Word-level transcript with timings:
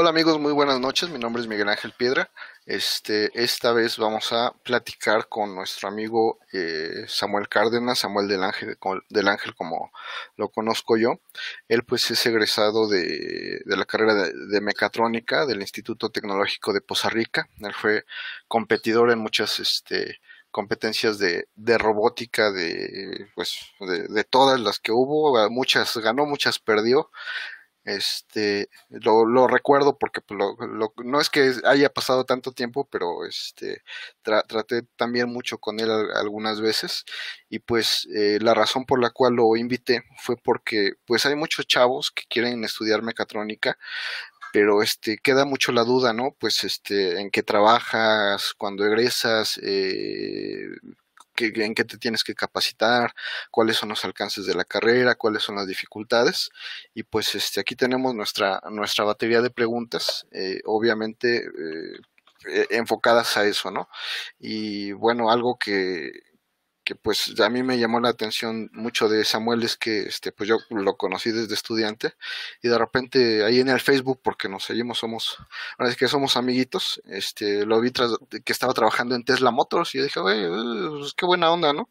Hola 0.00 0.10
amigos, 0.10 0.38
muy 0.38 0.52
buenas 0.52 0.78
noches. 0.78 1.10
Mi 1.10 1.18
nombre 1.18 1.42
es 1.42 1.48
Miguel 1.48 1.68
Ángel 1.68 1.90
Piedra. 1.90 2.30
Este, 2.66 3.32
esta 3.34 3.72
vez 3.72 3.98
vamos 3.98 4.32
a 4.32 4.52
platicar 4.62 5.28
con 5.28 5.56
nuestro 5.56 5.88
amigo 5.88 6.38
eh, 6.52 7.04
Samuel 7.08 7.48
Cárdenas, 7.48 7.98
Samuel 7.98 8.28
del 8.28 8.44
Ángel, 8.44 8.78
del 9.08 9.26
Ángel 9.26 9.56
como 9.56 9.90
lo 10.36 10.50
conozco 10.50 10.96
yo. 10.96 11.18
Él 11.66 11.82
pues 11.82 12.12
es 12.12 12.24
egresado 12.26 12.86
de, 12.86 13.60
la 13.66 13.84
carrera 13.86 14.14
de, 14.14 14.60
mecatrónica 14.60 15.46
del 15.46 15.62
Instituto 15.62 16.10
Tecnológico 16.10 16.72
de 16.72 16.80
Poza 16.80 17.08
Rica. 17.08 17.48
Él 17.58 17.74
fue 17.74 18.04
competidor 18.46 19.10
en 19.10 19.18
muchas 19.18 19.58
este, 19.58 20.20
competencias 20.52 21.18
de, 21.18 21.48
robótica 21.76 22.52
de 22.52 23.32
pues 23.34 23.58
de, 23.80 24.06
de, 24.06 24.22
todas 24.22 24.60
las 24.60 24.78
que 24.78 24.92
hubo 24.92 25.50
muchas 25.50 25.96
ganó 25.96 26.24
muchas 26.24 26.60
perdió 26.60 27.10
este, 27.84 28.68
lo, 28.90 29.24
lo 29.26 29.46
recuerdo 29.46 29.98
porque 29.98 30.20
pues, 30.20 30.38
no 31.04 31.20
es 31.20 31.30
que 31.30 31.54
haya 31.64 31.88
pasado 31.92 32.24
tanto 32.24 32.52
tiempo, 32.52 32.86
pero 32.90 33.24
este, 33.24 33.82
traté 34.22 34.82
también 34.96 35.28
mucho 35.30 35.58
con 35.58 35.80
él 35.80 35.90
algunas 35.90 36.60
veces. 36.60 37.04
Y 37.48 37.60
pues 37.60 38.06
eh, 38.14 38.38
la 38.40 38.54
razón 38.54 38.84
por 38.84 39.00
la 39.00 39.10
cual 39.10 39.34
lo 39.34 39.56
invité 39.56 40.04
fue 40.18 40.36
porque 40.36 40.92
pues 41.06 41.24
hay 41.26 41.34
muchos 41.36 41.66
chavos 41.66 42.10
que 42.10 42.24
quieren 42.28 42.62
estudiar 42.64 43.02
mecatrónica, 43.02 43.78
pero 44.52 44.82
este 44.82 45.18
queda 45.18 45.44
mucho 45.44 45.72
la 45.72 45.84
duda, 45.84 46.12
¿no? 46.12 46.34
Pues 46.38 46.64
este 46.64 47.20
en 47.20 47.30
qué 47.30 47.42
trabajas, 47.42 48.54
cuando 48.58 48.84
egresas, 48.86 49.58
eh, 49.62 50.68
en 51.46 51.74
qué 51.74 51.84
te 51.84 51.98
tienes 51.98 52.24
que 52.24 52.34
capacitar, 52.34 53.14
cuáles 53.50 53.76
son 53.76 53.90
los 53.90 54.04
alcances 54.04 54.46
de 54.46 54.54
la 54.54 54.64
carrera, 54.64 55.14
cuáles 55.14 55.42
son 55.42 55.56
las 55.56 55.66
dificultades. 55.66 56.50
Y 56.94 57.02
pues 57.04 57.34
este, 57.34 57.60
aquí 57.60 57.76
tenemos 57.76 58.14
nuestra, 58.14 58.60
nuestra 58.70 59.04
batería 59.04 59.40
de 59.42 59.50
preguntas, 59.50 60.26
eh, 60.32 60.60
obviamente 60.64 61.38
eh, 61.46 62.00
e, 62.46 62.66
enfocadas 62.76 63.36
a 63.36 63.44
eso, 63.46 63.70
¿no? 63.70 63.88
Y 64.38 64.92
bueno, 64.92 65.30
algo 65.30 65.58
que, 65.58 66.10
que 66.88 66.94
pues 66.94 67.38
a 67.38 67.50
mí 67.50 67.62
me 67.62 67.78
llamó 67.78 68.00
la 68.00 68.08
atención 68.08 68.70
mucho 68.72 69.10
de 69.10 69.22
Samuel 69.22 69.62
es 69.62 69.76
que 69.76 70.04
este 70.04 70.32
pues 70.32 70.48
yo 70.48 70.56
lo 70.70 70.96
conocí 70.96 71.30
desde 71.30 71.52
estudiante 71.52 72.14
y 72.62 72.68
de 72.68 72.78
repente 72.78 73.44
ahí 73.44 73.60
en 73.60 73.68
el 73.68 73.78
Facebook 73.78 74.20
porque 74.22 74.48
nos 74.48 74.64
seguimos 74.64 74.96
somos 74.96 75.36
ahora 75.76 75.90
es 75.90 75.98
que 75.98 76.08
somos 76.08 76.38
amiguitos 76.38 77.02
este 77.04 77.66
lo 77.66 77.78
vi 77.82 77.90
tras, 77.90 78.12
que 78.42 78.52
estaba 78.54 78.72
trabajando 78.72 79.14
en 79.14 79.22
Tesla 79.22 79.50
Motors 79.50 79.94
y 79.94 79.98
yo 79.98 80.04
dije 80.04 80.18
oye 80.18 80.48
pues 80.98 81.12
qué 81.12 81.26
buena 81.26 81.50
onda 81.50 81.74
no 81.74 81.90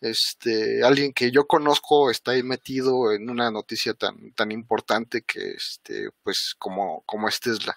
este 0.00 0.82
alguien 0.82 1.12
que 1.12 1.30
yo 1.30 1.46
conozco 1.46 2.10
está 2.10 2.30
ahí 2.30 2.42
metido 2.42 3.12
en 3.12 3.28
una 3.28 3.50
noticia 3.50 3.92
tan 3.92 4.32
tan 4.32 4.50
importante 4.50 5.22
que 5.22 5.50
este 5.50 6.10
pues 6.22 6.54
como 6.58 7.02
como 7.04 7.28
es 7.28 7.40
Tesla. 7.40 7.76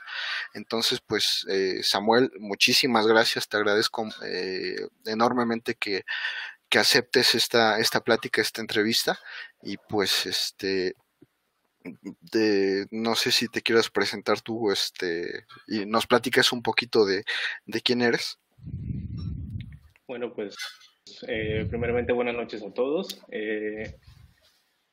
Entonces 0.53 1.01
pues 1.01 1.45
eh, 1.49 1.81
Samuel 1.83 2.31
muchísimas 2.39 3.07
gracias 3.07 3.47
te 3.49 3.57
agradezco 3.57 4.07
eh, 4.23 4.87
enormemente 5.05 5.75
que 5.75 6.05
que 6.71 6.79
aceptes 6.79 7.35
esta, 7.35 7.79
esta 7.79 7.99
plática, 8.01 8.41
esta 8.41 8.61
entrevista 8.61 9.19
y 9.61 9.75
pues 9.77 10.25
este 10.25 10.95
de, 11.83 12.87
no 12.91 13.15
sé 13.15 13.31
si 13.31 13.47
te 13.49 13.61
quieras 13.61 13.89
presentar 13.89 14.39
tú 14.39 14.71
este 14.71 15.45
y 15.67 15.85
nos 15.85 16.07
platicas 16.07 16.53
un 16.53 16.63
poquito 16.63 17.05
de, 17.05 17.23
quién 17.83 18.01
eres. 18.01 18.39
Bueno, 20.07 20.33
pues 20.33 20.55
eh, 21.27 21.65
primeramente 21.69 22.13
buenas 22.13 22.35
noches 22.35 22.63
a 22.63 22.73
todos. 22.73 23.21
Eh, 23.31 23.93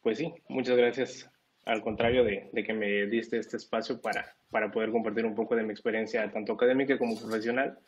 pues 0.02 0.18
sí, 0.18 0.34
muchas 0.48 0.76
gracias 0.76 1.30
al 1.64 1.82
contrario 1.82 2.24
de, 2.24 2.48
de, 2.52 2.64
que 2.64 2.72
me 2.72 3.06
diste 3.06 3.38
este 3.38 3.56
espacio 3.56 4.00
para, 4.00 4.34
para 4.50 4.70
poder 4.72 4.90
compartir 4.90 5.26
un 5.26 5.34
poco 5.36 5.54
de 5.54 5.62
mi 5.62 5.70
experiencia 5.70 6.28
tanto 6.32 6.54
académica 6.54 6.98
como 6.98 7.20
profesional. 7.20 7.78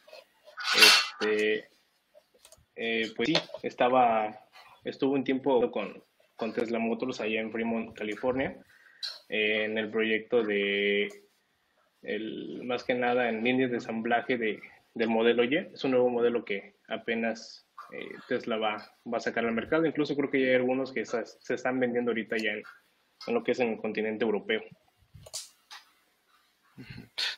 Este, 0.76 1.70
eh, 2.82 3.12
pues 3.14 3.28
sí, 3.28 3.34
estaba, 3.62 4.40
estuvo 4.84 5.12
un 5.12 5.22
tiempo 5.22 5.70
con, 5.70 6.02
con 6.34 6.54
Tesla 6.54 6.78
Motors 6.78 7.20
allá 7.20 7.38
en 7.38 7.52
Fremont, 7.52 7.94
California, 7.94 8.56
eh, 9.28 9.64
en 9.66 9.76
el 9.76 9.90
proyecto 9.90 10.42
de, 10.42 11.08
el, 12.00 12.62
más 12.64 12.82
que 12.82 12.94
nada 12.94 13.28
en 13.28 13.44
líneas 13.44 13.70
de 13.70 13.76
ensamblaje 13.76 14.38
de, 14.38 14.60
del 14.94 15.10
modelo 15.10 15.44
Y. 15.44 15.56
Es 15.56 15.84
un 15.84 15.90
nuevo 15.90 16.08
modelo 16.08 16.42
que 16.42 16.76
apenas 16.88 17.66
eh, 17.92 18.16
Tesla 18.28 18.56
va, 18.56 18.90
va 19.12 19.18
a 19.18 19.20
sacar 19.20 19.44
al 19.44 19.52
mercado. 19.52 19.84
Incluso 19.84 20.16
creo 20.16 20.30
que 20.30 20.40
ya 20.40 20.48
hay 20.48 20.54
algunos 20.54 20.90
que 20.90 21.04
se 21.04 21.54
están 21.54 21.80
vendiendo 21.80 22.12
ahorita 22.12 22.38
ya 22.38 22.52
en, 22.52 22.62
en 23.26 23.34
lo 23.34 23.44
que 23.44 23.52
es 23.52 23.60
en 23.60 23.72
el 23.72 23.78
continente 23.78 24.24
europeo. 24.24 24.62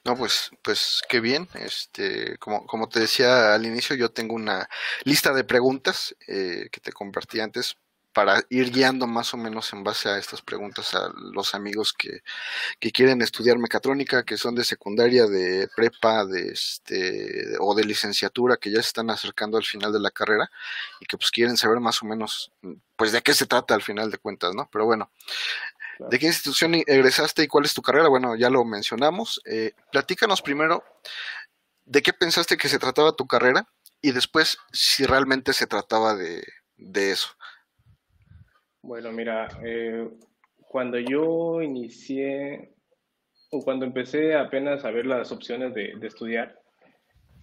No, 0.04 0.16
pues, 0.16 0.50
pues 0.62 1.02
qué 1.08 1.20
bien. 1.20 1.48
Este, 1.54 2.38
como, 2.38 2.66
como 2.66 2.88
te 2.88 3.00
decía 3.00 3.54
al 3.54 3.66
inicio, 3.66 3.96
yo 3.96 4.10
tengo 4.10 4.34
una 4.34 4.68
lista 5.04 5.32
de 5.32 5.44
preguntas 5.44 6.14
eh, 6.26 6.68
que 6.70 6.80
te 6.80 6.92
compartí 6.92 7.40
antes 7.40 7.76
para 8.12 8.42
ir 8.50 8.70
guiando 8.70 9.06
más 9.06 9.32
o 9.32 9.38
menos 9.38 9.72
en 9.72 9.84
base 9.84 10.08
a 10.10 10.18
estas 10.18 10.42
preguntas 10.42 10.94
a 10.94 11.10
los 11.32 11.54
amigos 11.54 11.94
que, 11.94 12.20
que 12.80 12.90
quieren 12.92 13.22
estudiar 13.22 13.58
mecatrónica, 13.58 14.24
que 14.24 14.36
son 14.36 14.54
de 14.54 14.64
secundaria, 14.64 15.26
de 15.26 15.68
prepa, 15.74 16.26
de 16.26 16.50
este, 16.52 17.56
o 17.60 17.74
de 17.74 17.84
licenciatura, 17.84 18.56
que 18.58 18.70
ya 18.70 18.82
se 18.82 18.88
están 18.88 19.10
acercando 19.10 19.56
al 19.58 19.64
final 19.64 19.92
de 19.92 20.00
la 20.00 20.10
carrera 20.10 20.50
y 21.00 21.06
que 21.06 21.16
pues 21.16 21.30
quieren 21.30 21.56
saber 21.56 21.80
más 21.80 22.02
o 22.02 22.06
menos 22.06 22.52
pues 22.96 23.12
de 23.12 23.22
qué 23.22 23.34
se 23.34 23.46
trata 23.46 23.74
al 23.74 23.82
final 23.82 24.10
de 24.10 24.18
cuentas, 24.18 24.54
¿no? 24.54 24.68
Pero 24.70 24.84
bueno, 24.84 25.10
¿De 26.10 26.18
qué 26.18 26.26
institución 26.26 26.74
egresaste 26.74 27.42
y 27.42 27.48
cuál 27.48 27.64
es 27.64 27.74
tu 27.74 27.82
carrera? 27.82 28.08
Bueno, 28.08 28.36
ya 28.36 28.50
lo 28.50 28.64
mencionamos. 28.64 29.40
Eh, 29.44 29.72
platícanos 29.90 30.42
primero 30.42 30.82
de 31.84 32.02
qué 32.02 32.12
pensaste 32.12 32.56
que 32.56 32.68
se 32.68 32.78
trataba 32.78 33.16
tu 33.16 33.26
carrera 33.26 33.66
y 34.00 34.12
después 34.12 34.58
si 34.72 35.04
realmente 35.04 35.52
se 35.52 35.66
trataba 35.66 36.14
de, 36.14 36.42
eso. 36.76 37.28
Bueno, 38.82 39.12
mira, 39.12 39.48
eh, 39.64 40.08
cuando 40.68 40.98
yo 40.98 41.62
inicié 41.62 42.74
o 43.50 43.62
cuando 43.62 43.84
empecé 43.84 44.34
apenas 44.34 44.84
a 44.84 44.90
ver 44.90 45.06
las 45.06 45.30
opciones 45.30 45.74
de, 45.74 45.94
estudiar, 46.02 46.58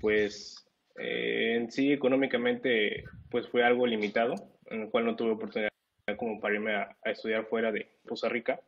pues 0.02 0.66
eh, 0.98 1.56
en 1.56 1.72
sí 1.72 1.94
económicamente 1.94 3.04
pues 3.30 3.48
fue 3.48 3.64
algo 3.64 3.86
limitado, 3.86 4.36
en 4.66 4.82
el 4.82 4.90
cual 4.90 5.06
no 5.06 5.16
tuve 5.16 5.32
oportunidad 5.32 5.70
como 6.18 6.40
para 6.40 6.56
irme 6.56 6.76
a, 6.76 6.96
estudiar 7.06 7.46
fuera 7.46 7.72
de 7.72 7.90
Costa 8.08 8.30
Rica. 8.30 8.60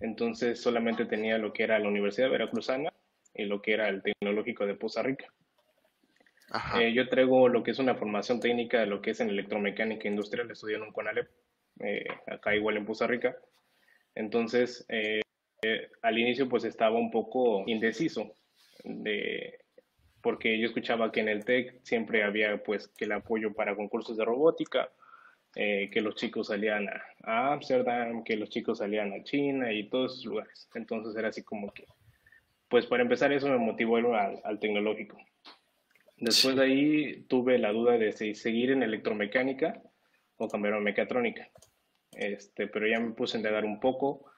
Entonces 0.00 0.60
solamente 0.60 1.04
tenía 1.04 1.38
lo 1.38 1.52
que 1.52 1.62
era 1.64 1.78
la 1.78 1.88
Universidad 1.88 2.30
Veracruzana 2.30 2.92
y 3.34 3.44
lo 3.44 3.62
que 3.62 3.74
era 3.74 3.88
el 3.88 4.02
Tecnológico 4.02 4.66
de 4.66 4.74
Poza 4.74 5.02
Rica. 5.02 5.32
Eh, 6.78 6.92
yo 6.92 7.08
traigo 7.08 7.48
lo 7.48 7.62
que 7.62 7.70
es 7.70 7.78
una 7.78 7.94
formación 7.94 8.40
técnica 8.40 8.80
de 8.80 8.86
lo 8.86 9.00
que 9.00 9.12
es 9.12 9.20
en 9.20 9.30
electromecánica 9.30 10.08
industrial, 10.08 10.50
estudié 10.50 10.76
en 10.76 10.82
un 10.82 10.92
CONALEP, 10.92 11.28
eh, 11.80 12.04
acá 12.26 12.54
igual 12.54 12.76
en 12.76 12.84
Poza 12.84 13.06
Rica. 13.06 13.34
Entonces, 14.14 14.84
eh, 14.88 15.22
al 16.02 16.18
inicio 16.18 16.48
pues 16.48 16.64
estaba 16.64 16.98
un 16.98 17.10
poco 17.10 17.64
indeciso, 17.66 18.34
de, 18.84 19.60
porque 20.20 20.58
yo 20.58 20.66
escuchaba 20.66 21.10
que 21.10 21.20
en 21.20 21.28
el 21.28 21.44
TEC 21.44 21.80
siempre 21.82 22.22
había 22.22 22.62
pues 22.62 22.88
que 22.88 23.04
el 23.06 23.12
apoyo 23.12 23.54
para 23.54 23.76
concursos 23.76 24.16
de 24.16 24.24
robótica, 24.24 24.90
eh, 25.54 25.90
que 25.92 26.00
los 26.00 26.14
chicos 26.14 26.48
salían 26.48 26.88
a 27.24 27.52
Ámsterdam, 27.52 28.24
que 28.24 28.36
los 28.36 28.48
chicos 28.48 28.78
salían 28.78 29.12
a 29.12 29.22
China 29.22 29.72
y 29.72 29.88
todos 29.88 30.12
esos 30.12 30.26
lugares. 30.26 30.68
Entonces 30.74 31.14
era 31.16 31.28
así 31.28 31.42
como 31.42 31.72
que, 31.72 31.86
pues 32.68 32.86
para 32.86 33.02
empezar 33.02 33.32
eso 33.32 33.48
me 33.48 33.58
motivó 33.58 33.96
al, 33.96 34.40
al 34.42 34.58
tecnológico. 34.58 35.18
Después 36.16 36.56
de 36.56 36.62
ahí 36.62 37.24
tuve 37.28 37.58
la 37.58 37.72
duda 37.72 37.98
de 37.98 38.12
si 38.12 38.34
seguir 38.34 38.70
en 38.70 38.82
electromecánica 38.82 39.82
o 40.36 40.48
cambiar 40.48 40.74
a 40.74 40.80
mecatrónica. 40.80 41.48
Este, 42.12 42.68
pero 42.68 42.86
ya 42.86 43.00
me 43.00 43.12
puse 43.12 43.36
a 43.36 43.40
indagar 43.40 43.64
un 43.64 43.80
poco. 43.80 44.30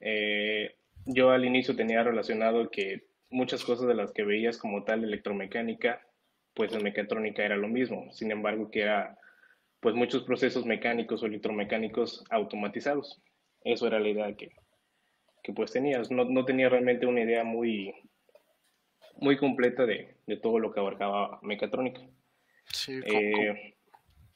Eh, 0.00 0.76
yo 1.06 1.30
al 1.30 1.44
inicio 1.44 1.74
tenía 1.74 2.02
relacionado 2.02 2.70
que 2.70 3.06
muchas 3.30 3.64
cosas 3.64 3.88
de 3.88 3.94
las 3.94 4.12
que 4.12 4.24
veías 4.24 4.58
como 4.58 4.84
tal 4.84 5.04
electromecánica, 5.04 6.06
pues 6.54 6.72
en 6.72 6.84
mecatrónica 6.84 7.44
era 7.44 7.56
lo 7.56 7.68
mismo. 7.68 8.12
Sin 8.12 8.30
embargo, 8.30 8.70
que 8.70 8.82
era 8.82 9.18
pues 9.84 9.94
muchos 9.94 10.22
procesos 10.22 10.64
mecánicos 10.64 11.22
o 11.22 11.26
electromecánicos 11.26 12.24
automatizados. 12.30 13.20
Eso 13.62 13.86
era 13.86 14.00
la 14.00 14.08
idea 14.08 14.34
que, 14.34 14.48
que 15.42 15.52
pues 15.52 15.72
tenías. 15.72 16.10
No, 16.10 16.24
no, 16.24 16.46
tenía 16.46 16.70
realmente 16.70 17.04
una 17.04 17.20
idea 17.20 17.44
muy, 17.44 17.94
muy 19.18 19.36
completa 19.36 19.84
de, 19.84 20.16
de 20.26 20.38
todo 20.38 20.58
lo 20.58 20.72
que 20.72 20.80
abarcaba 20.80 21.38
mecatrónica. 21.42 22.00
Sí, 22.72 22.98
eh, 23.04 23.76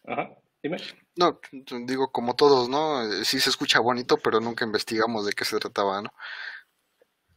ajá, 0.04 0.36
dime. 0.62 0.76
No, 1.16 1.40
digo, 1.86 2.12
como 2.12 2.36
todos, 2.36 2.68
¿no? 2.68 3.10
Sí 3.24 3.40
se 3.40 3.48
escucha 3.48 3.80
bonito, 3.80 4.18
pero 4.22 4.40
nunca 4.40 4.66
investigamos 4.66 5.24
de 5.24 5.32
qué 5.32 5.46
se 5.46 5.58
trataba, 5.58 6.02
¿no? 6.02 6.10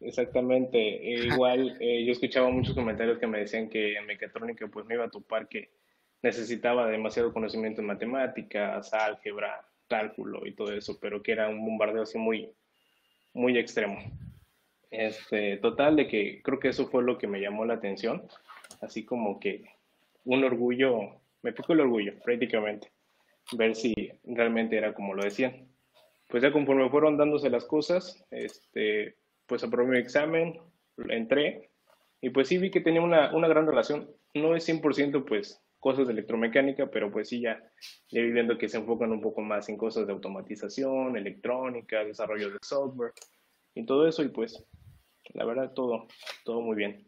Exactamente. 0.02 0.78
E 1.02 1.28
igual 1.28 1.78
eh, 1.80 2.04
yo 2.04 2.12
escuchaba 2.12 2.50
muchos 2.50 2.76
comentarios 2.76 3.20
que 3.20 3.28
me 3.28 3.40
decían 3.40 3.70
que 3.70 3.96
en 3.96 4.06
mecatrónica 4.06 4.68
pues 4.68 4.86
me 4.86 4.96
iba 4.96 5.06
a 5.06 5.10
topar 5.10 5.48
que 5.48 5.72
necesitaba 6.22 6.88
demasiado 6.88 7.34
conocimiento 7.34 7.82
en 7.82 7.88
matemáticas, 7.88 8.94
álgebra, 8.94 9.66
cálculo 9.88 10.46
y 10.46 10.54
todo 10.54 10.72
eso, 10.74 11.00
pero 11.00 11.22
que 11.22 11.34
era 11.34 11.50
un 11.50 11.66
bombardeo 11.66 12.04
así 12.04 12.18
muy, 12.18 12.52
muy 13.34 13.58
extremo. 13.58 14.00
Este, 14.90 15.58
total, 15.58 15.96
de 15.96 16.08
que 16.08 16.42
creo 16.44 16.60
que 16.60 16.70
eso 16.70 16.88
fue 16.88 17.04
lo 17.04 17.18
que 17.18 17.28
me 17.28 17.42
llamó 17.42 17.66
la 17.66 17.76
atención, 17.76 18.28
así 18.82 19.06
como 19.06 19.40
que 19.40 19.66
un 20.26 20.44
orgullo, 20.44 21.22
me 21.42 21.54
picó 21.54 21.74
el 21.74 21.82
orgullo 21.82 22.14
prácticamente, 22.24 22.92
ver 23.54 23.76
si 23.76 23.94
realmente 24.24 24.78
era 24.78 24.94
como 24.94 25.14
lo 25.14 25.24
decían. 25.24 25.68
Pues 26.28 26.44
ya 26.44 26.52
conforme 26.52 26.90
fueron 26.90 27.18
dándose 27.18 27.50
las 27.50 27.66
cosas, 27.66 28.26
este, 28.32 29.16
pues 29.48 29.64
aprobé 29.64 29.92
mi 29.92 29.98
examen, 29.98 30.60
entré 31.10 31.70
y 32.22 32.30
pues 32.30 32.48
sí 32.48 32.58
vi 32.58 32.70
que 32.70 32.80
tenía 32.80 33.02
una, 33.02 33.34
una 33.36 33.48
gran 33.48 33.68
relación. 33.68 34.10
No 34.34 34.56
es 34.56 34.68
100% 34.68 35.26
pues 35.26 35.62
cosas 35.82 36.08
de 36.08 36.14
electromecánica, 36.14 36.90
pero 36.90 37.12
pues 37.12 37.28
sí 37.28 37.42
ya, 37.42 37.62
ya 38.10 38.22
vi 38.22 38.32
viendo 38.32 38.58
que 38.58 38.70
se 38.70 38.78
enfocan 38.78 39.12
un 39.12 39.20
poco 39.20 39.42
más 39.42 39.68
en 39.68 39.78
cosas 39.78 40.06
de 40.06 40.14
automatización, 40.14 41.18
electrónica, 41.18 42.06
desarrollo 42.06 42.52
de 42.52 42.60
software 42.62 43.12
y 43.74 43.86
todo 43.86 44.08
eso 44.08 44.22
y 44.24 44.30
pues 44.30 44.64
la 45.34 45.44
verdad 45.44 45.74
todo, 45.74 46.08
todo 46.46 46.62
muy 46.62 46.76
bien. 46.76 47.08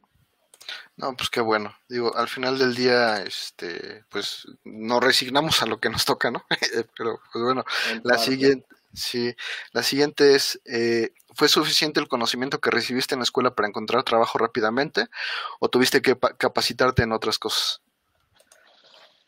No, 0.96 1.16
pues 1.16 1.30
qué 1.30 1.40
bueno. 1.42 1.75
Digo, 1.88 2.16
al 2.16 2.28
final 2.28 2.58
del 2.58 2.75
día, 2.75 3.24
este, 3.24 4.06
pues 4.10 4.48
nos 4.64 5.04
resignamos 5.04 5.62
a 5.62 5.66
lo 5.68 5.80
que 5.80 5.90
nos 5.90 6.06
toca, 6.06 6.31
¿no? 6.31 6.44
Pero, 6.98 7.20
pues 7.31 7.44
bueno, 7.44 7.64
la 8.04 8.18
siguiente, 8.18 8.68
sí, 8.94 9.36
la 9.72 9.84
siguiente 9.84 10.36
es, 10.36 10.62
eh, 10.66 11.12
¿fue 11.36 11.48
suficiente 11.48 12.00
el 12.00 12.08
conocimiento 12.08 12.60
que 12.60 12.72
recibiste 12.72 13.14
en 13.14 13.20
la 13.20 13.24
escuela 13.24 13.54
para 13.56 13.68
encontrar 13.68 14.04
trabajo 14.04 14.38
rápidamente 14.38 15.08
o 15.60 15.70
tuviste 15.70 16.02
que 16.02 16.18
capacitarte 16.38 17.04
en 17.04 17.12
otras 17.12 17.38
cosas? 17.38 17.82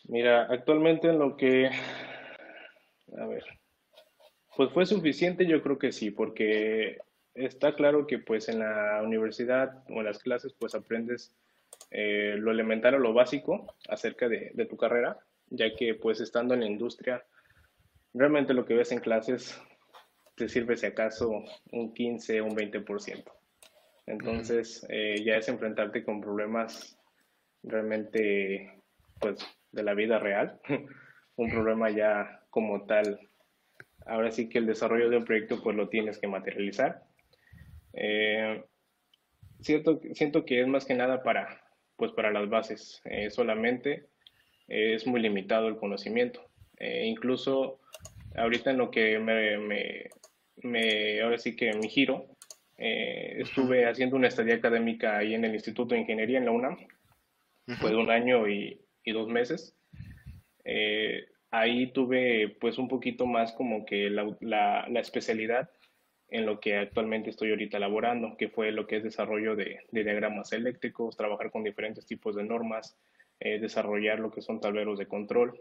Mira, 0.07 0.44
actualmente 0.50 1.07
en 1.10 1.19
lo 1.19 1.36
que, 1.36 1.69
a 3.18 3.25
ver, 3.25 3.44
pues 4.56 4.72
fue 4.72 4.86
suficiente, 4.86 5.48
yo 5.48 5.62
creo 5.62 5.80
que 5.80 5.92
sí, 5.92 6.12
porque 6.12 7.00
está 7.34 7.75
claro 7.75 8.06
que 8.06 8.19
pues 8.19 8.48
en 8.48 8.60
la 8.60 9.02
universidad 9.04 9.84
o 9.90 10.00
en 10.00 10.06
las 10.06 10.19
clases 10.19 10.54
pues 10.54 10.75
aprendes 10.75 11.34
eh, 11.92 12.36
lo 12.38 12.52
elemental 12.52 12.96
o 12.96 13.00
lo 13.00 13.13
básico 13.13 13.75
acerca 13.90 14.30
de, 14.30 14.52
tu 14.69 14.78
carrera, 14.78 15.18
ya 15.48 15.75
que 15.75 15.96
pues 15.96 16.22
estando 16.22 16.54
en 16.54 16.62
la 16.62 16.68
industria, 16.68 17.25
realmente 18.13 18.54
lo 18.54 18.66
que 18.66 18.75
ves 18.75 18.92
en 18.92 19.00
clases 19.00 19.60
te 20.36 20.48
sirve 20.48 20.78
si 20.78 20.86
acaso 20.86 21.44
un 21.72 21.94
15 21.94 22.42
o 22.42 22.46
un 22.46 22.56
20%. 22.56 23.24
Entonces 24.06 24.86
eh, 24.90 25.24
ya 25.25 25.36
es 25.36 25.50
enfrentarte 25.50 26.04
con 26.04 26.22
problemas 26.22 26.98
realmente 27.63 28.81
pues 29.19 29.40
de 29.75 29.83
la 29.83 29.94
vida 29.94 30.19
real, 30.19 30.60
un 31.36 31.51
problema 31.51 31.89
ya 31.89 32.42
como 32.50 32.86
tal. 32.86 33.19
Ahora 34.06 34.31
sí 34.31 34.50
que 34.50 34.60
el 34.60 34.66
desarrollo 34.66 35.10
de 35.10 35.18
un 35.18 35.25
proyecto 35.25 35.62
pues 35.62 35.75
lo 35.75 35.89
tienes 35.89 36.19
que 36.19 36.27
materializar. 36.27 37.04
Eh, 37.94 38.63
siento 39.60 40.45
que 40.45 40.62
es 40.62 40.68
más 40.68 40.86
que 40.86 40.94
nada 40.94 41.24
para, 41.24 41.62
pues 41.95 42.12
para 42.12 42.31
las 42.31 42.50
bases. 42.50 43.01
Eh, 43.06 43.30
solamente 43.30 44.07
es 44.68 45.06
muy 45.06 45.22
limitado 45.22 45.68
el 45.68 45.77
conocimiento. 45.77 46.42
Eh, 46.77 47.06
incluso 47.06 47.80
ahorita 48.36 48.72
en 48.72 48.77
lo 48.77 48.92
que 48.92 49.19
me, 49.19 49.57
me, 50.63 51.22
ahora 51.22 51.38
sí 51.38 51.56
que 51.56 51.74
mi 51.74 51.89
giro, 51.89 52.27
eh, 52.77 53.38
estuve 53.39 53.88
haciendo 53.88 54.16
una 54.16 54.27
estadía 54.27 54.56
académica 54.56 55.18
ahí 55.18 55.33
en 55.33 55.45
el 55.45 55.54
Instituto 55.54 55.95
de 55.95 56.01
Ingeniería 56.01 56.38
en 56.38 56.45
la 56.45 56.51
UNAM. 56.51 56.77
Fue 57.80 57.89
de 57.89 57.95
un 57.95 58.12
año 58.12 58.48
y, 58.48 58.80
y 59.06 59.13
dos 59.13 59.30
meses. 59.30 59.75
ahí 61.52 61.92
tuve 61.94 62.57
pues 62.60 62.78
un 62.78 62.90
poquito 62.90 63.25
más 63.25 63.54
como 63.54 63.86
que 63.86 64.10
la, 64.10 64.36
la, 64.42 64.88
la 64.90 65.00
especialidad 65.00 65.69
en 66.30 66.46
lo 66.46 66.60
que 66.60 66.75
actualmente 66.75 67.30
estoy 67.30 67.52
ahorita 67.52 67.78
elaborando, 67.78 68.36
que 68.38 68.50
fue 68.50 68.72
lo 68.72 68.88
que 68.88 68.98
es 68.98 69.04
desarrollo 69.04 69.56
de, 69.56 69.81
diagramas 69.92 70.52
eléctricos, 70.54 71.16
trabajar 71.16 71.52
con 71.52 71.63
diferentes 71.63 72.06
tipos 72.06 72.36
de 72.36 72.44
normas, 72.44 72.98
eh, 73.40 73.60
desarrollar 73.60 74.19
lo 74.19 74.31
que 74.31 74.42
son 74.42 74.60
tableros 74.60 74.98
de 74.98 75.08
control 75.08 75.60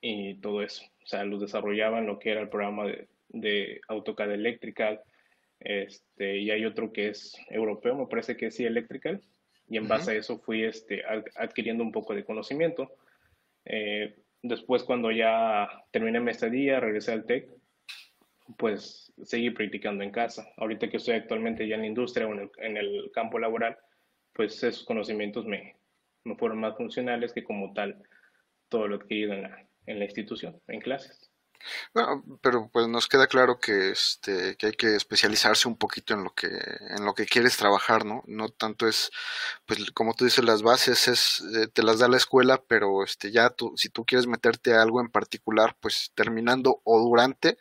y 0.00 0.34
todo 0.36 0.62
eso. 0.62 0.84
O 1.02 1.06
sea, 1.06 1.24
los 1.24 1.40
desarrollaban 1.40 2.06
lo 2.06 2.18
que 2.18 2.30
era 2.30 2.40
el 2.40 2.48
programa 2.48 2.86
de, 3.28 3.80
AutoCAD 3.88 4.32
Electrical, 4.32 5.00
este, 5.60 6.38
y 6.38 6.50
hay 6.50 6.64
otro 6.64 6.92
que 6.92 7.08
es 7.08 7.36
europeo, 7.48 7.94
me 7.94 8.06
parece 8.06 8.36
que 8.36 8.46
es 8.46 8.56
sí 8.56 8.64
Electrical, 8.64 9.22
y 9.70 9.76
en 9.76 9.86
base 9.86 10.10
a 10.10 10.14
eso 10.14 10.38
fui 10.40 10.64
este, 10.64 11.02
adquiriendo 11.36 11.84
un 11.84 11.92
poco 11.92 12.12
de 12.12 12.24
conocimiento. 12.24 12.92
Eh, 13.64 14.16
después, 14.42 14.82
cuando 14.82 15.12
ya 15.12 15.68
terminé 15.92 16.18
mi 16.18 16.32
estadía, 16.32 16.80
regresé 16.80 17.12
al 17.12 17.24
TEC, 17.24 17.48
pues 18.58 19.12
seguir 19.22 19.54
practicando 19.54 20.02
en 20.02 20.10
casa. 20.10 20.52
Ahorita 20.56 20.90
que 20.90 20.96
estoy 20.96 21.14
actualmente 21.14 21.68
ya 21.68 21.76
en 21.76 21.82
la 21.82 21.86
industria 21.86 22.26
o 22.26 22.32
en 22.32 22.76
el, 22.76 23.12
campo 23.14 23.38
laboral, 23.38 23.78
pues 24.32 24.60
esos 24.64 24.84
conocimientos 24.84 25.46
me, 25.46 25.76
me, 26.24 26.34
fueron 26.34 26.58
más 26.58 26.76
funcionales 26.76 27.32
que 27.32 27.44
como 27.44 27.72
tal 27.72 28.02
todo 28.68 28.88
lo 28.88 28.96
adquirido 28.96 29.34
en 29.34 29.42
la, 29.42 29.68
en 29.86 30.00
la 30.00 30.04
institución, 30.04 30.60
en 30.66 30.80
clases. 30.80 31.29
Bueno, 31.94 32.24
pero 32.42 32.70
pues 32.72 32.88
nos 32.88 33.08
queda 33.08 33.26
claro 33.26 33.58
que 33.60 33.90
este 33.90 34.56
que 34.56 34.66
hay 34.66 34.72
que 34.72 34.96
especializarse 34.96 35.68
un 35.68 35.76
poquito 35.76 36.14
en 36.14 36.24
lo 36.24 36.34
que 36.34 36.48
en 36.48 37.04
lo 37.04 37.14
que 37.14 37.26
quieres 37.26 37.56
trabajar, 37.56 38.04
¿no? 38.04 38.22
No 38.26 38.48
tanto 38.48 38.88
es 38.88 39.10
pues 39.66 39.90
como 39.92 40.14
tú 40.14 40.24
dices 40.24 40.44
las 40.44 40.62
bases 40.62 41.08
es 41.08 41.42
eh, 41.54 41.68
te 41.68 41.82
las 41.82 41.98
da 41.98 42.08
la 42.08 42.16
escuela, 42.16 42.62
pero 42.66 43.04
este 43.04 43.30
ya 43.30 43.50
tú 43.50 43.74
si 43.76 43.88
tú 43.88 44.04
quieres 44.04 44.26
meterte 44.26 44.74
a 44.74 44.82
algo 44.82 45.00
en 45.00 45.10
particular, 45.10 45.76
pues 45.80 46.12
terminando 46.14 46.80
o 46.84 47.00
durante 47.00 47.58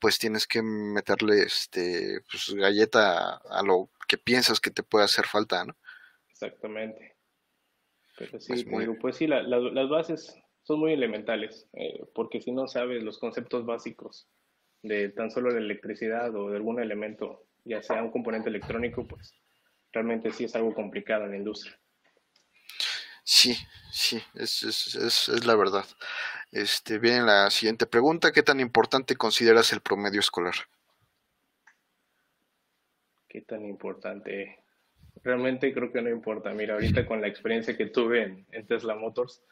pues 0.00 0.18
tienes 0.18 0.46
que 0.46 0.62
meterle 0.62 1.42
este 1.42 2.22
pues, 2.30 2.54
galleta 2.54 3.36
a, 3.36 3.62
lo 3.62 3.90
que 4.08 4.18
piensas 4.18 4.60
que 4.60 4.70
te 4.70 4.82
puede 4.82 5.04
hacer 5.04 5.26
falta, 5.26 5.64
¿no? 5.64 5.76
Exactamente. 6.30 7.16
Pero 8.18 8.40
sí, 8.40 8.64
pues, 8.64 8.88
pues 9.00 9.16
sí, 9.16 9.26
las 9.26 9.88
bases 9.88 10.40
son 10.70 10.78
muy 10.78 10.92
elementales, 10.92 11.68
eh, 11.72 12.04
porque 12.14 12.40
si 12.40 12.52
no 12.52 12.68
sabes 12.68 13.02
los 13.02 13.18
conceptos 13.18 13.66
básicos 13.66 14.28
de 14.82 15.08
tan 15.08 15.32
solo 15.32 15.50
la 15.50 15.58
electricidad 15.58 16.32
o 16.36 16.48
de 16.48 16.56
algún 16.58 16.80
elemento, 16.80 17.44
ya 17.64 17.82
sea 17.82 18.04
un 18.04 18.12
componente 18.12 18.50
electrónico, 18.50 19.04
pues 19.04 19.34
realmente 19.92 20.30
sí 20.30 20.44
es 20.44 20.54
algo 20.54 20.72
complicado 20.72 21.24
en 21.24 21.32
la 21.32 21.38
industria. 21.38 21.76
Sí, 23.24 23.56
sí, 23.90 24.22
es, 24.34 24.62
es, 24.62 24.94
es, 24.94 25.28
es 25.28 25.44
la 25.44 25.56
verdad. 25.56 25.84
Este, 26.52 27.00
viene 27.00 27.22
la 27.22 27.50
siguiente 27.50 27.86
pregunta. 27.86 28.30
¿Qué 28.30 28.44
tan 28.44 28.60
importante 28.60 29.16
consideras 29.16 29.72
el 29.72 29.80
promedio 29.80 30.20
escolar? 30.20 30.54
¿Qué 33.28 33.40
tan 33.40 33.64
importante? 33.64 34.62
Realmente 35.24 35.74
creo 35.74 35.90
que 35.90 36.00
no 36.00 36.10
importa. 36.10 36.52
Mira, 36.52 36.74
ahorita 36.74 37.06
con 37.06 37.20
la 37.20 37.26
experiencia 37.26 37.76
que 37.76 37.86
tuve 37.86 38.44
en, 38.52 38.66
Tesla 38.68 38.94
Motors, 38.94 39.42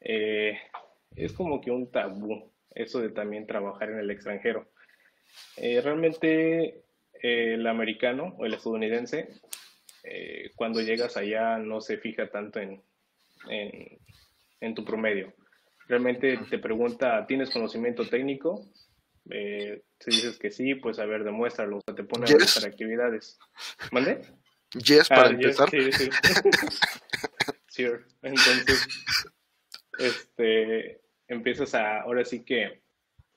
eh, 0.00 0.58
es 1.16 1.32
como 1.32 1.60
que 1.60 1.70
un 1.70 1.90
tabú 1.90 2.52
eso 2.74 3.00
de 3.00 3.10
también 3.10 3.46
trabajar 3.46 3.90
en 3.90 3.98
el 3.98 4.10
extranjero. 4.10 4.68
Eh, 5.56 5.80
realmente 5.80 6.84
eh, 7.22 7.54
el 7.54 7.66
americano 7.66 8.34
o 8.38 8.46
el 8.46 8.54
estadounidense, 8.54 9.28
cuando 10.54 10.80
llegas 10.80 11.18
allá 11.18 11.58
no 11.58 11.82
se 11.82 11.98
fija 11.98 12.30
tanto 12.30 12.60
en, 12.60 12.82
en 14.60 14.74
tu 14.74 14.82
promedio 14.82 15.34
realmente 15.88 16.38
te 16.50 16.58
pregunta, 16.58 17.26
¿tienes 17.26 17.50
conocimiento 17.50 18.06
técnico? 18.08 18.70
Eh, 19.30 19.82
si 19.98 20.10
dices 20.10 20.38
que 20.38 20.50
sí, 20.50 20.74
pues 20.74 20.98
a 20.98 21.06
ver, 21.06 21.24
demuéstralo, 21.24 21.78
o 21.78 21.80
sea, 21.84 21.94
te 21.94 22.04
pone 22.04 22.30
a 22.30 22.36
hacer 22.36 22.68
actividades. 22.68 23.38
¿Mande? 23.90 24.20
Yes, 24.84 25.08
para 25.08 25.28
ah, 25.28 25.30
empezar. 25.30 25.70
sí, 25.70 25.90
sí. 25.92 26.10
Entonces, 28.22 28.88
este, 29.98 31.00
empiezas 31.26 31.74
a, 31.74 32.02
ahora 32.02 32.24
sí 32.24 32.44
que, 32.44 32.80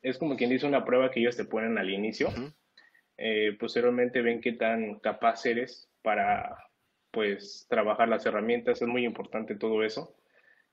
es 0.01 0.18
como 0.18 0.36
quien 0.36 0.50
dice 0.50 0.65
una 0.65 0.86
prueba 0.86 1.12
que 1.12 1.20
ellos 1.20 1.38
te 1.38 1.46
ponen 1.46 1.77
al 1.77 1.89
inicio. 1.89 2.30
Eh, 3.18 3.56
posteriormente 3.60 4.22
ven 4.22 4.41
qué 4.41 4.53
tan 4.53 5.00
capaz 5.00 5.46
eres 5.46 5.89
para, 6.01 6.58
pues, 7.12 7.68
trabajar 7.70 8.10
las 8.10 8.25
herramientas. 8.25 8.82
Es 8.82 8.88
muy 8.88 9.06
importante 9.06 9.56
todo 9.56 9.84
eso. 9.84 10.15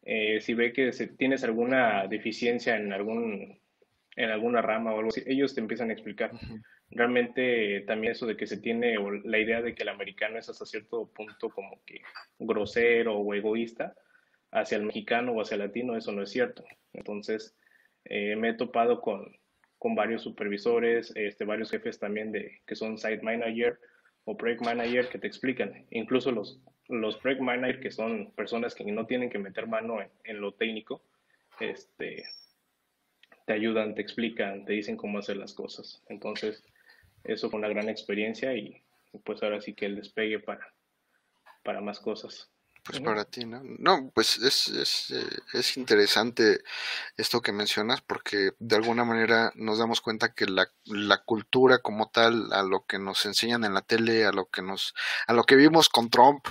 Eh, 0.03 0.41
si 0.41 0.55
ve 0.55 0.73
que 0.73 0.91
tienes 1.19 1.45
alguna 1.45 2.07
deficiencia 2.07 2.77
en, 2.77 2.93
algún, 2.93 3.61
en 4.17 4.31
alguna 4.31 4.63
rama 4.63 4.95
o 4.95 4.99
algo 4.99 5.11
así, 5.11 5.23
ellos 5.27 5.55
te 5.55 5.61
empiezan 5.61 5.91
a 5.91 5.93
explicar. 5.93 6.31
Realmente 6.91 7.83
también 7.83 8.13
eso 8.13 8.25
de 8.25 8.37
que 8.37 8.47
se 8.47 8.57
tiene 8.57 8.97
la 9.25 9.39
idea 9.39 9.61
de 9.61 9.75
que 9.75 9.83
el 9.83 9.91
americano 9.91 10.39
es 10.39 10.49
hasta 10.49 10.65
cierto 10.65 11.11
punto 11.13 11.51
como 11.51 11.83
que 11.85 12.01
grosero 12.39 13.19
o 13.19 13.35
egoísta 13.35 13.95
hacia 14.51 14.79
el 14.79 14.85
mexicano 14.85 15.33
o 15.33 15.41
hacia 15.41 15.57
el 15.57 15.63
latino, 15.63 15.97
eso 15.97 16.13
no 16.13 16.23
es 16.23 16.31
cierto. 16.31 16.65
Entonces, 16.93 17.57
eh, 18.05 18.37
me 18.37 18.51
he 18.51 18.55
topado 18.55 19.01
con, 19.01 19.37
con 19.79 19.95
varios 19.95 20.23
supervisores, 20.23 21.13
este, 21.17 21.45
varios 21.45 21.71
jefes 21.71 21.99
también 21.99 22.33
de, 22.33 22.63
que 22.67 22.75
son 22.75 22.99
site 22.99 23.23
manager 23.23 23.79
o 24.25 24.37
project 24.37 24.63
manager 24.63 25.09
que 25.09 25.19
te 25.19 25.27
explican. 25.27 25.87
Incluso 25.91 26.33
los 26.33 26.61
los 26.89 27.17
project 27.19 27.43
managers, 27.43 27.81
que 27.81 27.91
son 27.91 28.33
personas 28.33 28.75
que 28.75 28.85
no 28.85 29.07
tienen 29.07 29.31
que 29.31 29.39
meter 29.39 29.67
mano 29.67 29.99
en, 30.25 30.41
lo 30.41 30.53
técnico, 30.55 31.03
este, 31.61 32.25
te 33.47 33.53
ayudan, 33.53 33.95
te 33.95 34.03
explican, 34.03 34.65
te 34.65 34.73
dicen 34.73 34.97
cómo 34.97 35.19
hacer 35.19 35.37
las 35.37 35.53
cosas. 35.53 36.03
Entonces, 36.09 36.65
eso 37.25 37.51
fue 37.51 37.59
una 37.59 37.69
gran 37.69 37.89
experiencia 37.89 38.55
y, 38.55 38.83
pues 39.25 39.43
ahora 39.43 39.61
sí 39.61 39.75
que 39.75 39.87
el 39.87 39.97
despegue 39.97 40.39
para, 40.41 40.73
para 41.63 41.81
más 41.81 42.01
cosas. 42.01 42.51
Pues 42.89 43.01
para 43.03 43.27
ti, 43.27 43.45
¿no? 43.45 43.61
No, 43.63 44.11
pues 44.15 44.39
es, 44.39 44.69
es, 44.69 45.11
eh, 45.11 45.29
es, 45.53 45.77
interesante 45.77 46.63
esto 47.19 47.43
que 47.43 47.53
mencionas 47.53 48.01
porque 48.01 48.53
de 48.59 48.77
alguna 48.77 49.05
manera 49.05 49.53
nos 49.57 49.79
damos 49.79 50.01
cuenta 50.01 50.33
que 50.33 50.47
la, 50.47 50.71
la, 50.87 51.23
cultura 51.23 51.81
como 51.81 52.09
tal, 52.09 52.51
a 52.51 52.63
lo 52.63 52.87
que 52.87 52.99
nos 52.99 53.27
enseñan 53.27 53.65
en 53.65 53.75
la 53.75 53.83
tele, 53.83 54.25
a 54.25 54.33
lo 54.33 54.47
que 54.47 54.63
nos, 54.63 54.95
a 55.27 55.35
lo 55.35 55.45
que 55.45 55.57
vimos 55.57 55.91
con 55.91 56.09
Trump, 56.09 56.47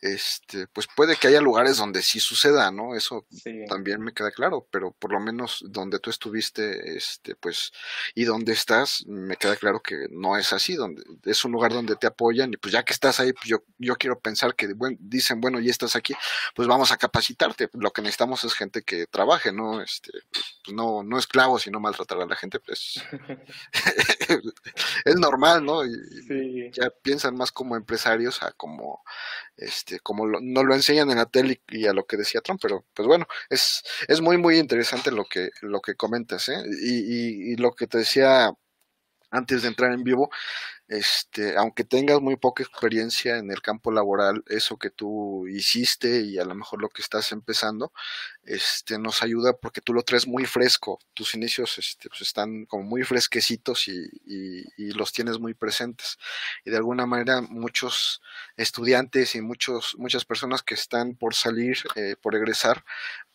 este, 0.00 0.66
pues 0.68 0.88
puede 0.96 1.16
que 1.16 1.28
haya 1.28 1.40
lugares 1.40 1.76
donde 1.76 2.02
sí 2.02 2.20
suceda, 2.20 2.70
¿no? 2.70 2.94
Eso 2.94 3.26
también 3.68 4.00
me 4.00 4.12
queda 4.12 4.30
claro, 4.30 4.66
pero 4.70 4.92
por 4.92 5.12
lo 5.12 5.20
menos 5.20 5.62
donde 5.66 5.98
tú 5.98 6.10
estuviste, 6.10 6.96
este, 6.96 7.34
pues, 7.36 7.72
y 8.14 8.24
donde 8.24 8.52
estás, 8.52 9.04
me 9.06 9.36
queda 9.36 9.56
claro 9.56 9.80
que 9.80 10.06
no 10.10 10.36
es 10.36 10.52
así, 10.52 10.74
donde 10.74 11.02
es 11.24 11.44
un 11.44 11.52
lugar 11.52 11.72
donde 11.72 11.96
te 11.96 12.06
apoyan 12.06 12.52
y 12.52 12.56
pues 12.56 12.72
ya 12.72 12.82
que 12.82 12.92
estás 12.92 13.20
ahí, 13.20 13.32
pues 13.32 13.46
yo, 13.46 13.62
yo 13.78 13.96
quiero 13.96 14.18
pensar 14.18 14.54
que 14.54 14.72
bueno, 14.74 14.96
dicen, 15.00 15.40
bueno, 15.40 15.60
ya 15.60 15.70
estás 15.70 15.96
aquí, 15.96 16.14
pues 16.54 16.66
vamos 16.66 16.92
a 16.92 16.96
capacitarte. 16.96 17.68
Lo 17.74 17.92
que 17.92 18.02
necesitamos 18.02 18.44
es 18.44 18.54
gente 18.54 18.82
que 18.82 19.06
trabaje, 19.06 19.52
¿no? 19.52 19.82
Este, 19.82 20.12
pues 20.32 20.74
no, 20.74 21.02
no 21.02 21.18
esclavos 21.18 21.66
y 21.66 21.70
no 21.70 21.80
maltratar 21.80 22.20
a 22.20 22.26
la 22.26 22.36
gente, 22.36 22.60
pues 22.60 23.02
es 25.04 25.16
normal, 25.16 25.64
¿no? 25.64 25.84
Y, 25.84 26.70
Ya 26.72 26.90
piensan 27.02 27.36
más 27.36 27.52
como 27.52 27.76
empresarios 27.76 28.42
a 28.42 28.52
como 28.52 29.02
este, 29.60 30.00
como 30.00 30.26
no 30.26 30.64
lo 30.64 30.74
enseñan 30.74 31.10
en 31.10 31.18
la 31.18 31.26
tele 31.26 31.60
y, 31.68 31.86
a 31.86 31.92
lo 31.92 32.06
que 32.06 32.16
decía 32.16 32.40
Trump, 32.40 32.60
pero 32.62 32.84
pues 32.94 33.06
bueno, 33.06 33.26
es, 33.48 33.82
es 34.08 34.20
muy, 34.20 34.38
muy 34.38 34.58
interesante 34.58 35.10
lo 35.10 35.24
que, 35.24 35.50
lo 35.62 35.80
que 35.80 35.94
comentas, 35.94 36.48
¿eh? 36.48 36.62
y, 36.82 37.52
y, 37.52 37.56
lo 37.56 37.72
que 37.72 37.86
te 37.86 37.98
decía 37.98 38.52
antes 39.30 39.62
de 39.62 39.68
entrar 39.68 39.92
en 39.92 40.04
vivo, 40.04 40.30
este, 40.90 41.56
aunque 41.56 41.84
tengas 41.84 42.20
muy 42.20 42.34
poca 42.34 42.64
experiencia 42.64 43.38
en 43.38 43.52
el 43.52 43.62
campo 43.62 43.92
laboral, 43.92 44.42
eso 44.48 44.76
que 44.76 44.90
tú 44.90 45.46
hiciste 45.46 46.22
y 46.22 46.36
a 46.38 46.44
lo 46.44 46.56
mejor 46.56 46.82
lo 46.82 46.88
que 46.88 47.00
estás 47.00 47.30
empezando, 47.30 47.92
este, 48.42 48.98
nos 48.98 49.22
ayuda 49.22 49.52
porque 49.56 49.80
tú 49.80 49.94
lo 49.94 50.02
traes 50.02 50.26
muy 50.26 50.46
fresco. 50.46 50.98
Tus 51.14 51.36
inicios 51.36 51.78
este, 51.78 52.08
pues 52.08 52.22
están 52.22 52.66
como 52.66 52.82
muy 52.82 53.04
fresquecitos 53.04 53.86
y, 53.86 54.04
y, 54.26 54.90
los 54.92 55.12
tienes 55.12 55.38
muy 55.38 55.54
presentes. 55.54 56.18
Y 56.64 56.70
de 56.70 56.78
alguna 56.78 57.06
manera 57.06 57.40
muchos 57.40 58.20
estudiantes 58.56 59.36
y 59.36 59.40
muchos, 59.42 59.94
muchas 59.96 60.24
personas 60.24 60.62
que 60.62 60.74
están 60.74 61.14
por 61.14 61.34
salir, 61.34 61.78
eh, 61.94 62.16
por 62.20 62.34
egresar, 62.34 62.84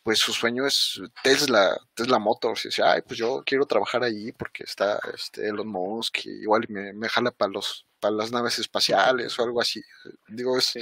pues 0.06 0.20
su 0.20 0.34
sueño 0.34 0.68
es 0.68 1.02
Tesla, 1.24 1.76
Tesla 1.96 2.20
Motors, 2.20 2.64
y 2.64 2.68
dice, 2.68 2.84
ay, 2.84 3.02
pues 3.02 3.18
yo 3.18 3.42
quiero 3.44 3.66
trabajar 3.66 4.04
ahí 4.04 4.32
porque 4.34 4.64
está 4.64 5.00
este 5.12 5.48
Elon 5.48 5.68
Musk, 5.68 6.28
y 6.28 6.44
igual 6.44 6.68
me, 6.70 6.94
me 6.94 7.10
jala 7.10 7.32
para 7.32 7.52
los 7.52 7.88
para 8.00 8.14
las 8.14 8.32
naves 8.32 8.60
espaciales 8.60 9.40
o 9.40 9.44
algo 9.44 9.60
así. 9.60 9.82
Digo, 10.28 10.60
es, 10.60 10.76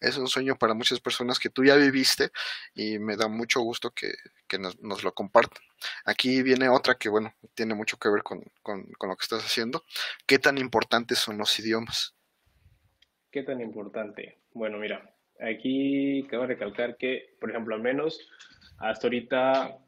es 0.00 0.16
un 0.16 0.26
sueño 0.26 0.56
para 0.56 0.72
muchas 0.72 1.00
personas 1.00 1.38
que 1.38 1.50
tú 1.50 1.62
ya 1.62 1.76
viviste 1.76 2.30
y 2.74 2.98
me 2.98 3.16
da 3.16 3.28
mucho 3.28 3.60
gusto 3.60 3.90
que, 3.90 4.14
que 4.48 4.58
nos, 4.58 4.80
nos, 4.80 5.04
lo 5.04 5.12
compartan. 5.12 5.62
Aquí 6.06 6.42
viene 6.42 6.70
otra 6.70 6.94
que, 6.94 7.10
bueno, 7.10 7.34
tiene 7.52 7.74
mucho 7.74 7.98
que 7.98 8.08
ver 8.08 8.22
con, 8.22 8.42
con, 8.62 8.86
con 8.92 9.10
lo 9.10 9.16
que 9.16 9.24
estás 9.24 9.44
haciendo. 9.44 9.84
¿Qué 10.24 10.38
tan 10.38 10.56
importantes 10.56 11.18
son 11.18 11.36
los 11.36 11.58
idiomas? 11.58 12.14
¿Qué 13.30 13.42
tan 13.42 13.60
importante? 13.60 14.38
Bueno, 14.54 14.78
mira, 14.78 15.14
aquí 15.40 16.24
quiero 16.30 16.46
recalcar 16.46 16.96
que, 16.96 17.36
por 17.38 17.50
ejemplo, 17.50 17.74
al 17.74 17.82
menos 17.82 18.18
hasta 18.82 19.06
ahorita, 19.06 19.78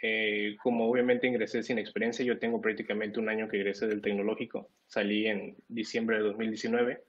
eh, 0.00 0.56
como 0.62 0.88
obviamente 0.88 1.26
ingresé 1.26 1.62
sin 1.62 1.78
experiencia, 1.78 2.24
yo 2.24 2.38
tengo 2.38 2.60
prácticamente 2.60 3.18
un 3.18 3.28
año 3.28 3.48
que 3.48 3.56
ingresé 3.56 3.88
del 3.88 4.00
tecnológico. 4.00 4.70
Salí 4.86 5.26
en 5.26 5.56
diciembre 5.66 6.18
de 6.18 6.22
2019, 6.22 7.02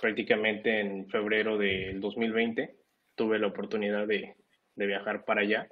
prácticamente 0.00 0.80
en 0.80 1.08
febrero 1.08 1.56
del 1.56 2.00
2020 2.00 2.74
tuve 3.14 3.38
la 3.38 3.46
oportunidad 3.46 4.08
de, 4.08 4.34
de 4.74 4.86
viajar 4.86 5.24
para 5.24 5.42
allá. 5.42 5.68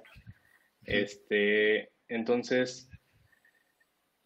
Este, 0.85 1.89
entonces, 2.07 2.89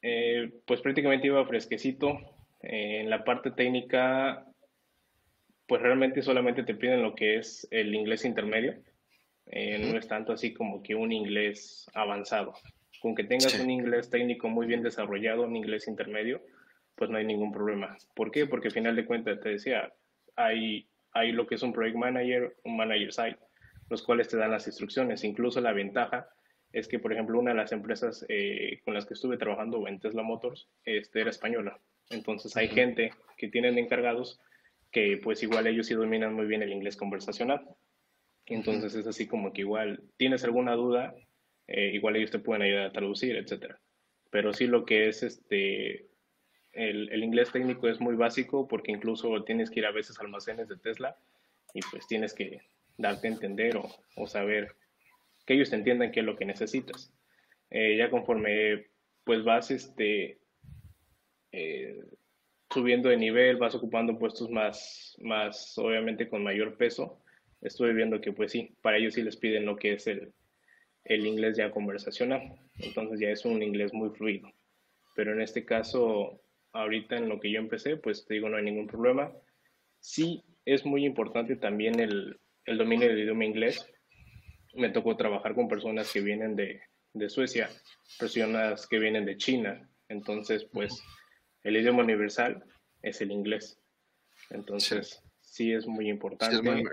eh, 0.04 0.52
pues 0.68 0.82
prácticamente 0.82 1.28
iba 1.28 1.48
fresquecito. 1.48 2.20
Eh, 2.62 3.00
en 3.02 3.10
la 3.10 3.24
parte 3.24 3.50
técnica, 3.50 4.46
pues 5.66 5.82
realmente 5.82 6.22
solamente 6.22 6.64
te 6.64 6.76
piden 6.76 7.02
lo 7.02 7.16
que 7.16 7.38
es 7.38 7.68
el 7.72 7.96
inglés 7.96 8.24
intermedio 8.24 8.76
eh, 9.48 9.80
no 9.92 9.98
es 9.98 10.08
tanto 10.08 10.34
así 10.34 10.54
como 10.54 10.82
que 10.82 10.96
un 10.96 11.12
inglés 11.12 11.90
avanzado. 11.94 12.54
Con 13.02 13.16
que 13.16 13.24
tengas 13.24 13.60
un 13.60 13.70
inglés 13.70 14.10
técnico 14.10 14.50
muy 14.50 14.66
bien 14.66 14.82
desarrollado, 14.82 15.44
un 15.44 15.56
inglés 15.56 15.88
intermedio, 15.88 16.42
pues 16.96 17.10
no 17.10 17.18
hay 17.18 17.26
ningún 17.26 17.52
problema. 17.52 17.98
¿Por 18.16 18.32
qué? 18.32 18.48
Porque 18.48 18.70
al 18.70 18.74
final 18.74 18.96
de 18.96 19.06
cuentas, 19.06 19.40
te 19.42 19.50
decía, 19.50 19.94
hay, 20.36 20.88
hay 21.12 21.32
lo 21.32 21.46
que 21.46 21.56
es 21.56 21.64
un 21.64 21.74
project 21.74 21.98
manager, 21.98 22.56
un 22.64 22.78
manager 22.78 23.14
site, 23.14 23.40
los 23.90 24.02
cuales 24.02 24.28
te 24.28 24.38
dan 24.38 24.52
las 24.52 24.66
instrucciones. 24.66 25.24
Incluso 25.24 25.62
la 25.62 25.74
ventaja 25.74 26.30
es 26.72 26.88
que, 26.88 27.00
por 27.00 27.14
ejemplo, 27.14 27.40
una 27.40 27.52
de 27.52 27.58
las 27.58 27.72
empresas 27.72 28.26
eh, 28.28 28.82
con 28.84 28.94
las 28.94 29.06
que 29.06 29.14
estuve 29.14 29.38
trabajando 29.38 29.88
en 29.88 30.00
Tesla 30.00 30.24
Motors 30.24 30.68
este, 30.84 31.22
era 31.22 31.30
española. 31.30 31.80
Entonces 32.10 32.56
hay 32.58 32.68
gente 32.68 33.12
que 33.38 33.48
tienen 33.48 33.78
encargados 33.78 34.40
que 34.92 35.20
pues 35.22 35.44
igual 35.44 35.68
ellos 35.68 35.88
sí 35.88 35.94
dominan 35.94 36.34
muy 36.34 36.46
bien 36.46 36.62
el 36.62 36.72
inglés 36.72 36.96
conversacional. 36.96 37.68
Entonces 38.48 38.96
es 38.96 39.08
así 39.08 39.28
como 39.28 39.54
que 39.54 39.62
igual 39.62 40.04
tienes 40.18 40.44
alguna 40.44 40.74
duda, 40.74 41.16
eh, 41.68 41.92
igual 41.94 42.16
ellos 42.16 42.32
te 42.32 42.40
pueden 42.40 42.62
ayudar 42.62 42.86
a 42.86 42.92
traducir, 42.92 43.36
etcétera. 43.36 43.80
Pero 44.30 44.54
sí 44.54 44.68
lo 44.68 44.86
que 44.86 45.08
es 45.08 45.24
este, 45.24 46.08
el, 46.74 47.10
el, 47.12 47.24
inglés 47.24 47.52
técnico 47.52 47.88
es 47.88 48.00
muy 48.00 48.16
básico 48.16 48.68
porque 48.68 48.92
incluso 48.92 49.44
tienes 49.44 49.70
que 49.70 49.80
ir 49.80 49.86
a 49.86 49.92
veces 49.92 50.20
a 50.20 50.24
almacenes 50.24 50.68
de 50.68 50.78
Tesla 50.78 51.18
y 51.74 51.80
pues 51.90 52.08
tienes 52.08 52.34
que 52.34 52.62
darte 52.98 53.28
a 53.28 53.32
entender 53.32 53.78
o, 53.78 53.90
o 54.16 54.28
saber 54.28 54.76
que 55.46 55.54
ellos 55.54 55.70
te 55.70 55.76
entiendan 55.76 56.12
qué 56.12 56.22
es 56.22 56.26
lo 56.26 56.36
que 56.36 56.46
necesitas. 56.46 57.12
Eh, 57.70 57.98
ya 57.98 58.10
conforme 58.10 58.88
pues 59.24 59.44
vas 59.44 59.72
este, 59.72 60.38
eh, 61.52 62.00
subiendo 62.70 63.10
de 63.10 63.18
nivel, 63.18 63.58
vas 63.58 63.76
ocupando 63.76 64.18
puestos 64.18 64.50
más, 64.50 65.16
más 65.20 65.78
obviamente 65.78 66.30
con 66.30 66.44
mayor 66.44 66.78
peso, 66.78 67.20
estuve 67.66 67.94
viendo 67.94 68.22
que 68.22 68.32
pues 68.32 68.52
sí, 68.52 68.76
para 68.82 68.98
ellos 68.98 69.16
sí 69.16 69.22
les 69.22 69.38
piden 69.38 69.66
lo 69.66 69.76
que 69.76 69.94
es 69.94 70.08
el, 70.08 70.34
el 71.04 71.26
inglés 71.26 71.58
ya 71.58 71.72
conversacional. 71.72 72.56
Entonces 72.78 73.20
ya 73.20 73.30
es 73.30 73.46
un 73.46 73.62
inglés 73.62 73.94
muy 73.94 74.10
fluido. 74.10 74.52
Pero 75.16 75.34
en 75.34 75.42
este 75.42 75.66
caso, 75.66 76.42
ahorita 76.72 77.18
en 77.18 77.30
lo 77.30 77.40
que 77.40 77.52
yo 77.52 77.60
empecé, 77.60 77.98
pues 77.98 78.26
te 78.26 78.36
digo, 78.36 78.50
no 78.50 78.58
hay 78.58 78.64
ningún 78.64 78.88
problema. 78.88 79.32
Sí 80.00 80.44
es 80.66 80.86
muy 80.86 81.06
importante 81.06 81.56
también 81.56 82.00
el, 82.00 82.40
el 82.66 82.78
dominio 82.78 83.08
del 83.08 83.20
idioma 83.20 83.46
inglés. 83.46 83.86
Me 84.74 84.90
tocó 84.90 85.16
trabajar 85.16 85.56
con 85.56 85.68
personas 85.68 86.12
que 86.12 86.22
vienen 86.22 86.56
de, 86.56 86.82
de 87.14 87.30
Suecia, 87.30 87.70
personas 88.20 88.88
que 88.88 89.00
vienen 89.00 89.26
de 89.26 89.38
China. 89.38 89.90
Entonces, 90.10 90.66
pues 90.66 91.02
el 91.64 91.78
idioma 91.78 92.04
universal 92.04 92.64
es 93.02 93.22
el 93.22 93.32
inglés. 93.32 93.80
Entonces, 94.50 95.24
sí, 95.42 95.72
es 95.72 95.88
muy 95.88 96.10
importante. 96.10 96.84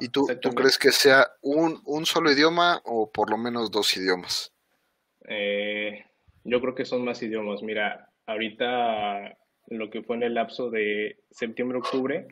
¿Y 0.00 0.08
tú, 0.08 0.26
tú 0.40 0.50
crees 0.50 0.78
que 0.78 0.90
sea 0.90 1.26
un, 1.42 1.80
un, 1.84 2.06
solo 2.06 2.30
idioma 2.30 2.80
o 2.84 3.10
por 3.10 3.30
lo 3.30 3.36
menos 3.36 3.70
dos 3.70 3.96
idiomas? 3.96 4.52
Eh, 5.28 6.04
yo 6.44 6.60
creo 6.60 6.74
que 6.74 6.84
son 6.84 7.04
más 7.04 7.22
idiomas. 7.22 7.62
Mira, 7.62 8.10
ahorita 8.26 9.36
lo 9.68 9.90
que 9.90 10.02
fue 10.02 10.16
en 10.16 10.22
el 10.22 10.34
lapso 10.34 10.70
de 10.70 11.18
septiembre-octubre, 11.30 12.28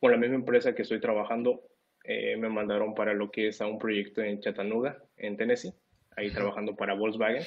con 0.00 0.10
la 0.10 0.16
misma 0.16 0.36
empresa 0.36 0.74
que 0.74 0.82
estoy 0.82 1.00
trabajando, 1.00 1.62
eh, 2.04 2.36
me 2.36 2.48
mandaron 2.48 2.94
para 2.94 3.14
lo 3.14 3.30
que 3.30 3.48
es 3.48 3.60
a 3.60 3.66
un 3.66 3.78
proyecto 3.78 4.22
en 4.22 4.40
Chattanooga, 4.40 5.02
en 5.16 5.36
Tennessee, 5.36 5.72
ahí 6.16 6.30
trabajando 6.30 6.76
para 6.76 6.94
Volkswagen. 6.94 7.44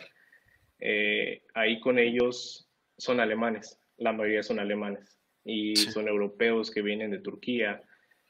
Eh, 0.79 1.43
ahí 1.53 1.79
con 1.79 1.99
ellos 1.99 2.69
son 2.97 3.19
alemanes, 3.19 3.79
la 3.97 4.13
mayoría 4.13 4.43
son 4.43 4.59
alemanes 4.59 5.19
y 5.43 5.75
son 5.75 6.07
europeos 6.07 6.71
que 6.71 6.81
vienen 6.81 7.11
de 7.11 7.19
Turquía, 7.19 7.81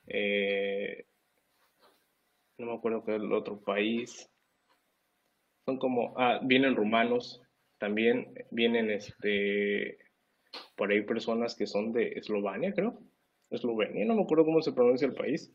eh, 0.07 1.05
no 2.57 2.67
me 2.67 2.73
acuerdo 2.73 3.03
qué 3.03 3.15
es 3.15 3.21
el 3.21 3.31
otro 3.33 3.59
país. 3.61 4.29
Son 5.65 5.77
como, 5.77 6.13
ah, 6.17 6.39
vienen 6.43 6.75
rumanos, 6.75 7.41
también 7.77 8.33
vienen 8.51 8.89
este, 8.89 9.97
por 10.75 10.91
ahí 10.91 11.01
personas 11.01 11.55
que 11.55 11.67
son 11.67 11.91
de 11.91 12.13
Eslovenia, 12.13 12.73
creo. 12.73 12.99
Eslovenia, 13.49 14.05
no 14.05 14.15
me 14.15 14.23
acuerdo 14.23 14.45
cómo 14.45 14.61
se 14.61 14.73
pronuncia 14.73 15.07
el 15.07 15.13
país. 15.13 15.53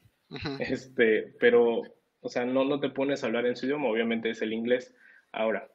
Este, 0.61 1.35
pero, 1.41 1.83
o 2.21 2.29
sea, 2.29 2.45
no, 2.45 2.65
no 2.65 2.81
te 2.81 2.89
pones 2.91 3.23
a 3.23 3.27
hablar 3.27 3.47
en 3.47 3.57
su 3.57 3.67
idioma, 3.67 3.89
obviamente 3.89 4.31
es 4.31 4.41
el 4.43 4.53
inglés. 4.53 4.95
Ahora, 5.33 5.69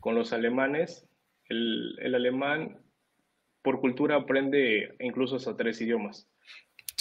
con 0.00 0.14
los 0.14 0.32
alemanes, 0.32 1.08
el, 1.48 1.96
el 2.00 2.14
alemán 2.14 2.80
por 3.62 3.80
cultura 3.80 4.16
aprende 4.16 4.96
incluso 5.00 5.36
hasta 5.36 5.56
tres 5.56 5.80
idiomas. 5.80 6.28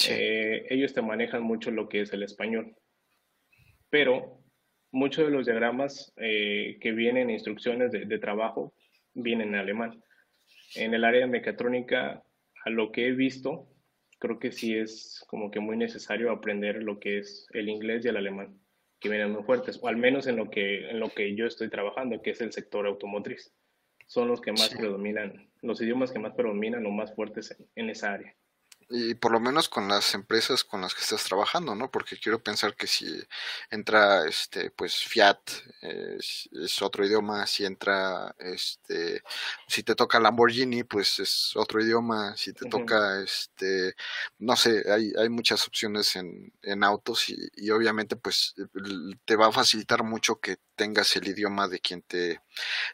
Eh, 0.07 0.67
ellos 0.69 0.93
te 0.93 1.01
manejan 1.01 1.43
mucho 1.43 1.71
lo 1.71 1.89
que 1.89 2.01
es 2.01 2.13
el 2.13 2.23
español. 2.23 2.75
Pero 3.89 4.39
muchos 4.91 5.25
de 5.25 5.31
los 5.31 5.45
diagramas 5.45 6.13
eh, 6.17 6.77
que 6.81 6.91
vienen, 6.91 7.29
instrucciones 7.29 7.91
de, 7.91 8.19
trabajo, 8.19 8.73
vienen 9.13 9.49
en 9.49 9.55
alemán. 9.55 10.03
En 10.75 10.93
el 10.93 11.03
área 11.03 11.21
de 11.21 11.27
mecatrónica, 11.27 12.23
a 12.65 12.69
lo 12.69 12.91
que 12.91 13.07
he 13.07 13.11
visto, 13.11 13.67
creo 14.19 14.39
que 14.39 14.51
sí 14.51 14.75
es 14.75 15.23
como 15.27 15.49
que 15.49 15.59
muy 15.59 15.77
necesario 15.77 16.31
aprender 16.31 16.83
lo 16.83 16.99
que 16.99 17.19
es 17.19 17.47
el 17.53 17.69
inglés 17.69 18.05
y 18.05 18.09
el 18.09 18.17
alemán, 18.17 18.59
que 18.99 19.09
vienen 19.09 19.31
muy 19.31 19.43
fuertes, 19.43 19.79
o 19.81 19.87
al 19.87 19.97
menos 19.97 20.27
en 20.27 20.35
lo 20.35 20.49
que, 20.49 20.89
en 20.89 20.99
lo 20.99 21.09
que 21.09 21.35
yo 21.35 21.45
estoy 21.45 21.69
trabajando, 21.69 22.21
que 22.21 22.31
es 22.31 22.41
el 22.41 22.51
sector 22.51 22.85
automotriz. 22.85 23.53
Son 24.07 24.27
los 24.27 24.41
que 24.41 24.51
más 24.51 24.69
predominan, 24.75 25.51
los 25.61 25.81
idiomas 25.81 26.11
que 26.11 26.19
más 26.19 26.33
predominan 26.33 26.85
o 26.85 26.91
más 26.91 27.13
fuertes 27.15 27.55
en 27.75 27.89
esa 27.89 28.13
área 28.13 28.35
y 28.89 29.13
por 29.13 29.31
lo 29.31 29.39
menos 29.39 29.69
con 29.69 29.87
las 29.87 30.13
empresas 30.15 30.63
con 30.63 30.81
las 30.81 30.95
que 30.95 31.01
estás 31.01 31.23
trabajando, 31.23 31.75
¿no? 31.75 31.91
Porque 31.91 32.17
quiero 32.17 32.41
pensar 32.41 32.75
que 32.75 32.87
si 32.87 33.23
entra, 33.69 34.27
este, 34.27 34.71
pues 34.71 34.95
Fiat 35.03 35.39
es, 35.81 36.49
otro 36.81 37.05
idioma, 37.05 37.45
si 37.45 37.65
entra, 37.65 38.35
este, 38.39 39.21
si 39.67 39.83
te 39.83 39.95
toca 39.95 40.19
Lamborghini, 40.19 40.83
pues 40.83 41.19
es 41.19 41.55
otro 41.55 41.81
idioma, 41.81 42.35
si 42.35 42.53
te 42.53 42.67
toca, 42.67 43.21
este, 43.21 43.95
no 44.39 44.55
sé, 44.55 44.83
hay, 44.91 45.13
hay 45.17 45.29
muchas 45.29 45.67
opciones 45.67 46.15
en, 46.15 46.51
en 46.63 46.83
autos 46.83 47.29
y, 47.29 47.37
y 47.55 47.69
obviamente 47.69 48.15
pues 48.15 48.55
te 49.25 49.35
va 49.35 49.47
a 49.47 49.51
facilitar 49.51 50.03
mucho 50.03 50.39
que 50.39 50.57
tengas 50.75 51.15
el 51.15 51.27
idioma 51.27 51.67
de 51.67 51.79
quien 51.79 52.01
te, 52.01 52.41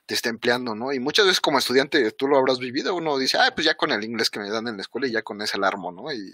te 0.05 0.13
esté 0.13 0.29
empleando, 0.29 0.75
¿no? 0.75 0.93
Y 0.93 0.99
muchas 0.99 1.25
veces 1.25 1.41
como 1.41 1.59
estudiante 1.59 2.11
tú 2.11 2.27
lo 2.27 2.37
habrás 2.37 2.59
vivido, 2.59 2.95
uno 2.95 3.17
dice, 3.17 3.37
ah, 3.37 3.51
pues 3.53 3.65
ya 3.65 3.75
con 3.75 3.91
el 3.91 4.03
inglés 4.03 4.29
que 4.29 4.39
me 4.39 4.49
dan 4.49 4.67
en 4.67 4.77
la 4.77 4.81
escuela 4.81 5.07
y 5.07 5.11
ya 5.11 5.21
con 5.21 5.41
ese 5.41 5.57
alarmo, 5.57 5.91
¿no? 5.91 6.11
Y, 6.11 6.33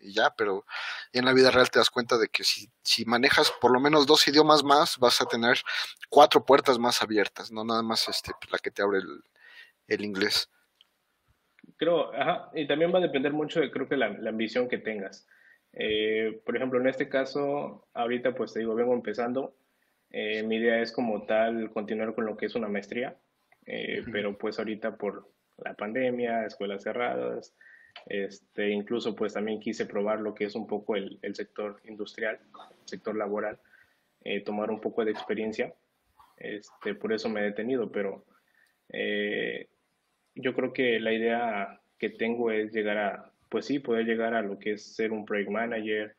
ya, 0.00 0.32
pero 0.38 0.64
en 1.12 1.24
la 1.24 1.32
vida 1.32 1.50
real 1.50 1.68
te 1.68 1.80
das 1.80 1.90
cuenta 1.90 2.16
de 2.16 2.28
que 2.28 2.44
si, 2.44 3.04
manejas 3.06 3.52
por 3.60 3.72
lo 3.72 3.80
menos 3.80 4.06
dos 4.06 4.28
idiomas 4.28 4.62
más, 4.62 4.98
vas 4.98 5.20
a 5.20 5.26
tener 5.26 5.58
cuatro 6.08 6.44
puertas 6.44 6.78
más 6.78 7.02
abiertas, 7.02 7.50
no 7.50 7.64
nada 7.64 7.82
más 7.82 8.08
este, 8.08 8.30
pues, 8.40 8.52
la 8.52 8.58
que 8.58 8.70
te 8.70 8.82
abre 8.82 9.00
el, 9.88 10.04
inglés. 10.04 10.48
Creo, 11.76 12.14
ajá, 12.14 12.50
y 12.54 12.68
también 12.68 12.94
va 12.94 12.98
a 12.98 13.02
depender 13.02 13.32
mucho 13.32 13.58
de, 13.58 13.72
creo 13.72 13.88
que 13.88 13.96
la, 13.96 14.10
la 14.10 14.30
ambición 14.30 14.68
que 14.68 14.78
tengas. 14.78 15.26
Eh, 15.78 16.40
por 16.44 16.56
ejemplo, 16.56 16.80
en 16.80 16.88
este 16.88 17.08
caso, 17.08 17.86
ahorita 17.92 18.34
pues 18.34 18.52
te 18.52 18.60
digo, 18.60 18.74
vengo 18.74 18.94
empezando, 18.94 19.54
eh, 20.18 20.42
mi 20.42 20.56
idea 20.56 20.80
es 20.80 20.92
como 20.92 21.26
tal 21.26 21.70
continuar 21.72 22.14
con 22.14 22.24
lo 22.24 22.38
que 22.38 22.46
es 22.46 22.54
una 22.54 22.68
maestría, 22.68 23.18
eh, 23.66 24.02
pero 24.10 24.38
pues 24.38 24.58
ahorita 24.58 24.96
por 24.96 25.30
la 25.58 25.74
pandemia, 25.74 26.46
escuelas 26.46 26.84
cerradas, 26.84 27.54
este, 28.06 28.70
incluso 28.70 29.14
pues 29.14 29.34
también 29.34 29.60
quise 29.60 29.84
probar 29.84 30.20
lo 30.20 30.34
que 30.34 30.44
es 30.44 30.54
un 30.54 30.66
poco 30.66 30.96
el, 30.96 31.18
el 31.20 31.34
sector 31.34 31.82
industrial, 31.84 32.38
el 32.80 32.88
sector 32.88 33.14
laboral, 33.14 33.58
eh, 34.24 34.40
tomar 34.40 34.70
un 34.70 34.80
poco 34.80 35.04
de 35.04 35.10
experiencia, 35.10 35.74
este, 36.38 36.94
por 36.94 37.12
eso 37.12 37.28
me 37.28 37.40
he 37.40 37.44
detenido, 37.44 37.92
pero 37.92 38.24
yo 40.34 40.54
creo 40.54 40.72
que 40.72 40.98
la 40.98 41.12
idea 41.12 41.78
que 41.98 42.08
tengo 42.08 42.50
es 42.50 42.72
llegar 42.72 42.96
a, 42.96 43.32
pues 43.50 43.66
sí, 43.66 43.80
poder 43.80 44.06
llegar 44.06 44.32
a 44.32 44.40
lo 44.40 44.58
que 44.58 44.72
es 44.72 44.94
ser 44.96 45.12
un 45.12 45.26
project 45.26 45.50
manager, 45.50 46.16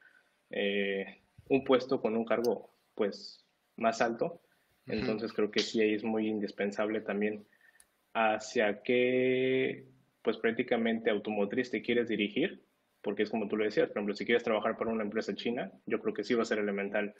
un 1.50 1.64
puesto 1.64 2.00
con 2.00 2.16
un 2.16 2.26
cargo 2.26 2.70
pues 2.94 3.47
más 3.78 4.02
alto. 4.02 4.42
Entonces 4.88 5.34
creo 5.34 5.52
que 5.52 5.60
sí 5.60 5.82
ahí 5.82 5.94
es 5.96 6.04
muy 6.04 6.28
indispensable 6.28 7.02
también 7.02 7.46
hacia 8.14 8.82
qué, 8.84 9.86
pues 10.22 10.38
prácticamente 10.38 11.10
automotriz 11.10 11.70
te 11.70 11.82
quieres 11.82 12.08
dirigir, 12.08 12.64
porque 13.02 13.24
es 13.24 13.30
como 13.30 13.48
tú 13.48 13.58
lo 13.58 13.66
decías, 13.66 13.88
por 13.88 13.98
ejemplo, 13.98 14.16
si 14.16 14.26
quieres 14.26 14.44
trabajar 14.44 14.78
para 14.78 14.92
una 14.92 15.04
empresa 15.04 15.36
china, 15.36 15.72
yo 15.86 16.00
creo 16.00 16.14
que 16.14 16.24
sí 16.24 16.34
va 16.34 16.44
a 16.44 16.46
ser 16.46 16.60
elemental 16.60 17.14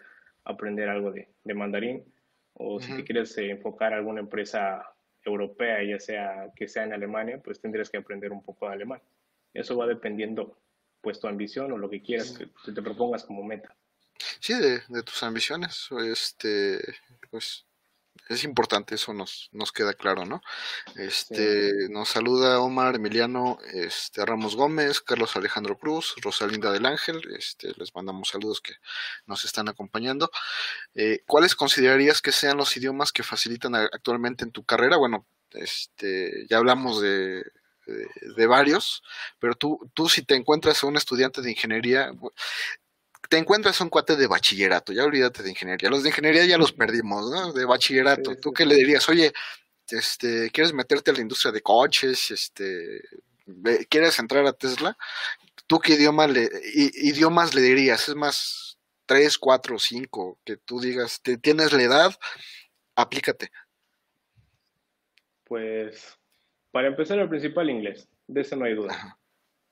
aprender 0.46 0.90
algo 0.90 1.12
de, 1.12 1.28
mandarín, 1.54 2.04
o 2.54 2.80
si 2.80 2.96
te 2.96 3.04
quieres 3.04 3.38
eh, 3.38 3.52
enfocar 3.52 3.94
a 3.94 3.98
alguna 3.98 4.22
empresa 4.22 4.84
europea, 5.24 5.84
ya 5.84 6.00
sea 6.00 6.52
que 6.56 6.68
sea 6.68 6.86
en 6.86 6.94
Alemania, 6.94 7.40
pues 7.44 7.60
tendrías 7.60 7.90
que 7.90 7.98
aprender 7.98 8.32
un 8.32 8.42
poco 8.42 8.68
de 8.68 8.74
alemán. 8.74 9.02
Eso 9.54 9.78
va 9.78 9.86
dependiendo, 9.86 10.58
pues, 11.02 11.20
tu 11.20 11.28
ambición 11.28 11.72
o 11.72 11.78
lo 11.78 11.90
que 11.90 12.02
quieras 12.02 12.38
que 12.66 12.72
te 12.72 12.82
propongas 12.82 13.26
como 13.26 13.44
meta. 13.44 13.76
Sí, 14.40 14.54
de, 14.54 15.04
tus 15.04 15.24
ambiciones, 15.24 15.90
este, 16.06 16.80
pues 17.30 17.66
es 18.30 18.44
importante, 18.44 18.96
eso 18.96 19.14
nos, 19.14 19.50
nos 19.54 19.72
queda 19.72 19.94
claro, 19.94 20.26
¿no? 20.26 20.42
Este, 20.96 21.72
nos 21.90 22.10
saluda 22.10 22.60
Omar 22.60 22.96
Emiliano, 22.96 23.58
este, 23.74 24.26
Ramos 24.26 24.56
Gómez, 24.56 25.02
Carlos 25.02 25.36
Alejandro 25.36 25.78
Cruz, 25.78 26.16
Rosalinda 26.22 26.72
del 26.72 26.86
Ángel, 26.86 27.22
este, 27.38 27.72
les 27.78 27.96
mandamos 27.96 28.30
saludos 28.30 28.62
que 28.62 28.74
nos 29.26 29.46
están 29.46 29.70
acompañando. 29.70 30.30
Eh, 30.94 31.22
¿Cuáles 31.26 31.56
considerarías 31.56 32.22
que 32.22 32.32
sean 32.32 32.58
los 32.58 32.76
idiomas 32.76 33.12
que 33.12 33.24
facilitan 33.24 33.76
actualmente 33.76 34.44
en 34.44 34.52
tu 34.52 34.64
carrera? 34.66 34.98
Bueno, 34.98 35.26
este, 35.52 36.46
ya 36.50 36.58
hablamos 36.58 37.02
de, 37.02 37.44
de, 37.86 38.10
de 38.36 38.48
varios, 38.48 39.04
pero 39.40 39.56
tú, 39.56 39.90
tú 39.94 40.10
si 40.10 40.24
te 40.24 40.36
encuentras 40.36 40.84
a 40.84 40.88
un 40.88 40.98
estudiante 40.98 41.42
de 41.42 41.52
ingeniería, 41.52 42.12
te 43.30 43.38
encuentras 43.38 43.80
un 43.82 43.90
cuate 43.90 44.16
de 44.16 44.28
bachillerato, 44.28 44.94
ya 44.94 45.04
olvídate 45.04 45.44
de 45.44 45.50
ingeniería. 45.50 45.90
Los 45.90 46.04
de 46.04 46.10
ingeniería 46.10 46.46
ya 46.46 46.58
los 46.58 46.74
perdimos, 46.74 47.30
¿no? 47.30 47.54
De 47.54 47.66
bachillerato. 47.66 48.36
¿Tú 48.36 48.54
qué 48.54 48.66
le 48.66 48.76
dirías? 48.76 49.08
Oye, 49.10 49.34
este, 49.90 50.50
¿quieres 50.52 50.74
meterte 50.74 51.12
a 51.12 51.14
la 51.14 51.22
industria 51.22 51.52
de 51.52 51.62
coches? 51.62 52.32
Este, 52.32 53.02
¿quieres 53.90 54.20
entrar 54.20 54.46
a 54.46 54.54
Tesla? 54.54 54.98
¿Tú 55.66 55.80
qué 55.80 55.94
idioma 55.94 56.28
le, 56.28 56.50
idiomas 56.74 57.54
le 57.54 57.62
dirías? 57.62 58.08
Es 58.08 58.16
más, 58.16 58.78
tres, 59.06 59.38
cuatro, 59.38 59.80
cinco, 59.80 60.40
que 60.46 60.58
tú 60.58 60.80
digas, 60.80 61.22
te, 61.22 61.38
tienes 61.38 61.74
la 61.74 61.82
edad, 61.82 62.20
aplícate. 62.96 63.52
Pues, 65.44 66.18
para 66.72 66.88
empezar, 66.88 67.18
el 67.20 67.30
principal 67.30 67.70
inglés, 67.70 68.08
de 68.28 68.42
eso 68.42 68.56
no 68.56 68.66
hay 68.66 68.76
duda. 68.76 69.18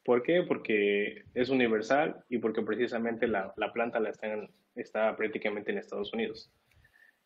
¿Por 0.05 0.21
qué? 0.21 0.43
Porque 0.43 1.23
es 1.33 1.49
universal 1.49 2.23
y 2.29 2.37
porque 2.37 2.61
precisamente 2.61 3.27
la, 3.27 3.51
la 3.57 3.73
planta 3.73 3.99
la 3.99 4.11
está, 4.11 4.47
está 4.75 5.15
prácticamente 5.17 5.71
en 5.71 5.79
Estados 5.79 6.13
Unidos. 6.13 6.51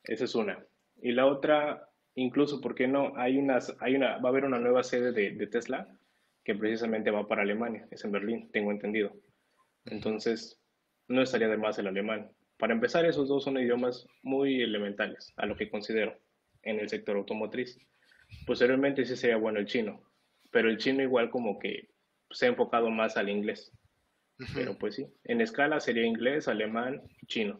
Esa 0.06 0.24
es 0.24 0.34
una. 0.34 0.66
Y 1.02 1.12
la 1.12 1.26
otra, 1.26 1.90
incluso, 2.16 2.62
¿por 2.62 2.76
qué 2.76 2.88
no? 2.88 3.12
Hay 3.18 3.38
unas, 3.38 3.76
hay 3.82 3.96
una, 3.96 4.18
va 4.20 4.30
a 4.30 4.32
haber 4.32 4.46
una 4.46 4.60
nueva 4.60 4.84
sede 4.84 5.12
de, 5.12 5.32
de 5.32 5.48
Tesla 5.48 5.88
que 6.46 6.56
precisamente 6.56 7.12
va 7.12 7.28
para 7.28 7.42
Alemania, 7.42 7.86
es 7.92 8.06
en 8.06 8.14
Berlín, 8.14 8.50
tengo 8.54 8.72
entendido. 8.72 9.12
Entonces, 9.86 10.58
no 11.10 11.22
estaría 11.22 11.50
de 11.50 11.58
más 11.58 11.78
el 11.80 11.88
alemán. 11.88 12.32
Para 12.58 12.74
empezar, 12.74 13.06
esos 13.06 13.28
dos 13.28 13.44
son 13.44 13.58
idiomas 13.58 14.08
muy 14.24 14.62
elementales, 14.62 15.34
a 15.36 15.46
lo 15.46 15.58
que 15.58 15.70
considero, 15.70 16.18
en 16.64 16.80
el 16.80 16.88
sector 16.88 17.18
automotriz. 17.18 17.78
Posteriormente 18.46 19.04
sí 19.04 19.18
sería 19.18 19.36
bueno 19.36 19.60
el 19.60 19.66
chino, 19.66 20.02
pero 20.50 20.70
el 20.70 20.78
chino 20.78 21.04
igual 21.04 21.30
como 21.30 21.60
que 21.60 21.90
se 22.32 22.46
ha 22.46 22.50
enfocado 22.50 22.90
más 22.90 23.18
al 23.18 23.30
inglés. 23.30 23.72
Pero 24.54 24.78
pues 24.78 24.96
sí, 24.96 25.06
en 25.26 25.42
escala 25.42 25.80
sería 25.80 26.06
inglés, 26.06 26.48
alemán 26.48 27.02
chino. 27.28 27.60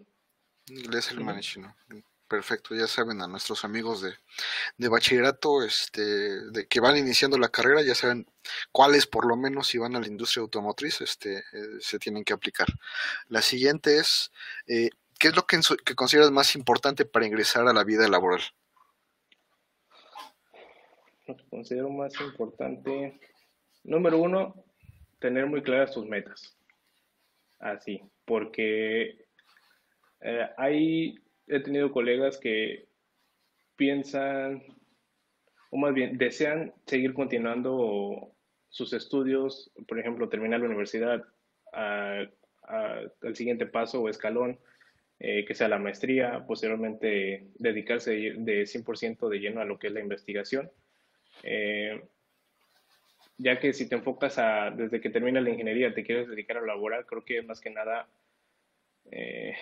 Inglés, 0.68 1.12
alemán 1.12 1.40
y 1.40 1.42
chino. 1.42 1.76
Perfecto, 2.30 2.76
ya 2.76 2.88
saben 2.88 3.22
a 3.22 3.28
nuestros 3.28 3.66
amigos 3.66 4.04
de, 4.04 4.14
de 4.78 4.88
bachillerato 4.88 5.64
este, 5.64 6.02
de 6.52 6.68
que 6.68 6.80
van 6.80 6.96
iniciando 6.96 7.40
la 7.40 7.50
carrera, 7.50 7.82
ya 7.82 7.96
saben 7.96 8.28
cuáles 8.72 9.08
por 9.08 9.28
lo 9.28 9.36
menos 9.36 9.68
si 9.68 9.80
van 9.80 9.96
a 9.96 10.00
la 10.00 10.06
industria 10.06 10.44
automotriz 10.44 11.02
este, 11.02 11.40
eh, 11.40 11.44
se 11.80 11.98
tienen 11.98 12.24
que 12.24 12.34
aplicar. 12.34 12.68
La 13.30 13.42
siguiente 13.42 13.98
es, 13.98 14.32
eh, 14.68 14.92
¿qué 15.18 15.30
es 15.30 15.36
lo 15.36 15.48
que, 15.48 15.60
que 15.84 15.96
consideras 15.96 16.30
más 16.30 16.56
importante 16.56 17.04
para 17.04 17.26
ingresar 17.26 17.68
a 17.68 17.74
la 17.74 17.84
vida 17.84 18.08
laboral? 18.08 18.42
Lo 21.26 21.36
que 21.36 21.50
considero 21.50 21.90
más 21.90 22.14
importante, 22.22 23.20
Número 23.84 24.18
uno, 24.20 24.64
tener 25.20 25.46
muy 25.46 25.62
claras 25.62 25.94
tus 25.94 26.06
metas. 26.06 26.56
Así, 27.60 28.02
porque 28.26 29.26
eh, 30.22 30.50
hay, 30.58 31.20
he 31.48 31.60
tenido 31.60 31.92
colegas 31.92 32.38
que 32.38 32.88
piensan, 33.76 34.64
o 35.72 35.78
más 35.78 35.94
bien, 35.94 36.18
desean 36.18 36.74
seguir 36.86 37.14
continuando 37.14 38.32
sus 38.70 38.94
estudios, 38.94 39.72
por 39.88 40.00
ejemplo, 40.00 40.30
terminar 40.30 40.60
la 40.60 40.68
universidad, 40.68 41.26
al 41.72 43.36
siguiente 43.36 43.66
paso 43.66 44.02
o 44.02 44.10
escalón, 44.10 44.60
eh, 45.22 45.44
que 45.46 45.54
sea 45.54 45.68
la 45.68 45.80
maestría, 45.80 46.46
posteriormente 46.48 47.48
dedicarse 47.56 48.12
de, 48.12 48.66
100% 48.66 49.28
de 49.28 49.40
lleno 49.40 49.60
a 49.60 49.66
lo 49.66 49.78
que 49.78 49.88
es 49.88 49.94
la 49.94 50.00
investigación. 50.00 50.72
Eh, 51.44 52.02
ya 53.40 53.58
que 53.58 53.74
si 53.74 53.88
te 53.88 53.96
enfocas 53.96 54.38
a, 54.38 54.70
desde 54.70 55.00
que 55.00 55.10
termina 55.10 55.40
la 55.40 55.50
ingeniería, 55.50 55.94
te 55.94 56.04
quieres 56.04 56.28
dedicar 56.28 56.58
a 56.58 56.62
laboral, 56.62 57.06
creo 57.06 57.24
que 57.24 57.42
más 57.42 57.62
que 57.62 57.70
nada, 57.70 58.08
eh, 59.12 59.56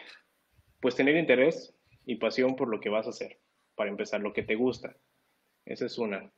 pues 0.82 0.96
tener 0.96 1.16
interés 1.16 1.76
y 2.06 2.16
pasión 2.16 2.56
por 2.56 2.70
lo 2.70 2.80
que 2.80 2.90
vas 2.90 3.06
a 3.06 3.12
hacer, 3.12 3.38
para 3.76 3.92
empezar, 3.92 4.20
lo 4.20 4.34
que 4.34 4.42
te 4.42 4.56
gusta. 4.56 4.96
Esa 5.64 5.86
es 5.86 5.98
una. 6.00 6.32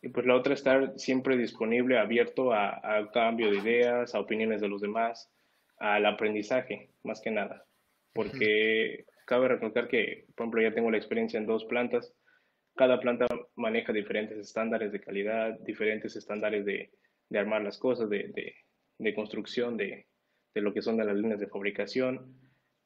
Y 0.00 0.08
pues 0.08 0.24
la 0.24 0.34
otra, 0.34 0.54
estar 0.54 0.98
siempre 0.98 1.36
disponible, 1.36 1.98
abierto 1.98 2.54
a, 2.54 3.10
cambio 3.12 3.50
de 3.50 3.58
ideas, 3.58 4.14
a 4.14 4.20
opiniones 4.20 4.62
de 4.62 4.68
los 4.68 4.80
demás, 4.80 5.30
al 5.76 6.06
aprendizaje, 6.06 6.88
más 7.02 7.20
que 7.20 7.30
nada. 7.30 7.66
Porque 8.14 9.04
cabe 9.26 9.48
recalcar 9.48 9.86
que, 9.88 10.24
por 10.34 10.44
ejemplo, 10.44 10.62
ya 10.62 10.74
tengo 10.74 10.90
la 10.90 10.96
experiencia 10.96 11.38
en 11.38 11.46
dos 11.46 11.66
plantas 11.66 12.14
cada 12.76 13.00
planta 13.00 13.26
maneja 13.56 13.92
diferentes 13.92 14.38
estándares 14.38 14.92
de 14.92 15.00
calidad, 15.00 15.58
diferentes 15.60 16.16
estándares 16.16 16.64
de, 16.64 16.90
armar 17.34 17.62
las 17.62 17.78
cosas, 17.78 18.08
de, 18.08 18.54
de, 18.98 19.14
construcción, 19.14 19.76
de, 19.76 20.06
de, 20.54 20.60
lo 20.60 20.72
que 20.72 20.82
son 20.82 20.96
de 20.96 21.04
las 21.04 21.16
líneas 21.16 21.40
de 21.40 21.48
fabricación. 21.48 22.34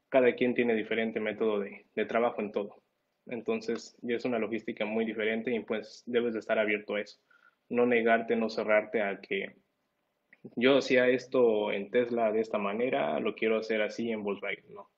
Cada 0.09 0.35
quien 0.35 0.55
tiene 0.55 0.75
diferente 0.75 1.21
método 1.21 1.61
de, 1.61 2.07
trabajo 2.07 2.41
en 2.41 2.53
todo. 2.53 2.83
Entonces, 3.27 3.97
ya 4.03 4.17
es 4.17 4.25
una 4.25 4.39
logística 4.39 4.85
muy 4.85 5.05
diferente 5.05 5.55
y 5.55 5.61
pues 5.61 6.03
debes 6.07 6.35
de 6.35 6.41
estar 6.41 6.59
abierto 6.59 6.97
a 6.97 7.01
eso. 7.01 7.19
No 7.69 7.87
negarte, 7.87 8.37
no 8.37 8.51
cerrarte 8.51 9.01
a 9.01 9.21
que 9.21 9.55
yo 10.57 10.79
hacía 10.79 11.09
esto 11.09 11.73
en 11.73 11.91
Tesla 11.91 12.31
de 12.31 12.41
esta 12.41 12.59
manera, 12.59 13.19
lo 13.21 13.35
quiero 13.35 13.57
hacer 13.57 13.81
así 13.81 14.11
en 14.11 14.23
Volkswagen, 14.23 14.75
no. 14.75 14.91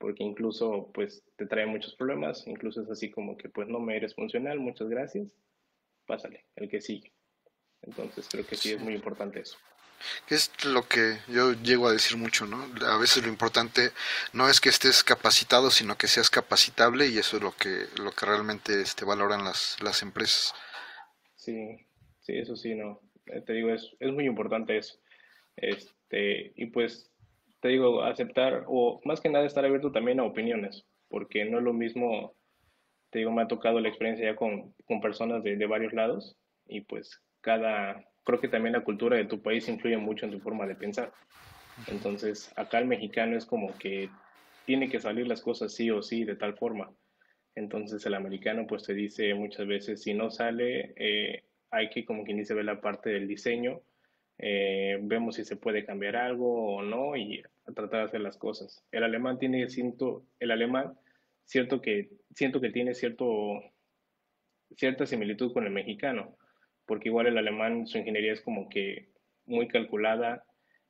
Porque 0.00 0.24
incluso 0.24 0.90
pues 0.94 1.22
te 1.36 1.44
trae 1.44 1.66
muchos 1.66 1.94
problemas, 1.94 2.46
incluso 2.46 2.80
es 2.80 2.88
así 2.88 3.10
como 3.10 3.36
que 3.36 3.50
pues 3.50 3.68
no 3.68 3.80
me 3.80 3.96
eres 3.96 4.14
funcional, 4.14 4.58
muchas 4.58 4.88
gracias, 4.88 5.28
pásale, 6.06 6.46
el 6.56 6.70
que 6.70 6.80
sigue. 6.80 7.12
Entonces 7.82 8.26
creo 8.30 8.46
que 8.46 8.56
sí 8.56 8.72
es 8.72 8.80
muy 8.80 8.94
importante 8.94 9.40
eso. 9.40 9.58
Que 10.26 10.36
es 10.36 10.64
lo 10.64 10.88
que 10.88 11.18
yo 11.28 11.52
llego 11.52 11.86
a 11.86 11.92
decir 11.92 12.16
mucho, 12.16 12.46
¿no? 12.46 12.66
A 12.86 12.96
veces 12.96 13.22
lo 13.22 13.28
importante 13.28 13.90
no 14.32 14.48
es 14.48 14.58
que 14.58 14.70
estés 14.70 15.04
capacitado, 15.04 15.70
sino 15.70 15.98
que 15.98 16.08
seas 16.08 16.30
capacitable 16.30 17.06
y 17.08 17.18
eso 17.18 17.36
es 17.36 17.42
lo 17.42 17.52
que, 17.52 17.84
lo 18.02 18.12
que 18.12 18.24
realmente 18.24 18.80
este, 18.80 19.04
valoran 19.04 19.44
las, 19.44 19.76
las 19.82 20.00
empresas. 20.00 20.54
Sí, 21.36 21.86
sí, 22.20 22.38
eso 22.38 22.56
sí, 22.56 22.74
no. 22.74 23.02
Eh, 23.26 23.42
te 23.42 23.52
digo, 23.52 23.68
es, 23.68 23.94
es 24.00 24.10
muy 24.10 24.24
importante 24.24 24.78
eso. 24.78 24.98
Este, 25.56 26.54
y 26.56 26.66
pues, 26.66 27.09
te 27.60 27.68
digo, 27.68 28.02
aceptar, 28.02 28.64
o 28.68 29.00
más 29.04 29.20
que 29.20 29.28
nada 29.28 29.46
estar 29.46 29.64
abierto 29.64 29.92
también 29.92 30.20
a 30.20 30.24
opiniones, 30.24 30.86
porque 31.08 31.44
no 31.44 31.58
es 31.58 31.64
lo 31.64 31.72
mismo, 31.72 32.34
te 33.10 33.20
digo, 33.20 33.32
me 33.32 33.42
ha 33.42 33.48
tocado 33.48 33.80
la 33.80 33.88
experiencia 33.88 34.26
ya 34.30 34.36
con, 34.36 34.74
con 34.86 35.00
personas 35.00 35.42
de, 35.42 35.56
de 35.56 35.66
varios 35.66 35.92
lados, 35.92 36.36
y 36.66 36.82
pues 36.82 37.22
cada, 37.40 38.04
creo 38.24 38.40
que 38.40 38.48
también 38.48 38.74
la 38.74 38.84
cultura 38.84 39.16
de 39.16 39.26
tu 39.26 39.42
país 39.42 39.68
influye 39.68 39.96
mucho 39.96 40.26
en 40.26 40.32
tu 40.32 40.40
forma 40.40 40.66
de 40.66 40.76
pensar. 40.76 41.14
Entonces, 41.86 42.52
acá 42.56 42.78
el 42.78 42.86
mexicano 42.86 43.36
es 43.36 43.46
como 43.46 43.78
que 43.78 44.14
tiene 44.64 44.88
que 44.88 45.00
salir 45.00 45.26
las 45.26 45.42
cosas 45.42 45.74
sí 45.74 45.90
o 45.90 46.02
sí 46.02 46.24
de 46.24 46.36
tal 46.36 46.56
forma. 46.56 46.94
Entonces 47.54 48.04
el 48.06 48.14
americano 48.14 48.66
pues 48.66 48.84
te 48.84 48.94
dice 48.94 49.34
muchas 49.34 49.66
veces, 49.66 50.02
si 50.02 50.14
no 50.14 50.30
sale, 50.30 50.92
eh, 50.96 51.44
hay 51.70 51.90
que 51.90 52.04
como 52.04 52.24
quien 52.24 52.38
dice 52.38 52.54
ver 52.54 52.64
la 52.64 52.80
parte 52.80 53.10
del 53.10 53.26
diseño, 53.26 53.82
eh, 54.42 54.98
vemos 55.02 55.36
si 55.36 55.44
se 55.44 55.56
puede 55.56 55.84
cambiar 55.84 56.16
algo 56.16 56.76
o 56.76 56.82
no 56.82 57.14
y 57.14 57.42
tratar 57.74 58.00
de 58.00 58.04
hacer 58.06 58.20
las 58.22 58.38
cosas. 58.38 58.82
El 58.90 59.04
alemán 59.04 59.38
tiene, 59.38 59.68
siento, 59.68 60.24
el 60.38 60.50
alemán, 60.50 60.98
cierto 61.44 61.82
que, 61.82 62.08
siento 62.34 62.58
que 62.60 62.70
tiene 62.70 62.94
cierto, 62.94 63.60
cierta 64.76 65.04
similitud 65.04 65.52
con 65.52 65.66
el 65.66 65.72
mexicano, 65.72 66.38
porque 66.86 67.10
igual 67.10 67.26
el 67.26 67.36
alemán, 67.36 67.86
su 67.86 67.98
ingeniería 67.98 68.32
es 68.32 68.40
como 68.40 68.70
que 68.70 69.10
muy 69.44 69.68
calculada, 69.68 70.44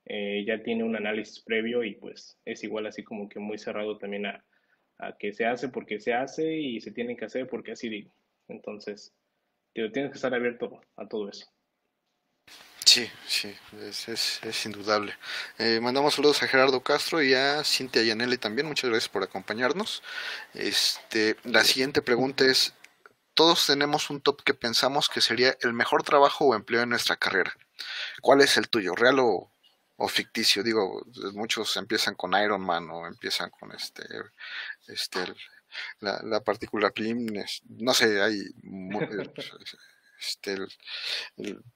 eh, 0.05 0.45
ya 0.47 0.63
tiene 0.63 0.85
un 0.85 0.95
análisis 0.95 1.41
previo 1.41 1.83
y 1.83 1.97
pues 1.97 2.39
es 2.45 2.63
igual 2.63 2.87
así 2.87 3.03
como 3.03 3.29
que 3.29 3.41
muy 3.41 3.59
cerrado 3.59 3.99
también 3.99 4.27
a, 4.27 4.45
a 4.99 5.17
que 5.19 5.33
se 5.33 5.45
hace 5.45 5.69
porque 5.69 5.99
se 5.99 6.15
hace 6.15 6.57
y 6.57 6.81
se 6.81 6.93
tiene 6.93 7.17
que 7.17 7.25
hacer 7.25 7.49
porque 7.49 7.73
así 7.73 7.89
digo. 7.89 8.13
Entonces, 8.47 9.13
tienes 9.73 10.11
que 10.11 10.17
estar 10.17 10.35
abierto 10.35 10.81
a 10.97 11.09
todo 11.09 11.29
eso. 11.29 11.47
Sí, 12.93 13.09
sí, 13.25 13.57
es, 13.83 14.09
es, 14.43 14.67
indudable. 14.67 15.17
Eh, 15.59 15.79
mandamos 15.81 16.15
saludos 16.15 16.43
a 16.43 16.49
Gerardo 16.49 16.83
Castro 16.83 17.23
y 17.23 17.35
a 17.35 17.63
Cintia 17.63 18.03
Yanelli 18.03 18.37
también. 18.37 18.67
Muchas 18.67 18.91
gracias 18.91 19.09
por 19.09 19.23
acompañarnos. 19.23 20.03
Este, 20.55 21.37
la 21.45 21.63
siguiente 21.63 22.03
pregunta 22.03 22.45
es, 22.47 22.75
todos 23.35 23.65
tenemos 23.65 24.11
un 24.11 24.21
top 24.21 24.43
que 24.43 24.55
pensamos 24.55 25.09
que 25.09 25.21
sería 25.21 25.57
el 25.61 25.73
mejor 25.73 26.03
trabajo 26.03 26.47
o 26.47 26.57
empleo 26.57 26.83
en 26.83 26.89
nuestra 26.89 27.15
carrera. 27.15 27.55
¿Cuál 28.23 28.41
es 28.41 28.57
el 28.57 28.69
tuyo? 28.69 28.97
¿Real 28.97 29.21
o, 29.21 29.53
ficticio? 30.09 30.65
Digo, 30.65 31.07
muchos 31.35 31.77
empiezan 31.77 32.17
con 32.17 32.35
Iron 32.43 32.63
Man 32.63 32.91
o 32.91 33.07
empiezan 33.07 33.51
con 33.51 33.71
este, 33.71 34.03
este 34.89 35.21
la, 36.01 36.21
la 36.25 36.41
partícula 36.41 36.91
PLIM, 36.91 37.29
no 37.69 37.95
sé, 37.95 38.21
hay 38.21 38.43
este, 40.21 40.57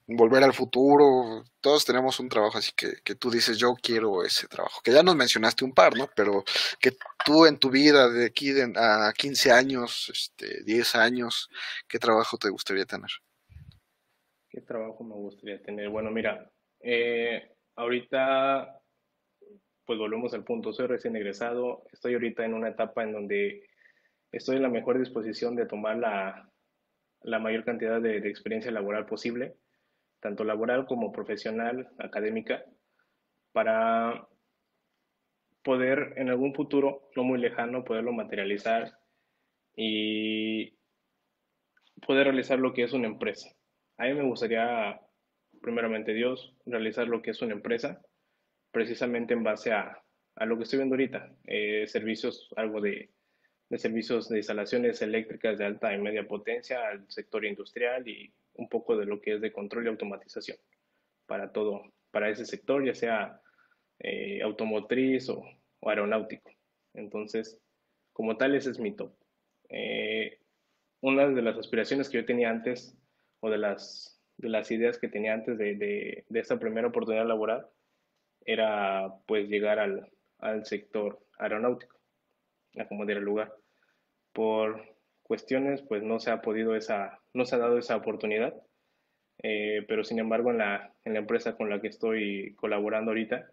volver 0.07 0.45
al 0.45 0.53
futuro, 0.53 1.45
todos 1.61 1.85
tenemos 1.85 2.21
un 2.21 2.29
trabajo 2.29 2.59
así 2.59 2.73
que, 2.77 2.97
que, 3.03 3.15
tú 3.15 3.31
dices, 3.31 3.57
yo 3.57 3.75
quiero 3.81 4.23
ese 4.23 4.47
trabajo, 4.49 4.81
que 4.85 4.93
ya 4.93 5.03
nos 5.03 5.17
mencionaste 5.17 5.65
un 5.65 5.73
par, 5.73 5.97
¿no? 5.97 6.09
Pero 6.15 6.45
que 6.79 6.93
tú 7.25 7.47
en 7.47 7.59
tu 7.59 7.71
vida 7.71 8.09
de 8.11 8.27
aquí 8.27 8.53
a 8.77 9.13
15 9.17 9.51
años, 9.51 10.11
este, 10.13 10.63
10 10.65 10.95
años, 10.97 11.49
¿qué 11.89 11.99
trabajo 11.99 12.37
te 12.37 12.51
gustaría 12.51 12.85
tener? 12.85 13.11
¿Qué 14.51 14.61
trabajo 14.61 15.03
me 15.03 15.15
gustaría 15.15 15.63
tener? 15.63 15.89
Bueno, 15.89 16.11
mira, 16.11 16.51
eh, 16.81 17.51
ahorita, 17.77 18.81
pues 19.87 19.99
volvemos 19.99 20.35
al 20.35 20.45
punto, 20.45 20.73
soy 20.73 20.87
recién 20.87 21.17
egresado, 21.17 21.85
estoy 21.93 22.15
ahorita 22.15 22.45
en 22.45 22.55
una 22.55 22.69
etapa 22.69 23.03
en 23.03 23.13
donde 23.13 23.67
estoy 24.31 24.57
en 24.57 24.63
la 24.63 24.69
mejor 24.69 24.99
disposición 24.99 25.57
de 25.57 25.67
tomar 25.67 25.97
la, 25.97 26.54
la 27.25 27.39
mayor 27.39 27.65
cantidad 27.65 28.01
de, 28.01 28.19
experiencia 28.29 28.71
laboral 28.71 29.07
posible, 29.07 29.57
tanto 30.21 30.45
laboral 30.45 30.87
como 30.87 31.11
profesional, 31.11 31.89
académica, 31.99 32.65
para 33.53 34.29
poder 35.63 36.15
en 36.17 36.29
algún 36.29 36.55
futuro, 36.55 37.09
no 37.17 37.25
muy 37.25 37.39
lejano, 37.39 37.85
poderlo 37.85 38.13
materializar 38.13 38.93
y 39.75 40.77
poder 42.07 42.25
realizar 42.25 42.59
lo 42.59 42.75
que 42.75 42.83
es 42.83 42.93
una 42.93 43.09
empresa. 43.09 43.51
A 43.97 44.05
mí 44.05 44.15
me 44.15 44.25
gustaría, 44.25 45.01
primeramente 45.63 46.13
Dios, 46.13 46.55
realizar 46.67 47.09
lo 47.09 47.23
que 47.23 47.31
es 47.31 47.41
una 47.41 47.55
empresa, 47.55 48.03
precisamente 48.71 49.33
en 49.33 49.45
base 49.45 49.73
a, 49.73 50.03
a 50.37 50.45
lo 50.45 50.59
que 50.59 50.65
estoy 50.65 50.79
viendo 50.79 50.95
ahorita, 50.95 51.35
eh, 51.45 51.87
servicios, 51.87 52.53
algo 52.57 52.83
de 52.83 53.11
de 53.69 53.79
servicios 53.79 54.29
de 54.29 54.39
instalaciones 54.39 55.01
eléctricas 55.03 55.59
de 55.59 55.65
alta 55.65 55.95
y 55.95 55.99
media 55.99 56.27
potencia 56.27 56.87
al 56.89 57.11
sector 57.11 57.45
industrial 57.45 58.07
y 58.09 58.33
un 58.55 58.69
poco 58.69 58.97
de 58.97 59.07
lo 59.07 59.21
que 59.21 59.35
es 59.35 59.41
de 59.41 59.53
control 59.53 59.87
y 59.87 59.89
automatización 59.89 60.59
para 61.27 61.53
todo, 61.53 61.83
para 62.11 62.29
ese 62.29 62.45
sector, 62.45 62.85
ya 62.85 62.95
sea 62.95 63.41
eh, 63.99 64.43
automotriz 64.43 65.29
o, 65.29 65.45
aeronáutico. 65.83 66.51
Entonces, 66.95 67.59
como 68.13 68.37
tal, 68.37 68.55
ese 68.55 68.71
es 68.71 68.79
mi 68.79 68.95
top. 68.95 69.15
Eh, 69.69 70.39
una 71.01 71.29
de 71.29 71.43
las 71.43 71.59
aspiraciones 71.59 72.09
que 72.09 72.19
yo 72.19 72.25
tenía 72.25 72.51
antes, 72.51 72.97
o 73.41 73.51
de 73.51 73.59
las, 73.59 74.23
de 74.39 74.49
las 74.49 74.71
ideas 74.71 74.99
que 74.99 75.09
tenía 75.09 75.35
antes 75.35 75.59
de, 75.59 75.75
de, 75.75 76.25
de 76.29 76.41
esta 76.41 76.59
primera 76.59 76.89
oportunidad 76.89 77.27
laboral, 77.27 77.67
era 78.47 79.13
pues 79.27 79.49
llegar 79.49 79.79
al, 79.79 80.11
al 80.39 80.65
sector 80.65 81.21
aeronáutico, 81.39 81.99
a 82.79 82.87
como 82.87 83.05
el 83.05 83.19
lugar 83.19 83.53
por 84.33 84.83
cuestiones, 85.23 85.83
pues 85.83 86.03
no 86.03 86.21
se 86.21 86.31
ha 86.31 86.43
podido 86.43 86.77
esa, 86.77 87.21
no 87.33 87.45
se 87.45 87.55
ha 87.55 87.59
dado 87.59 87.79
esa 87.79 87.97
oportunidad. 87.97 88.55
Eh, 89.43 89.85
pero 89.89 90.05
sin 90.05 90.19
embargo, 90.19 90.51
en 90.51 90.59
la, 90.59 90.93
en 91.05 91.15
la 91.15 91.19
empresa 91.21 91.57
con 91.57 91.71
la 91.71 91.81
que 91.81 91.89
estoy 91.89 92.55
colaborando 92.55 93.11
ahorita, 93.11 93.51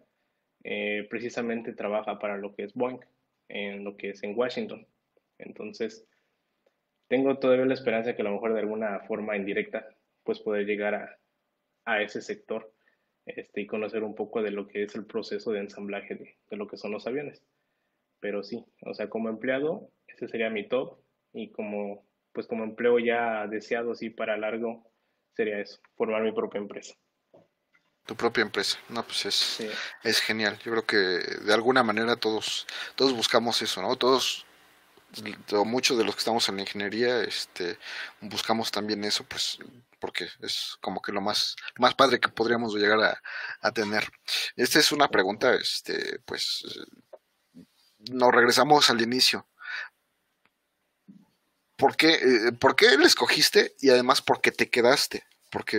eh, 0.64 1.06
precisamente 1.10 1.72
trabaja 1.72 2.18
para 2.18 2.36
lo 2.36 2.54
que 2.54 2.64
es 2.64 2.74
Boeing, 2.74 3.00
en 3.48 3.84
lo 3.84 3.96
que 3.96 4.10
es 4.10 4.22
en 4.22 4.38
Washington. 4.38 4.86
Entonces, 5.38 6.06
tengo 7.08 7.38
todavía 7.38 7.66
la 7.66 7.74
esperanza 7.74 8.14
que 8.14 8.22
a 8.22 8.24
lo 8.24 8.32
mejor 8.32 8.54
de 8.54 8.60
alguna 8.60 9.00
forma 9.00 9.36
indirecta, 9.36 9.88
pues 10.22 10.38
poder 10.38 10.66
llegar 10.66 10.94
a, 10.94 11.18
a 11.84 12.02
ese 12.02 12.22
sector 12.22 12.72
este, 13.26 13.60
y 13.60 13.66
conocer 13.66 14.02
un 14.04 14.14
poco 14.14 14.42
de 14.42 14.50
lo 14.50 14.68
que 14.68 14.84
es 14.84 14.94
el 14.94 15.04
proceso 15.04 15.52
de 15.52 15.60
ensamblaje 15.60 16.36
de 16.48 16.56
lo 16.56 16.66
que 16.66 16.76
son 16.76 16.92
los 16.92 17.06
aviones. 17.06 17.42
Pero 18.22 18.44
sí, 18.44 18.64
o 18.86 18.94
sea, 18.94 19.10
como 19.10 19.28
empleado, 19.28 19.90
ese 20.06 20.28
sería 20.28 20.48
mi 20.48 20.68
top. 20.68 20.96
Y 21.32 21.50
como, 21.50 22.06
pues 22.32 22.46
como 22.46 22.62
empleo 22.62 23.00
ya 23.00 23.48
deseado 23.48 23.92
así 23.92 24.10
para 24.10 24.36
largo, 24.36 24.88
sería 25.34 25.58
eso, 25.58 25.80
formar 25.96 26.22
mi 26.22 26.30
propia 26.30 26.60
empresa. 26.60 26.94
Tu 28.06 28.14
propia 28.14 28.42
empresa, 28.42 28.78
no, 28.88 29.02
pues 29.02 29.26
es, 29.26 29.60
es 30.04 30.20
genial. 30.20 30.56
Yo 30.64 30.70
creo 30.70 30.86
que 30.86 30.96
de 30.96 31.52
alguna 31.52 31.82
manera 31.82 32.14
todos, 32.14 32.66
todos 32.94 33.12
buscamos 33.12 33.60
eso, 33.60 33.82
¿no? 33.82 33.96
Todos, 33.96 34.46
muchos 35.64 35.98
de 35.98 36.04
los 36.04 36.14
que 36.14 36.20
estamos 36.20 36.48
en 36.48 36.56
la 36.56 36.62
ingeniería, 36.62 37.22
este, 37.22 37.76
buscamos 38.20 38.70
también 38.70 39.02
eso, 39.02 39.24
pues, 39.24 39.58
porque 39.98 40.28
es 40.42 40.76
como 40.80 41.02
que 41.02 41.12
lo 41.12 41.20
más, 41.20 41.56
más 41.78 41.94
padre 41.94 42.20
que 42.20 42.28
podríamos 42.28 42.74
llegar 42.74 43.00
a, 43.00 43.22
a 43.60 43.72
tener. 43.72 44.04
Esta 44.54 44.78
es 44.78 44.92
una 44.92 45.08
pregunta, 45.08 45.54
este, 45.54 46.20
pues, 46.24 46.64
nos 48.10 48.32
regresamos 48.32 48.90
al 48.90 49.00
inicio. 49.02 49.46
¿por 51.82 51.96
qué, 51.96 52.12
eh, 52.12 52.52
¿por 52.60 52.80
le 52.80 53.06
escogiste 53.06 53.74
y 53.80 53.90
además 53.90 54.22
por 54.22 54.40
qué 54.40 54.52
te 54.52 54.70
quedaste? 54.70 55.24
Porque, 55.50 55.76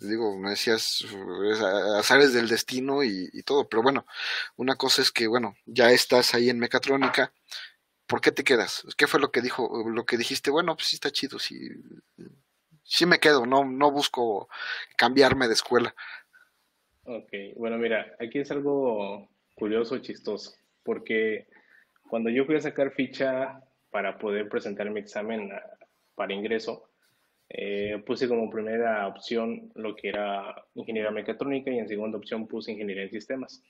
digo, 0.00 0.36
me 0.36 0.50
decías, 0.50 1.06
azares 1.96 2.32
del 2.32 2.48
destino 2.48 3.04
y, 3.04 3.30
todo, 3.44 3.68
pero 3.68 3.80
bueno, 3.80 4.04
una 4.56 4.74
cosa 4.74 5.00
es 5.00 5.12
que, 5.12 5.28
bueno, 5.28 5.54
ya 5.64 5.92
estás 5.92 6.34
ahí 6.34 6.50
en 6.50 6.58
mecatrónica, 6.58 7.32
¿por 8.08 8.20
qué 8.20 8.32
te 8.32 8.42
quedas? 8.42 8.84
¿Qué 8.98 9.06
fue 9.06 9.20
lo 9.20 9.30
que 9.30 9.42
dijo, 9.42 9.88
lo 9.88 10.04
que 10.04 10.18
dijiste? 10.18 10.50
Bueno, 10.50 10.74
pues 10.74 10.88
sí 10.88 10.96
está 10.96 11.12
chido, 11.12 11.38
sí, 11.38 11.56
sí 12.82 13.06
me 13.06 13.20
quedo, 13.20 13.46
no, 13.46 13.64
no 13.64 13.92
busco 13.92 14.48
cambiarme 14.96 15.46
de 15.46 15.54
escuela. 15.54 15.94
Ok, 17.04 17.30
bueno, 17.56 17.78
mira, 17.78 18.16
aquí 18.18 18.40
es 18.40 18.50
algo 18.50 19.28
curioso, 19.54 19.98
chistoso, 19.98 20.52
porque 20.82 21.46
cuando 22.14 22.30
yo 22.30 22.44
fui 22.44 22.54
a 22.54 22.60
sacar 22.60 22.92
ficha 22.92 23.60
para 23.90 24.16
poder 24.18 24.48
presentar 24.48 24.88
mi 24.88 25.00
examen 25.00 25.50
para 26.14 26.32
ingreso, 26.32 26.88
eh, 27.48 28.00
puse 28.06 28.28
como 28.28 28.48
primera 28.48 29.08
opción 29.08 29.72
lo 29.74 29.96
que 29.96 30.10
era 30.10 30.54
ingeniería 30.76 31.10
mecatrónica 31.10 31.72
y 31.72 31.78
en 31.78 31.88
segunda 31.88 32.16
opción 32.16 32.46
puse 32.46 32.70
ingeniería 32.70 33.02
en 33.02 33.10
sistemas. 33.10 33.64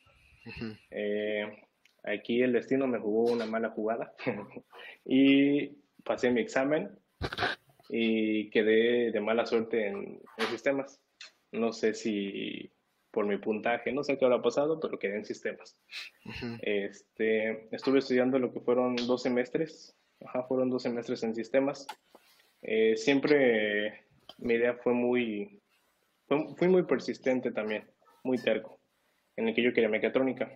Eh, 0.91 1.57
aquí 2.03 2.43
el 2.43 2.53
destino 2.53 2.87
me 2.87 2.99
jugó 2.99 3.33
una 3.33 3.47
mala 3.47 3.71
jugada 3.71 4.13
y 5.07 5.69
pasé 6.05 6.31
mi 6.31 6.43
examen 6.43 6.91
y 7.89 8.51
quedé 8.51 9.11
de 9.11 9.21
mala 9.23 9.47
suerte 9.47 9.87
en, 9.87 10.21
sistemas. 10.51 11.01
No 11.51 11.73
sé 11.73 11.95
si 11.95 12.71
por 13.15 13.27
mi 13.27 13.39
puntaje, 13.39 13.93
no 13.93 14.03
sé 14.03 14.19
qué 14.19 14.25
habrá 14.25 14.43
pasado, 14.43 14.81
pero 14.81 14.99
quedé 14.99 15.17
en 15.17 15.25
sistemas. 15.25 15.79
este, 16.63 17.69
estuve 17.75 18.01
estudiando 18.01 18.39
lo 18.41 18.53
que 18.53 18.61
fueron 18.61 18.97
dos 18.97 19.23
semestres, 19.23 19.97
Ajá, 20.25 20.43
fueron 20.45 20.71
dos 20.71 20.83
semestres 20.83 21.23
en 21.23 21.35
sistemas. 21.35 21.87
Eh, 22.63 22.97
siempre 22.97 24.05
mi 24.39 24.55
idea 24.55 24.75
fue 24.75 24.93
muy, 24.93 25.61
fui 26.57 26.69
muy 26.69 26.85
persistente 26.85 27.53
también, 27.53 27.85
muy 28.23 28.39
terco, 28.39 28.81
en 29.37 29.49
el 29.49 29.55
que 29.55 29.63
yo 29.63 29.73
quería 29.73 29.89
mecatrónica. 29.89 30.51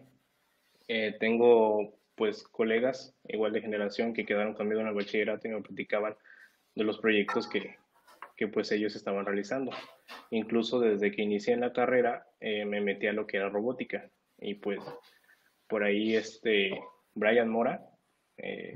Eh, 0.88 1.16
tengo 1.20 1.94
pues 2.14 2.42
colegas 2.42 3.14
igual 3.28 3.52
de 3.52 3.60
generación 3.60 4.12
que 4.12 4.24
quedaron 4.24 4.54
conmigo 4.54 4.80
en 4.80 4.88
el 4.88 4.94
bachillerato 4.94 5.46
y 5.46 5.52
me 5.52 5.62
platicaban 5.62 6.16
de 6.74 6.84
los 6.84 6.98
proyectos 6.98 7.46
que, 7.46 7.76
que 8.38 8.46
pues 8.46 8.70
ellos 8.70 8.94
estaban 8.94 9.26
realizando. 9.26 9.72
Incluso 10.30 10.78
desde 10.78 11.10
que 11.10 11.22
inicié 11.22 11.54
en 11.54 11.60
la 11.60 11.72
carrera 11.72 12.24
eh, 12.38 12.64
me 12.64 12.80
metí 12.80 13.08
a 13.08 13.12
lo 13.12 13.26
que 13.26 13.36
era 13.36 13.48
robótica 13.50 14.08
y 14.38 14.54
pues 14.54 14.78
por 15.66 15.82
ahí 15.82 16.14
este 16.14 16.80
Brian 17.14 17.48
Mora, 17.50 17.84
eh, 18.36 18.72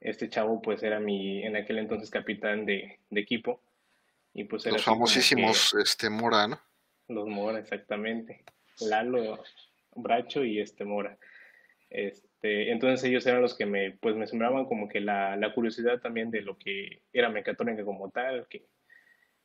este 0.00 0.28
chavo 0.28 0.60
pues 0.60 0.82
era 0.82 0.98
mi 0.98 1.44
en 1.44 1.54
aquel 1.54 1.78
entonces 1.78 2.10
capitán 2.10 2.66
de, 2.66 2.98
equipo 3.12 3.62
y 4.34 4.44
pues 4.44 4.66
los 4.66 4.84
famosísimos 4.84 5.72
este 5.74 6.10
Mora, 6.10 6.48
¿no? 6.48 6.60
Los 7.06 7.28
Mora, 7.28 7.60
exactamente. 7.60 8.44
Lalo, 8.80 9.44
Bracho 9.94 10.44
y 10.44 10.58
este 10.58 10.84
Mora. 10.84 11.16
Este, 11.88 12.28
entonces 12.46 13.04
ellos 13.04 13.26
eran 13.26 13.42
los 13.42 13.56
que 13.56 13.66
me, 13.66 13.92
pues 13.92 14.16
me 14.16 14.26
sembraban 14.26 14.66
como 14.66 14.88
que 14.88 15.00
la, 15.00 15.36
la 15.36 15.54
curiosidad 15.54 16.00
también 16.00 16.30
de 16.30 16.42
lo 16.42 16.58
que 16.58 17.02
era 17.12 17.30
mecatrónica 17.30 17.84
como 17.84 18.10
tal, 18.10 18.46
que 18.48 18.66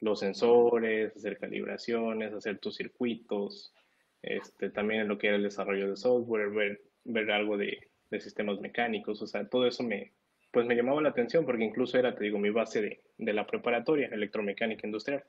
los 0.02 0.20
sensores, 0.20 1.16
hacer 1.16 1.38
calibraciones, 1.38 2.34
hacer 2.34 2.60
tus 2.60 2.76
circuitos, 2.76 3.74
este, 4.22 4.70
también 4.70 5.02
en 5.02 5.08
lo 5.08 5.18
que 5.18 5.28
era 5.28 5.36
el 5.36 5.44
desarrollo 5.44 5.90
de 5.90 5.96
software, 5.96 6.50
ver, 6.50 6.82
ver 7.04 7.32
algo 7.32 7.58
de, 7.58 7.90
de, 8.10 8.20
sistemas 8.20 8.60
mecánicos, 8.60 9.22
o 9.22 9.28
sea, 9.28 9.48
todo 9.48 9.68
eso 9.68 9.84
me, 9.84 10.14
pues 10.52 10.66
me 10.66 10.76
llamaba 10.76 11.02
la 11.02 11.10
atención 11.10 11.46
porque 11.46 11.64
incluso 11.64 11.98
era, 11.98 12.16
te 12.16 12.24
digo, 12.24 12.40
mi 12.40 12.50
base 12.50 12.82
de, 12.82 13.04
de 13.18 13.34
la 13.34 13.48
preparatoria, 13.48 14.08
electromecánica 14.08 14.88
industrial. 14.88 15.24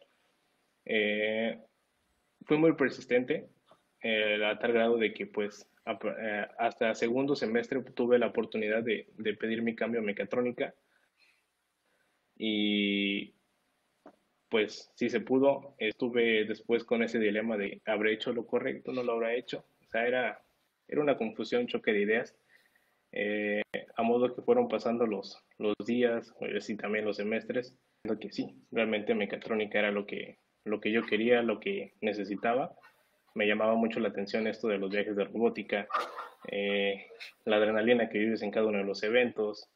Eh, 0.84 1.58
fui 2.44 2.56
muy 2.56 2.74
persistente, 2.74 3.48
eh, 4.02 4.44
a 4.44 4.58
tal 4.58 4.72
grado 4.72 4.96
de 4.96 5.12
que 5.14 5.26
pues 5.26 5.68
hasta 5.84 6.94
segundo 6.94 7.34
semestre 7.34 7.82
tuve 7.94 8.18
la 8.18 8.28
oportunidad 8.28 8.82
de, 8.82 9.06
pedir 9.38 9.62
mi 9.62 9.74
cambio 9.74 10.00
a 10.00 10.04
mecatrónica 10.04 10.74
y 12.36 13.34
pues 14.48 14.92
si 14.94 15.08
se 15.08 15.20
pudo, 15.20 15.74
estuve 15.78 16.44
después 16.44 16.84
con 16.84 17.02
ese 17.02 17.18
dilema 17.18 17.56
de 17.56 17.80
¿habré 17.86 18.12
hecho 18.12 18.32
lo 18.32 18.46
correcto? 18.46 18.92
¿No 18.92 19.02
lo 19.02 19.12
habrá 19.12 19.34
hecho? 19.34 19.64
O 19.80 19.88
sea, 19.88 20.06
era, 20.06 20.44
era 20.88 21.00
una 21.00 21.16
confusión, 21.16 21.66
choque 21.66 21.92
de 21.92 22.02
ideas. 22.02 22.36
Eh, 23.12 23.62
a 23.96 24.02
modo 24.02 24.34
que 24.34 24.42
fueron 24.42 24.68
pasando 24.68 25.06
los, 25.06 25.42
los 25.58 25.74
días 25.86 26.34
y 26.68 26.76
también 26.76 27.06
los 27.06 27.16
semestres, 27.16 27.74
lo 28.04 28.18
que 28.18 28.30
sí, 28.30 28.54
realmente 28.70 29.14
mecatrónica 29.14 29.78
era 29.78 29.90
lo 29.90 30.06
que, 30.06 30.38
lo 30.64 30.80
que 30.80 30.92
yo 30.92 31.02
quería, 31.02 31.42
lo 31.42 31.58
que 31.60 31.94
necesitaba 32.00 32.76
me 33.34 33.46
llamaba 33.46 33.74
mucho 33.74 34.00
la 34.00 34.08
atención 34.08 34.46
esto 34.46 34.68
de 34.68 34.78
los 34.78 34.90
viajes 34.90 35.16
de 35.16 35.24
robótica, 35.24 35.88
eh, 36.48 37.06
la 37.44 37.56
adrenalina 37.56 38.08
que 38.08 38.18
vives 38.18 38.42
en 38.42 38.50
cada 38.50 38.66
uno 38.66 38.78
de 38.78 38.84
los 38.84 39.02
eventos, 39.02 39.68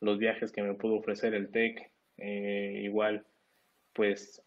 los 0.00 0.18
viajes 0.18 0.52
que 0.52 0.62
me 0.62 0.74
pudo 0.74 0.96
ofrecer 0.96 1.34
el 1.34 1.50
TEC, 1.50 1.90
eh, 2.18 2.80
igual, 2.82 3.26
pues 3.92 4.42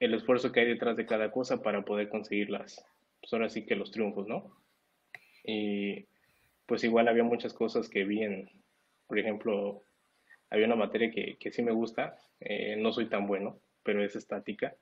el 0.00 0.14
esfuerzo 0.14 0.52
que 0.52 0.60
hay 0.60 0.66
detrás 0.68 0.96
de 0.96 1.06
cada 1.06 1.30
cosa 1.30 1.62
para 1.62 1.84
poder 1.84 2.08
conseguirlas, 2.08 2.84
pues 3.20 3.32
ahora 3.32 3.48
sí 3.48 3.66
que 3.66 3.76
los 3.76 3.90
triunfos, 3.90 4.26
¿no? 4.28 4.56
Y 5.44 6.06
pues 6.66 6.84
igual 6.84 7.08
había 7.08 7.24
muchas 7.24 7.54
cosas 7.54 7.88
que 7.88 8.04
vi 8.04 8.22
en, 8.22 8.50
por 9.06 9.18
ejemplo, 9.18 9.82
había 10.50 10.66
una 10.66 10.76
materia 10.76 11.10
que, 11.10 11.36
que 11.38 11.50
sí 11.50 11.62
me 11.62 11.72
gusta, 11.72 12.18
eh, 12.40 12.76
no 12.76 12.92
soy 12.92 13.08
tan 13.08 13.26
bueno, 13.26 13.60
pero 13.82 14.04
es 14.04 14.14
estática. 14.16 14.76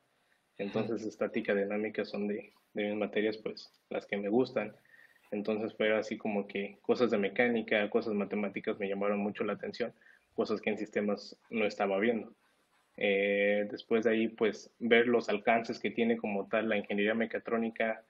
Entonces, 0.59 1.05
estática, 1.05 1.55
dinámica 1.55 2.05
son 2.05 2.29
de, 2.29 2.53
de 2.75 2.89
mis 2.89 2.97
materias, 2.97 3.37
pues 3.39 3.73
las 3.91 4.07
que 4.07 4.17
me 4.17 4.29
gustan. 4.29 4.75
Entonces 5.31 5.75
fue 5.77 5.97
así 5.97 6.17
como 6.17 6.47
que 6.47 6.79
cosas 6.83 7.11
de 7.11 7.19
mecánica, 7.19 7.89
cosas 7.91 8.15
matemáticas 8.15 8.79
me 8.79 8.89
llamaron 8.89 9.19
mucho 9.19 9.45
la 9.45 9.55
atención, 9.55 9.93
cosas 10.35 10.61
que 10.61 10.71
en 10.71 10.79
sistemas 10.79 11.37
no 11.51 11.67
estaba 11.67 11.99
viendo. 11.99 12.33
Eh, 12.97 13.67
después 13.71 14.05
de 14.05 14.11
ahí, 14.11 14.29
pues 14.29 14.71
ver 14.79 15.09
los 15.09 15.29
alcances 15.29 15.79
que 15.79 15.91
tiene 15.91 16.17
como 16.17 16.49
tal 16.49 16.69
la 16.69 16.77
ingeniería 16.77 17.15
mecatrónica, 17.15 18.05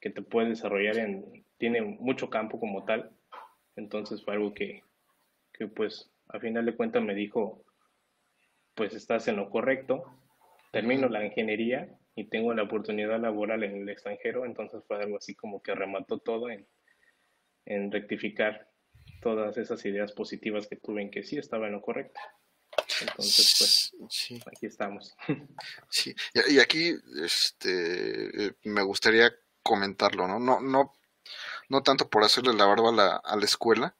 que 0.00 0.10
te 0.10 0.22
puede 0.22 0.50
desarrollar 0.50 0.98
en, 0.98 1.44
tiene 1.58 1.80
mucho 1.80 2.28
campo 2.28 2.60
como 2.60 2.84
tal. 2.84 3.10
Entonces 3.76 4.24
fue 4.24 4.34
algo 4.34 4.52
que, 4.52 4.82
que 5.52 5.68
pues 5.68 6.10
a 6.28 6.40
final 6.40 6.66
de 6.66 6.74
cuentas 6.74 7.02
me 7.02 7.14
dijo, 7.14 7.62
pues 8.74 8.94
estás 8.94 9.28
en 9.28 9.36
lo 9.36 9.48
correcto, 9.48 10.04
termino 10.72 11.08
la 11.08 11.24
ingeniería 11.24 11.88
y 12.14 12.24
tengo 12.24 12.54
la 12.54 12.62
oportunidad 12.62 13.20
laboral 13.20 13.62
en 13.62 13.82
el 13.82 13.88
extranjero, 13.88 14.44
entonces 14.44 14.82
fue 14.86 15.02
algo 15.02 15.18
así 15.18 15.34
como 15.34 15.62
que 15.62 15.74
remató 15.74 16.18
todo 16.18 16.50
en, 16.50 16.66
en 17.66 17.92
rectificar 17.92 18.70
todas 19.20 19.56
esas 19.58 19.84
ideas 19.84 20.12
positivas 20.12 20.66
que 20.66 20.76
tuve 20.76 21.02
en 21.02 21.10
que 21.10 21.22
sí 21.22 21.38
estaba 21.38 21.66
en 21.66 21.72
lo 21.72 21.82
correcto. 21.82 22.20
Entonces, 23.00 23.92
pues, 23.98 24.32
aquí 24.46 24.66
estamos. 24.66 25.14
Sí, 25.90 26.14
y 26.48 26.58
aquí 26.58 26.94
este, 27.22 28.54
me 28.64 28.82
gustaría 28.82 29.32
comentarlo, 29.62 30.28
¿no? 30.28 30.38
No, 30.38 30.60
no, 30.60 30.92
no 31.68 31.82
tanto 31.82 32.08
por 32.08 32.24
hacerle 32.24 32.54
la 32.54 32.66
barba 32.66 32.90
a 32.90 32.92
la, 32.92 33.16
a 33.16 33.36
la 33.36 33.44
escuela, 33.44 33.96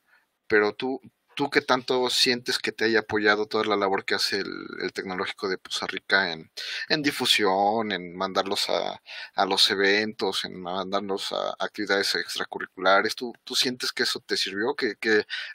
pero 0.46 0.74
tú, 0.74 1.00
¿Tú 1.36 1.50
qué 1.50 1.60
tanto 1.60 2.08
sientes 2.08 2.58
que 2.58 2.72
te 2.72 2.86
haya 2.86 3.00
apoyado 3.00 3.44
toda 3.44 3.64
la 3.64 3.76
labor 3.76 4.06
que 4.06 4.14
hace 4.14 4.38
el, 4.38 4.90
tecnológico 4.94 5.50
de 5.50 5.58
Poza 5.58 5.86
Rica 5.86 6.32
en, 6.32 7.02
difusión, 7.02 7.92
en 7.92 8.16
mandarlos 8.16 8.70
a, 8.70 9.46
los 9.46 9.70
eventos, 9.70 10.46
en 10.46 10.58
mandarlos 10.58 11.32
a 11.32 11.54
actividades 11.58 12.14
extracurriculares? 12.14 13.14
¿Tú, 13.14 13.34
tú 13.44 13.54
sientes 13.54 13.92
que 13.92 14.04
eso 14.04 14.20
te 14.20 14.38
sirvió? 14.38 14.74
¿Que, 14.74 14.96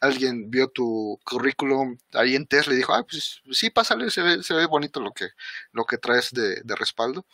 alguien 0.02 0.52
vio 0.52 0.68
tu 0.68 1.20
currículum 1.24 1.98
ahí 2.14 2.36
en 2.36 2.46
Tesla 2.46 2.76
y 2.76 2.78
dijo, 2.78 2.94
ah, 2.94 3.04
pues 3.04 3.42
sí, 3.50 3.72
pásale, 3.72 4.12
se 4.12 4.22
ve, 4.22 4.44
se 4.44 4.54
ve 4.54 4.68
bonito 4.68 5.00
lo 5.00 5.12
que, 5.14 5.30
lo 5.72 5.86
que 5.86 5.98
traes 5.98 6.32
de, 6.32 6.62
de 6.62 6.76
respaldo? 6.76 7.26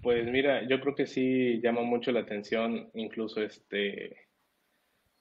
Pues 0.00 0.24
mira, 0.26 0.66
yo 0.66 0.80
creo 0.80 0.94
que 0.94 1.06
sí 1.06 1.60
llama 1.62 1.82
mucho 1.82 2.10
la 2.10 2.20
atención, 2.20 2.90
incluso 2.94 3.42
este 3.42 4.27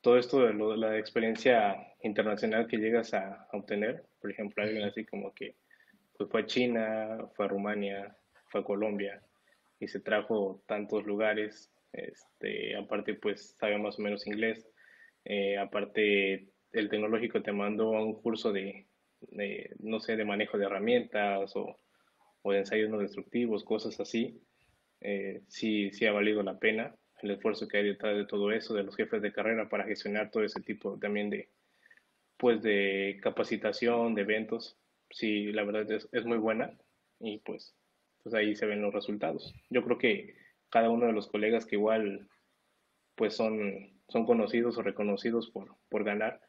todo 0.02 0.18
esto 0.18 0.40
de, 0.42 0.54
la 0.54 0.98
experiencia 0.98 1.76
internacional 2.02 2.68
que 2.68 2.78
llegas 2.78 3.14
a, 3.14 3.48
obtener, 3.54 4.04
por 4.22 4.32
ejemplo, 4.32 4.64
alguien 4.64 4.84
así 4.84 5.06
como 5.06 5.34
que 5.34 5.56
pues, 6.18 6.30
fue 6.30 6.42
a 6.42 6.46
China, 6.46 7.30
fue 7.36 7.46
a 7.46 7.50
Rumania, 7.50 8.16
fue 8.50 8.62
a 8.62 8.64
Colombia 8.64 9.22
y 9.80 9.88
se 9.88 10.00
trajo 10.00 10.64
tantos 10.66 11.06
lugares, 11.06 11.72
este, 11.94 12.76
aparte 12.76 13.14
pues 13.16 13.56
sabe 13.58 13.78
más 13.78 14.00
o 14.00 14.02
menos 14.02 14.26
inglés, 14.28 14.68
eh, 15.26 15.58
aparte 15.58 16.48
el 16.72 16.90
tecnológico 16.90 17.42
te 17.42 17.52
mandó 17.52 17.96
a 17.96 18.04
un 18.04 18.22
curso 18.22 18.52
de, 18.52 18.88
no 19.80 20.00
sé, 20.00 20.16
de 20.16 20.26
manejo 20.26 20.58
de 20.58 20.66
herramientas 20.66 21.56
o, 21.56 21.80
o 22.42 22.52
de 22.52 22.60
ensayos 22.60 22.90
no 22.90 23.00
destructivos, 23.00 23.64
cosas 23.64 24.00
así, 24.00 24.42
eh, 25.02 25.42
sí, 25.48 25.92
sí 25.92 26.06
ha 26.06 26.12
valido 26.12 26.42
la 26.44 26.58
pena 26.58 26.96
el 27.22 27.32
esfuerzo 27.32 27.68
que 27.68 27.78
hay 27.78 27.86
detrás 27.86 28.16
de 28.16 28.26
todo 28.26 28.52
eso, 28.52 28.74
de 28.74 28.84
los 28.84 28.96
jefes 28.96 29.22
de 29.22 29.34
carrera 29.34 29.70
para 29.70 29.86
gestionar 29.86 30.32
todo 30.32 30.44
ese 30.44 30.62
tipo 30.62 30.98
también 31.00 31.30
de, 31.30 31.50
pues 32.38 32.62
de 32.62 33.20
capacitación, 33.22 34.16
de 34.16 34.22
eventos. 34.22 34.78
Sí, 35.10 35.52
la 35.52 35.64
verdad 35.64 35.90
es, 35.92 36.08
es 36.12 36.26
muy 36.26 36.38
buena 36.38 36.74
y 37.20 37.40
pues, 37.40 37.74
pues 38.24 38.36
ahí 38.36 38.56
se 38.56 38.66
ven 38.66 38.82
los 38.82 38.94
resultados. 38.94 39.54
Yo 39.70 39.84
creo 39.84 39.98
que 39.98 40.36
cada 40.70 40.90
uno 40.90 41.06
de 41.06 41.14
los 41.14 41.28
colegas 41.28 41.66
que 41.66 41.76
igual 41.76 42.28
pues 43.16 43.36
son, 43.36 44.00
son 44.10 44.26
conocidos 44.26 44.78
o 44.78 44.84
reconocidos 44.84 45.50
por, 45.50 45.76
por 45.90 46.04
ganar, 46.04 46.40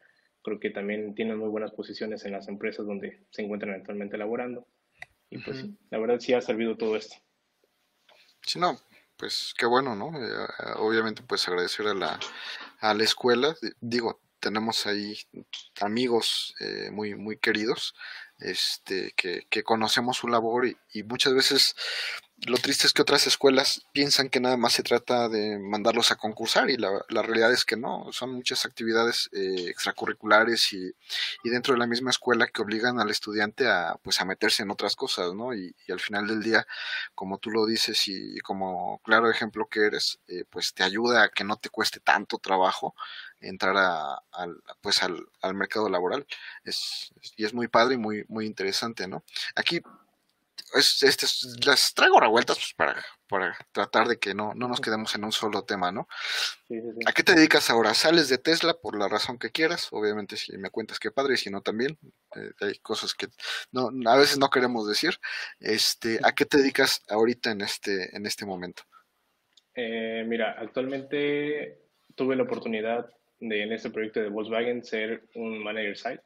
creo 0.43 0.59
que 0.59 0.69
también 0.69 1.15
tienen 1.15 1.37
muy 1.37 1.49
buenas 1.49 1.71
posiciones 1.71 2.23
en 2.25 2.33
las 2.33 2.47
empresas 2.47 2.85
donde 2.85 3.23
se 3.31 3.41
encuentran 3.41 3.73
actualmente 3.73 4.17
laborando. 4.17 4.67
Y 5.31 5.39
pues 5.39 5.65
la 5.89 5.99
verdad 5.99 6.19
sí 6.19 6.33
ha 6.33 6.41
servido 6.41 6.75
todo 6.75 6.95
esto. 6.95 7.15
Sí, 8.41 8.59
no, 8.59 8.79
pues 9.19 9.53
qué 9.57 9.65
bueno, 9.65 9.95
¿no? 9.95 10.17
Eh, 10.17 10.47
obviamente 10.77 11.21
pues 11.21 11.47
agradecer 11.47 11.87
a 11.87 11.93
la, 11.93 12.19
a 12.79 12.93
la 12.93 13.03
escuela, 13.03 13.53
digo, 13.81 14.21
tenemos 14.39 14.87
ahí 14.87 15.19
amigos 15.81 16.55
eh, 16.61 16.89
muy, 16.91 17.15
muy 17.15 17.37
queridos, 17.37 17.93
este, 18.39 19.11
que, 19.17 19.45
que 19.49 19.63
conocemos 19.63 20.17
su 20.17 20.29
labor 20.29 20.65
y, 20.65 20.77
y, 20.93 21.03
muchas 21.03 21.33
veces 21.33 21.75
lo 22.47 22.57
triste 22.57 22.87
es 22.87 22.93
que 22.93 23.01
otras 23.01 23.27
escuelas 23.27 23.85
piensan 23.91 24.29
que 24.29 24.39
nada 24.39 24.57
más 24.57 24.73
se 24.73 24.83
trata 24.83 25.27
de 25.29 25.59
mandarlos 25.59 26.11
a 26.11 26.15
concursar 26.15 26.69
y 26.69 26.77
la, 26.77 26.89
realidad 27.09 27.51
es 27.51 27.65
que 27.65 27.75
no, 27.75 28.07
son 28.11 28.33
muchas 28.33 28.65
actividades 28.65 29.29
eh, 29.33 29.65
extracurriculares 29.67 30.71
y, 30.73 30.91
y, 31.43 31.49
dentro 31.49 31.73
de 31.73 31.79
la 31.79 31.87
misma 31.87 32.11
escuela 32.11 32.47
que 32.47 32.61
obligan 32.61 32.99
al 32.99 33.09
estudiante 33.09 33.67
a, 33.67 33.95
pues, 34.01 34.21
a 34.21 34.25
meterse 34.25 34.63
en 34.63 34.71
otras 34.71 34.95
cosas, 34.95 35.33
¿no? 35.33 35.53
Y, 35.53 35.75
y 35.87 35.91
al 35.91 35.99
final 35.99 36.27
del 36.27 36.41
día, 36.41 36.65
como 37.13 37.37
tú 37.39 37.51
lo 37.51 37.65
dices 37.65 38.07
y, 38.07 38.39
como 38.39 38.99
claro 39.03 39.29
ejemplo 39.29 39.67
que 39.69 39.85
eres, 39.85 40.19
eh, 40.27 40.45
pues 40.49 40.73
te 40.73 40.83
ayuda 40.83 41.23
a 41.23 41.29
que 41.29 41.43
no 41.43 41.57
te 41.57 41.69
cueste 41.69 41.99
tanto 41.99 42.37
trabajo 42.37 42.95
entrar 43.41 43.75
a, 43.77 44.21
al, 44.31 44.61
pues 44.81 45.03
al, 45.03 45.27
al 45.41 45.55
mercado 45.55 45.89
laboral. 45.89 46.25
Es, 46.63 47.11
y 47.35 47.45
es 47.45 47.53
muy 47.53 47.67
padre 47.67 47.95
y 47.95 47.97
muy, 47.97 48.25
muy 48.27 48.45
interesante, 48.45 49.07
¿no? 49.07 49.23
Aquí 49.55 49.81
es, 50.75 51.03
este, 51.03 51.25
las 51.65 51.93
traigo 51.93 52.19
revueltas 52.19 52.57
pues, 52.57 52.73
para, 52.75 53.05
para 53.27 53.57
tratar 53.71 54.07
de 54.07 54.17
que 54.17 54.33
no, 54.33 54.53
no 54.53 54.67
nos 54.67 54.81
quedemos 54.81 55.13
en 55.15 55.23
un 55.23 55.31
solo 55.31 55.63
tema, 55.63 55.91
¿no? 55.91 56.07
Sí, 56.67 56.79
sí, 56.79 56.87
sí. 56.97 56.99
¿A 57.05 57.11
qué 57.11 57.23
te 57.23 57.35
dedicas 57.35 57.69
ahora? 57.69 57.93
¿Sales 57.93 58.29
de 58.29 58.37
Tesla 58.37 58.73
por 58.73 58.97
la 58.97 59.07
razón 59.07 59.37
que 59.37 59.51
quieras? 59.51 59.87
Obviamente 59.91 60.37
si 60.37 60.57
me 60.57 60.69
cuentas 60.69 60.99
que 60.99 61.11
padre 61.11 61.35
y 61.35 61.37
si 61.37 61.49
no 61.49 61.61
también. 61.61 61.97
Eh, 62.35 62.51
hay 62.61 62.79
cosas 62.79 63.13
que 63.13 63.27
no, 63.71 63.89
a 64.09 64.17
veces 64.17 64.37
no 64.37 64.49
queremos 64.49 64.87
decir. 64.87 65.15
Este, 65.59 66.19
¿A 66.23 66.33
qué 66.33 66.45
te 66.45 66.57
dedicas 66.57 67.03
ahorita 67.09 67.51
en 67.51 67.61
este, 67.61 68.15
en 68.15 68.25
este 68.25 68.45
momento? 68.45 68.83
Eh, 69.75 70.23
mira, 70.27 70.55
actualmente 70.59 71.79
tuve 72.15 72.35
la 72.35 72.43
oportunidad 72.43 73.09
de 73.39 73.63
en 73.63 73.71
este 73.71 73.89
proyecto 73.89 74.19
de 74.19 74.29
Volkswagen 74.29 74.83
ser 74.83 75.23
un 75.35 75.63
manager 75.63 75.97
site, 75.97 76.21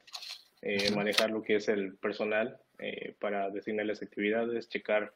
eh, 0.62 0.90
manejar 0.90 1.30
lo 1.30 1.42
que 1.42 1.56
es 1.56 1.68
el 1.68 1.96
personal 1.98 2.58
eh, 2.86 3.14
para 3.18 3.48
designar 3.48 3.86
las 3.86 4.02
actividades, 4.02 4.68
checar 4.68 5.14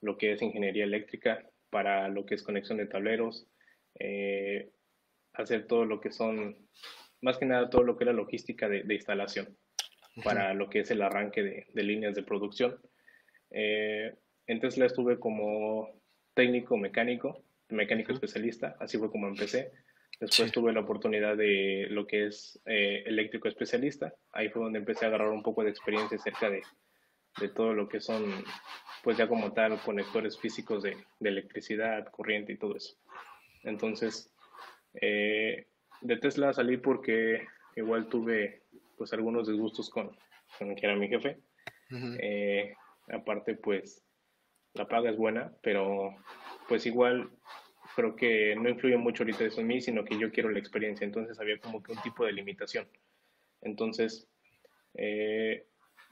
lo 0.00 0.16
que 0.16 0.32
es 0.32 0.40
ingeniería 0.40 0.84
eléctrica, 0.84 1.44
para 1.68 2.08
lo 2.08 2.24
que 2.24 2.34
es 2.34 2.42
conexión 2.42 2.78
de 2.78 2.86
tableros, 2.86 3.46
eh, 3.98 4.70
hacer 5.34 5.66
todo 5.66 5.84
lo 5.84 6.00
que 6.00 6.12
son, 6.12 6.56
más 7.20 7.36
que 7.36 7.44
nada 7.44 7.68
todo 7.68 7.82
lo 7.82 7.98
que 7.98 8.04
era 8.04 8.14
logística 8.14 8.70
de, 8.70 8.84
de 8.84 8.94
instalación, 8.94 9.54
para 10.24 10.54
lo 10.54 10.70
que 10.70 10.80
es 10.80 10.90
el 10.90 11.02
arranque 11.02 11.42
de, 11.42 11.66
de 11.74 11.82
líneas 11.82 12.14
de 12.14 12.22
producción. 12.22 12.80
Eh, 13.50 14.14
en 14.46 14.60
Tesla 14.60 14.86
estuve 14.86 15.18
como 15.18 16.00
técnico 16.32 16.78
mecánico, 16.78 17.44
mecánico 17.68 18.12
especialista, 18.12 18.76
así 18.80 18.96
fue 18.96 19.10
como 19.10 19.28
empecé. 19.28 19.72
Después 20.18 20.48
sí. 20.48 20.52
tuve 20.52 20.72
la 20.72 20.80
oportunidad 20.80 21.36
de 21.36 21.86
lo 21.90 22.06
que 22.06 22.26
es 22.26 22.60
eh, 22.64 23.02
eléctrico 23.06 23.46
especialista. 23.48 24.14
Ahí 24.32 24.48
fue 24.48 24.62
donde 24.62 24.78
empecé 24.78 25.04
a 25.04 25.08
agarrar 25.08 25.28
un 25.28 25.42
poco 25.42 25.62
de 25.62 25.70
experiencia 25.70 26.16
acerca 26.16 26.50
de, 26.50 26.62
de 27.38 27.48
todo 27.48 27.74
lo 27.74 27.88
que 27.88 28.00
son, 28.00 28.24
pues 29.02 29.16
ya 29.16 29.28
como 29.28 29.52
tal, 29.52 29.80
conectores 29.82 30.38
físicos 30.38 30.82
de, 30.82 30.96
de 31.20 31.28
electricidad, 31.28 32.06
corriente 32.10 32.52
y 32.52 32.58
todo 32.58 32.76
eso. 32.76 32.96
Entonces, 33.62 34.32
eh, 34.94 35.66
de 36.00 36.16
Tesla 36.16 36.52
salí 36.52 36.76
porque 36.76 37.46
igual 37.76 38.08
tuve 38.08 38.62
pues 38.96 39.12
algunos 39.12 39.48
disgustos 39.48 39.90
con, 39.90 40.16
con 40.58 40.74
que 40.74 40.86
era 40.86 40.96
mi 40.96 41.08
jefe. 41.08 41.38
Uh 41.90 41.94
-huh. 41.94 42.16
eh, 42.20 42.74
aparte, 43.12 43.54
pues 43.54 44.04
la 44.74 44.86
paga 44.86 45.10
es 45.10 45.16
buena, 45.16 45.52
pero 45.62 46.14
pues 46.68 46.86
igual 46.86 47.30
creo 47.96 48.14
que 48.14 48.54
no 48.56 48.68
influye 48.68 48.96
mucho 48.96 49.22
ahorita 49.22 49.44
eso 49.44 49.60
en 49.60 49.66
mí, 49.66 49.80
sino 49.80 50.04
que 50.04 50.18
yo 50.18 50.30
quiero 50.30 50.50
la 50.50 50.58
experiencia. 50.58 51.04
Entonces 51.04 51.40
había 51.40 51.58
como 51.58 51.82
que 51.82 51.92
un 51.92 52.02
tipo 52.02 52.24
de 52.24 52.32
limitación. 52.32 52.88
Entonces, 53.62 54.28
eh, 54.94 55.66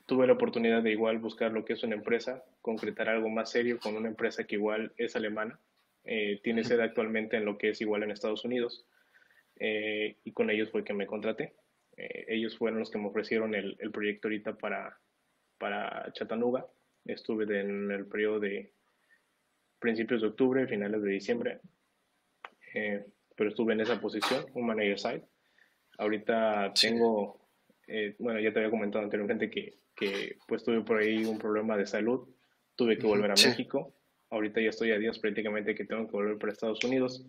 tuve 0.09 0.27
la 0.27 0.33
oportunidad 0.33 0.83
de 0.83 0.91
igual 0.91 1.19
buscar 1.19 1.53
lo 1.53 1.67
que 1.67 1.75
es 1.75 1.83
una 1.83 1.95
empresa, 1.95 2.43
concretar 2.63 3.11
algo 3.11 3.29
más 3.29 3.51
serio 3.51 3.79
con 3.79 3.95
una 3.95 4.09
empresa 4.09 4.45
que 4.45 4.55
igual 4.55 4.91
es 4.97 5.15
alemana, 5.17 5.61
eh, 6.05 6.41
tiene 6.43 6.65
sede 6.65 6.83
actualmente 6.83 7.37
en 7.37 7.45
lo 7.45 7.59
que 7.59 7.69
es 7.69 7.81
igual 7.83 8.03
en 8.03 8.11
Estados 8.11 8.43
Unidos, 8.43 8.87
eh, 9.61 10.17
y 10.25 10.33
con 10.33 10.49
ellos 10.49 10.71
fue 10.71 10.83
que 10.83 10.95
me 10.95 11.07
contraté. 11.07 11.53
Eh, 11.99 12.25
ellos 12.29 12.57
fueron 12.57 12.79
los 12.79 12.91
que 12.91 12.97
me 12.97 13.09
ofrecieron 13.09 13.55
el, 13.55 13.77
el 13.81 13.91
proyecto 13.91 14.29
ahorita 14.29 14.57
para, 14.57 14.99
para 15.59 16.11
Chattanooga. 16.15 16.67
Estuve 17.05 17.45
en 17.61 17.91
el 17.91 18.07
periodo 18.07 18.41
de 18.41 18.73
principios 19.79 20.23
de 20.23 20.29
octubre, 20.29 20.67
finales 20.67 21.03
de 21.03 21.11
diciembre, 21.11 21.61
pero 23.37 23.51
estuve 23.51 23.75
en 23.75 23.81
esa 23.81 24.01
posición, 24.01 24.47
un 24.55 24.67
manager 24.67 24.99
side. 24.99 25.25
Ahorita 25.99 26.73
tengo, 26.81 27.48
eh, 27.89 28.15
bueno, 28.19 28.39
ya 28.39 28.53
te 28.53 28.59
había 28.59 28.71
comentado 28.71 29.03
anteriormente 29.03 29.51
que, 29.51 29.79
que, 29.97 30.37
pues 30.47 30.63
tuve 30.63 30.83
por 30.83 30.99
ahí 30.99 31.25
un 31.25 31.39
problema 31.39 31.77
de 31.77 31.87
salud, 31.87 32.29
tuve 32.77 32.99
que 32.99 33.07
volver 33.07 33.31
a 33.31 33.37
sí. 33.37 33.49
México, 33.49 33.95
ahorita 34.31 34.61
ya 34.61 34.69
estoy 34.69 34.93
a 34.93 34.99
días 34.99 35.19
prácticamente 35.19 35.75
que 35.75 35.85
tengo 35.85 36.07
que 36.07 36.13
volver 36.13 36.39
para 36.39 36.53
Estados 36.53 36.85
Unidos 36.85 37.27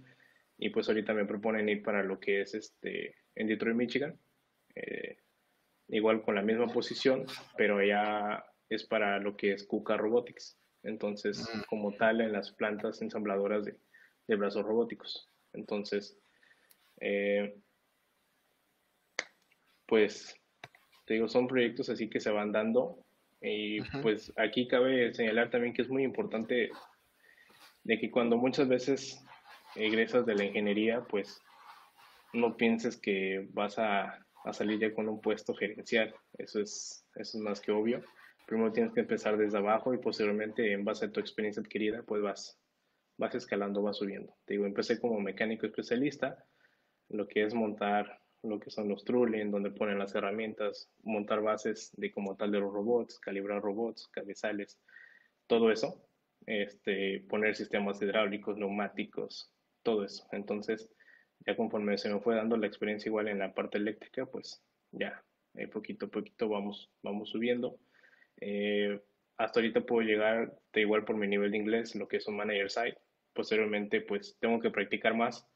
y 0.58 0.69
pues 0.69 0.88
ahorita 0.89 1.13
me 1.13 1.26
proponen 1.26 1.69
ir 1.69 1.82
para 1.82 2.04
lo 2.04 2.19
que 2.19 2.41
es 2.41 2.54
este 2.54 3.15
en 3.36 3.48
Detroit, 3.48 3.76
Michigan, 3.76 4.19
eh, 4.76 5.17
igual 5.88 6.22
con 6.22 6.36
la 6.36 6.41
misma 6.41 6.67
posición, 6.67 7.26
pero 7.58 7.82
ya 7.84 8.45
es 8.67 8.84
para 8.84 9.19
lo 9.19 9.38
que 9.38 9.54
es 9.54 9.65
KUKA 9.65 9.98
Robotics. 9.98 10.58
Entonces, 10.84 11.50
como 11.67 11.93
tal, 11.93 12.22
en 12.22 12.32
las 12.32 12.52
plantas 12.52 13.02
ensambladoras 13.02 13.65
de, 13.65 13.78
de 14.28 14.36
brazos 14.36 14.65
robóticos. 14.65 15.30
Entonces, 15.54 16.17
eh, 17.02 17.56
pues, 19.86 20.39
te 21.10 21.15
digo, 21.15 21.28
son 21.28 21.48
proyectos 21.48 21.89
así 21.89 22.08
que 22.08 22.19
se 22.19 22.30
van 22.30 22.52
dando. 22.52 23.04
Y 23.41 23.80
-huh. 23.80 24.02
pues 24.04 24.32
aquí 24.36 24.67
cabe 24.67 25.12
señalar 25.12 25.50
también 25.50 25.74
que 25.74 25.82
es 25.82 25.89
muy 25.89 26.04
importante 26.04 26.69
de 27.84 28.00
que 28.00 28.12
cuando 28.12 28.38
muchas 28.38 28.67
veces 28.67 29.26
egresas 29.76 30.28
de 30.28 30.36
la 30.36 30.45
ingeniería, 30.45 31.02
pues 31.10 31.41
no 32.32 32.56
pienses 32.56 32.95
que 32.95 33.48
vas 33.54 33.80
a, 33.80 34.24
a 34.45 34.54
salir 34.54 34.80
ya 34.80 34.93
con 34.93 35.10
un 35.10 35.19
puesto 35.19 35.56
gerencial. 35.56 36.13
Eso 36.38 36.62
es, 36.62 37.04
eso 37.15 37.38
es 37.39 37.43
más 37.43 37.60
que 37.60 37.72
obvio 37.72 38.04
primero 38.45 38.72
tienes 38.72 38.93
que 38.93 39.02
empezar 39.02 39.38
desde 39.38 39.60
abajo 39.60 39.93
y 39.93 40.00
posteriormente 40.00 40.74
en 40.74 40.84
base 40.84 41.06
a 41.06 41.12
tu 41.12 41.19
experiencia 41.19 41.62
adquirida 41.62 42.02
pues 42.02 42.22
vas, 42.22 42.60
vas 43.17 43.36
escalando, 43.36 43.84
vas 43.84 43.98
subiendo. 43.98 44.36
Te 44.45 44.56
digo, 44.56 44.65
empecé 44.65 45.00
como 45.00 45.19
mecánico 45.19 45.67
especialista, 45.67 46.43
lo 47.10 47.28
que 47.28 47.43
es 47.43 47.54
montar 47.54 48.19
lo 48.43 48.60
que 48.60 48.69
son 48.69 48.88
los 48.88 49.04
tooling, 49.04 49.52
donde 49.52 49.71
ponen 49.71 49.99
las 49.99 50.15
herramientas, 50.15 50.89
montar 51.04 51.41
bases 51.41 51.91
de 51.97 52.12
como 52.12 52.36
tal 52.36 52.52
de 52.52 52.60
los 52.60 52.73
robots, 52.73 53.19
calibrar 53.19 53.62
robots, 53.62 54.08
cabezales, 54.08 54.80
todo 55.47 55.71
eso, 55.71 56.02
este, 56.45 57.21
poner 57.28 57.56
sistemas 57.56 58.02
hidráulicos, 58.02 58.58
neumáticos, 58.58 59.52
todo 59.84 60.06
eso. 60.06 60.28
Entonces, 60.32 60.91
ya 61.45 61.56
conforme 61.56 61.97
se 61.97 62.13
me 62.13 62.19
fue 62.19 62.36
dando 62.36 62.58
la 62.58 62.67
experiencia 62.67 63.10
igual 63.10 63.28
en 63.28 63.39
la 63.39 63.54
parte 63.54 63.78
eléctrica, 63.78 64.25
pues 64.25 64.62
ya, 64.91 65.23
eh, 65.56 65.67
poquito 65.67 66.08
a 66.08 66.10
poquito 66.10 66.47
vamos, 66.49 66.89
vamos 67.02 67.30
subiendo 67.30 67.80
eh, 68.41 68.99
hasta 69.38 69.60
ahorita 69.60 69.82
puedo 69.82 70.02
llegar 70.06 70.54
de 70.73 70.82
igual 70.82 71.06
por 71.06 71.15
mi 71.15 71.28
nivel 71.28 71.52
de 71.52 71.58
inglés, 71.58 71.95
lo 71.95 72.08
que 72.08 72.17
es 72.17 72.28
un 72.28 72.38
manager 72.38 72.69
side. 72.69 72.97
Posteriormente, 73.34 74.02
pues 74.02 74.38
tengo 74.39 74.60
que 74.60 74.69
practicar 74.69 75.15
más, 75.15 75.47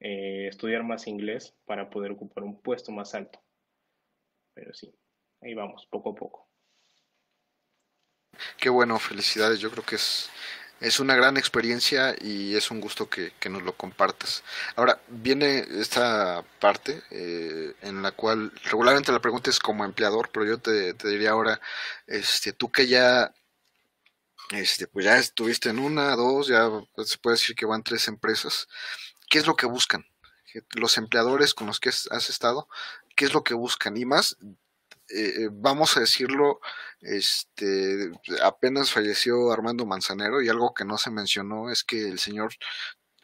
eh, 0.00 0.48
estudiar 0.48 0.82
más 0.84 1.06
inglés 1.06 1.54
para 1.64 1.90
poder 1.90 2.12
ocupar 2.12 2.44
un 2.44 2.60
puesto 2.60 2.92
más 2.92 3.14
alto. 3.14 3.40
Pero 4.54 4.72
sí, 4.74 4.94
ahí 5.40 5.54
vamos, 5.54 5.86
poco 5.90 6.10
a 6.10 6.14
poco. 6.14 6.48
Qué 8.56 8.68
bueno, 8.68 8.98
felicidades. 8.98 9.58
Yo 9.60 9.70
creo 9.70 9.84
que 9.84 9.96
es, 9.96 10.30
es 10.80 11.00
una 11.00 11.16
gran 11.16 11.36
experiencia 11.36 12.14
y 12.20 12.54
es 12.54 12.70
un 12.70 12.80
gusto 12.80 13.08
que, 13.08 13.32
que 13.40 13.48
nos 13.48 13.62
lo 13.62 13.76
compartas. 13.76 14.44
Ahora, 14.76 15.00
viene 15.08 15.64
esta 15.80 16.44
parte 16.60 17.02
eh, 17.10 17.74
en 17.82 18.02
la 18.02 18.12
cual 18.12 18.52
regularmente 18.64 19.12
la 19.12 19.20
pregunta 19.20 19.50
es 19.50 19.58
como 19.58 19.84
empleador, 19.84 20.30
pero 20.32 20.46
yo 20.46 20.58
te, 20.58 20.94
te, 20.94 21.08
diría 21.08 21.30
ahora, 21.30 21.60
este, 22.06 22.52
tú 22.52 22.70
que 22.70 22.86
ya, 22.86 23.32
este, 24.50 24.86
pues 24.86 25.04
ya 25.04 25.18
estuviste 25.18 25.70
en 25.70 25.78
una, 25.78 26.14
dos, 26.16 26.48
ya 26.48 26.68
se 27.04 27.18
puede 27.18 27.34
decir 27.34 27.56
que 27.56 27.66
van 27.66 27.82
tres 27.82 28.08
empresas, 28.08 28.68
¿qué 29.28 29.38
es 29.38 29.46
lo 29.46 29.56
que 29.56 29.66
buscan? 29.66 30.06
Los 30.74 30.96
empleadores 30.96 31.54
con 31.54 31.66
los 31.66 31.78
que 31.80 31.90
has 31.90 32.30
estado, 32.30 32.68
¿qué 33.16 33.26
es 33.26 33.34
lo 33.34 33.44
que 33.44 33.54
buscan? 33.54 33.96
Y 33.96 34.04
más, 34.04 34.36
eh, 35.10 35.48
vamos 35.50 35.96
a 35.96 36.00
decirlo, 36.00 36.60
este, 37.00 38.10
apenas 38.42 38.92
falleció 38.92 39.52
Armando 39.52 39.86
Manzanero 39.86 40.42
y 40.42 40.48
algo 40.48 40.74
que 40.74 40.84
no 40.84 40.98
se 40.98 41.10
mencionó 41.10 41.70
es 41.70 41.84
que 41.84 42.08
el 42.08 42.18
señor 42.18 42.54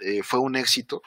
eh, 0.00 0.22
fue 0.22 0.40
un 0.40 0.56
éxito, 0.56 1.02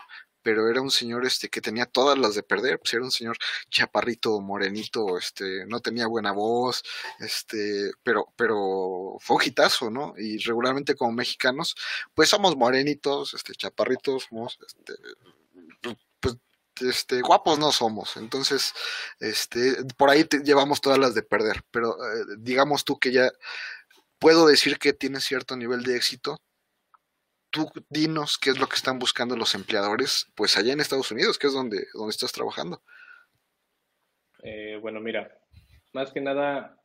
pero 0.48 0.70
era 0.70 0.80
un 0.80 0.92
señor 0.92 1.26
este 1.26 1.50
que 1.50 1.60
tenía 1.60 1.86
todas 1.86 2.18
las 2.18 2.34
de 2.34 2.42
perder, 2.42 2.80
pues 2.80 2.94
era 2.94 3.04
un 3.04 3.12
señor 3.12 3.38
chaparrito, 3.70 4.40
morenito, 4.40 5.18
este, 5.18 5.66
no 5.66 5.82
tenía 5.82 6.08
buena 6.08 6.32
voz, 6.32 6.84
este, 7.20 7.92
pero, 8.02 8.32
pero 8.38 9.18
fue 9.20 9.36
un 9.36 9.92
¿no? 9.92 10.14
Y 10.18 10.38
regularmente 10.38 10.96
como 10.96 11.12
mexicanos, 11.12 11.76
pues 12.14 12.30
somos 12.30 12.56
morenitos, 12.56 13.34
este, 13.34 13.56
chaparritos, 13.56 14.28
somos, 14.30 14.58
este, 14.66 14.94
pues, 16.22 16.38
este, 16.80 17.20
guapos 17.20 17.60
no 17.60 17.74
somos. 17.74 18.16
Entonces, 18.16 18.74
este, 19.20 19.84
por 19.98 20.10
ahí 20.10 20.26
llevamos 20.46 20.80
todas 20.80 20.98
las 20.98 21.14
de 21.14 21.24
perder. 21.24 21.62
Pero 21.72 21.98
eh, 21.98 22.26
digamos 22.38 22.86
tú 22.86 22.98
que 22.98 23.12
ya 23.12 23.30
puedo 24.18 24.48
decir 24.48 24.80
que 24.80 24.94
tienes 24.94 25.26
cierto 25.26 25.58
nivel 25.58 25.84
de 25.84 25.98
éxito. 25.98 26.40
Tú 27.50 27.72
dinos 27.90 28.38
qué 28.38 28.50
es 28.50 28.60
lo 28.60 28.68
que 28.68 28.76
están 28.76 29.00
buscando 29.00 29.36
los 29.36 29.56
empleadores, 29.56 30.32
pues 30.36 30.58
allá 30.58 30.74
en 30.74 30.80
Estados 30.80 31.12
Unidos, 31.12 31.38
que 31.38 31.48
es 31.48 31.54
donde, 31.54 31.88
donde 31.94 32.12
estás 32.12 32.32
trabajando. 32.32 32.82
Eh, 34.44 34.78
bueno, 34.82 35.00
mira, 35.00 35.38
más 35.94 36.12
que 36.12 36.22
nada, 36.22 36.78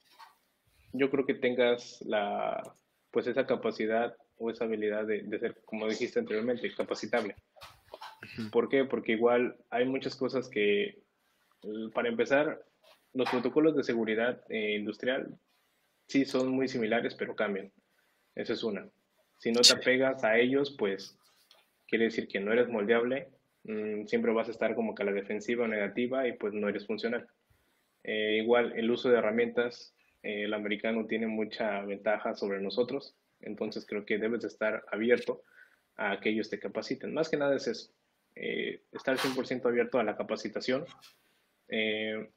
yo 0.93 1.11
creo 1.11 1.27
que 1.27 1.35
tengas 1.35 2.01
la, 2.03 2.63
pues 3.11 3.27
esa 3.27 3.47
capacidad 3.47 4.17
o 4.37 4.51
esa 4.51 4.65
habilidad 4.65 5.07
de, 5.07 5.23
de 5.23 5.39
ser, 5.39 5.63
como 5.65 5.89
dijiste 5.89 6.19
anteriormente, 6.19 6.75
capacitable. 6.75 7.37
¿Por 8.51 8.69
qué? 8.69 8.85
Porque 8.85 9.13
igual 9.13 9.57
hay 9.71 9.85
muchas 9.85 10.17
cosas 10.17 10.49
que, 10.49 11.03
para 11.93 12.09
empezar, 12.09 12.65
los 13.13 13.29
protocolos 13.29 13.77
de 13.77 13.85
seguridad 13.85 14.43
eh, 14.49 14.77
industrial 14.77 15.39
sí 16.09 16.25
son 16.25 16.51
muy 16.51 16.69
similares, 16.69 17.15
pero 17.15 17.35
cambian. 17.35 17.73
Esa 18.35 18.53
es 18.55 18.63
una. 18.63 18.89
Si 19.43 19.51
no 19.51 19.61
te 19.61 19.73
apegas 19.73 20.23
a 20.23 20.39
ellos, 20.39 20.77
pues 20.79 21.19
quiere 21.89 22.05
decir 22.05 22.29
que 22.29 22.39
no 22.39 22.53
eres 22.53 22.69
moldeable, 22.69 23.27
mm, 23.65 24.07
siempre 24.07 24.33
vas 24.33 24.47
a 24.47 24.53
estar 24.53 24.77
como 24.77 24.95
que 24.95 25.03
a 25.03 25.07
la 25.07 25.11
defensiva 25.11 25.65
o 25.65 25.67
negativa 25.67 26.29
y 26.29 26.35
pues 26.35 26.53
no 26.53 26.69
eres 26.69 26.87
funcional. 26.87 27.27
Eh, 28.05 28.39
igual, 28.41 28.73
el 28.77 28.89
uso 28.89 29.11
de 29.11 29.19
herramientas, 29.19 29.97
eh, 30.23 30.45
el 30.45 30.55
americano 30.55 31.07
tiene 31.07 31.27
mucha 31.27 31.81
ventaja 31.83 32.37
sobre 32.37 32.61
nosotros, 32.61 33.17
entonces 33.41 33.85
creo 33.85 34.07
que 34.07 34.19
debes 34.19 34.43
de 34.43 34.47
estar 34.47 34.85
abierto 34.93 35.43
a 35.97 36.21
que 36.21 36.29
ellos 36.29 36.49
te 36.49 36.61
capaciten. 36.61 37.13
Más 37.13 37.29
que 37.29 37.37
nada 37.37 37.57
es 37.57 37.67
eso 37.67 37.93
eh, 38.37 38.81
estar 38.93 39.17
100% 39.17 39.67
abierto 39.67 39.99
a 39.99 40.05
la 40.05 40.17
capacitación. 40.17 40.85
Eh, 41.67 42.31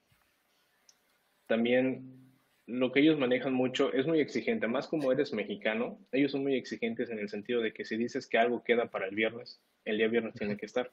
también 1.45 2.24
lo 2.68 2.91
que 2.91 2.99
ellos 2.99 3.20
manejan 3.20 3.53
mucho 3.53 3.93
es 3.93 4.07
muy 4.07 4.20
exigente, 4.20 4.68
más 4.68 4.88
como 4.88 5.11
eres 5.11 5.34
mexicano, 5.34 5.99
ellos 6.11 6.32
son 6.32 6.43
muy 6.43 6.55
exigentes 6.55 7.09
en 7.09 7.20
el 7.20 7.30
sentido 7.30 7.61
de 7.61 7.74
que 7.74 7.86
si 7.86 7.95
dices 7.95 8.28
que 8.28 8.38
algo 8.38 8.63
queda 8.63 8.89
para 8.89 9.07
el 9.07 9.16
viernes, 9.16 9.61
el 9.84 9.97
día 9.97 10.07
viernes 10.07 10.34
tiene 10.34 10.57
que 10.57 10.66
estar. 10.66 10.91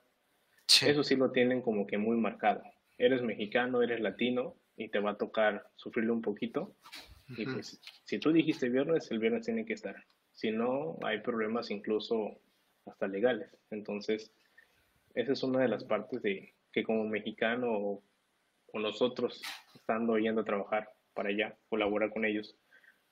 Eso 0.82 1.02
sí 1.02 1.16
lo 1.16 1.32
tienen 1.32 1.62
como 1.62 1.86
que 1.86 1.98
muy 1.98 2.16
marcado. 2.16 2.62
Eres 2.98 3.22
mexicano, 3.22 3.82
eres 3.82 4.00
latino 4.00 4.56
y 4.76 4.88
te 4.88 4.98
va 4.98 5.12
a 5.12 5.18
tocar 5.18 5.66
sufrirlo 5.76 6.12
un 6.12 6.22
poquito. 6.22 6.76
Y 7.36 7.46
pues 7.46 7.80
si 8.04 8.18
tú 8.18 8.32
dijiste 8.32 8.68
viernes, 8.68 9.10
el 9.10 9.18
viernes 9.18 9.46
tiene 9.46 9.64
que 9.64 9.72
estar. 9.72 9.96
Si 10.32 10.50
no, 10.50 10.98
hay 11.02 11.20
problemas 11.20 11.70
incluso 11.70 12.38
hasta 12.86 13.06
legales. 13.06 13.56
Entonces, 13.70 14.32
esa 15.14 15.32
es 15.32 15.42
una 15.42 15.60
de 15.60 15.68
las 15.68 15.84
partes 15.84 16.22
de 16.22 16.54
que 16.72 16.82
como 16.82 17.04
mexicano 17.04 17.68
o, 17.70 18.02
nosotros 18.74 19.42
estando 19.74 20.16
yendo 20.18 20.40
a 20.40 20.44
trabajar 20.44 20.88
para 21.14 21.30
allá, 21.30 21.56
colaborar 21.68 22.10
con 22.10 22.24
ellos, 22.24 22.56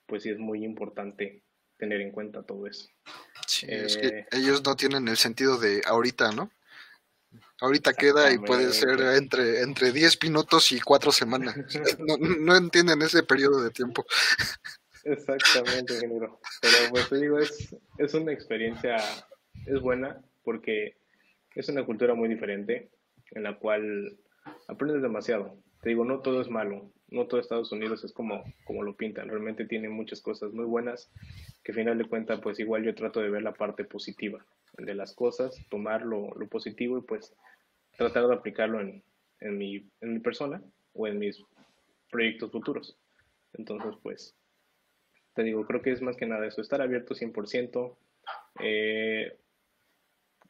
pues 0.07 0.23
sí 0.23 0.31
es 0.31 0.39
muy 0.39 0.65
importante 0.65 1.43
tener 1.77 2.01
en 2.01 2.13
cuenta 2.13 2.43
todo 2.43 2.67
eso. 2.67 2.89
Sí, 3.47 3.67
es 3.69 3.97
que 3.97 4.07
eh, 4.07 4.27
ellos 4.33 4.63
no 4.65 4.77
tienen 4.77 5.09
el 5.09 5.17
sentido 5.17 5.59
de 5.59 5.83
ahorita, 5.87 6.33
¿no? 6.33 6.51
Ahorita 7.61 7.93
queda 7.93 8.33
y 8.33 8.39
puede 8.39 8.73
ser 8.73 9.01
entre, 9.17 9.63
entre 9.63 9.93
10 9.93 10.19
minutos 10.23 10.73
y 10.73 10.81
4 10.81 11.13
semanas. 11.13 11.57
No, 11.99 12.17
no 12.17 12.57
entienden 12.57 13.03
ese 13.03 13.23
periodo 13.23 13.63
de 13.63 13.71
tiempo. 13.71 14.05
Exactamente, 15.05 15.95
ingeniero. 15.95 16.41
Pero 16.61 16.75
pues 16.91 17.09
te 17.09 17.17
digo, 17.17 17.39
es, 17.39 17.77
es 17.99 18.15
una 18.15 18.33
experiencia, 18.33 18.97
es 19.67 19.81
buena 19.81 20.21
porque 20.43 20.97
es 21.55 21.69
una 21.69 21.85
cultura 21.85 22.15
muy 22.15 22.29
diferente 22.29 22.91
en 23.33 23.43
la 23.43 23.59
cual 23.59 24.19
aprendes 24.69 25.03
demasiado. 25.03 25.57
Te 25.83 25.91
digo, 25.91 26.05
no 26.05 26.21
todo 26.21 26.41
es 26.41 26.49
malo, 26.49 26.93
no 27.11 27.27
todo 27.27 27.41
Estados 27.41 27.73
Unidos 27.73 28.05
es 28.05 28.13
como, 28.13 28.45
como 28.65 28.83
lo 28.83 28.95
pintan, 28.95 29.29
realmente 29.29 29.67
tiene 29.67 29.89
muchas 29.89 30.21
cosas 30.21 30.53
muy 30.53 30.65
buenas 30.65 31.11
que 31.63 31.73
al 31.73 31.77
final 31.77 31.99
de 31.99 32.05
cuentas 32.05 32.41
pues 32.41 32.59
igual 32.61 32.85
yo 32.85 32.95
trato 32.95 33.21
de 33.21 33.31
ver 33.31 33.43
la 33.43 33.53
parte 33.53 33.85
positiva 33.85 34.45
de 34.79 34.95
las 34.95 35.15
cosas, 35.15 35.57
tomar 35.69 36.03
lo, 36.03 36.31
positivo 36.49 36.99
y 36.99 37.03
pues 37.03 37.35
tratar 37.97 38.27
de 38.29 38.35
aplicarlo 38.35 38.81
en, 38.81 39.03
en, 39.41 39.59
mi, 39.59 39.77
en 40.01 40.15
mi 40.15 40.19
persona 40.21 40.63
o 40.95 41.07
en 41.07 41.19
mis 41.19 41.43
proyectos 42.11 42.51
futuros. 42.51 42.97
Entonces 43.55 43.95
pues 44.03 44.35
te 45.35 45.43
digo, 45.43 45.65
creo 45.67 45.83
que 45.83 45.93
es 45.93 46.03
más 46.03 46.17
que 46.17 46.27
nada 46.27 46.47
eso, 46.47 46.61
estar 46.61 46.81
abierto 46.81 47.15
100%, 47.15 47.97
eh, 48.61 49.37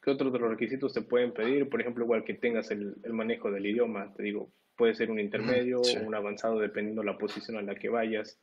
¿Qué 0.01 0.09
otros 0.09 0.33
de 0.33 0.39
los 0.39 0.49
requisitos 0.49 0.93
te 0.93 1.01
pueden 1.01 1.31
pedir? 1.31 1.69
Por 1.69 1.79
ejemplo, 1.79 2.03
igual 2.03 2.23
que 2.23 2.33
tengas 2.33 2.71
el, 2.71 2.95
manejo 3.11 3.51
del 3.51 3.67
idioma, 3.67 4.11
te 4.15 4.23
digo, 4.23 4.49
puede 4.75 4.95
ser 4.95 5.11
un 5.11 5.19
intermedio, 5.19 5.81
o 5.81 6.05
un 6.05 6.15
avanzado 6.15 6.59
dependiendo 6.59 7.01
de 7.01 7.07
la 7.07 7.17
posición 7.17 7.57
a 7.57 7.61
la 7.61 7.75
que 7.75 7.89
vayas, 7.89 8.39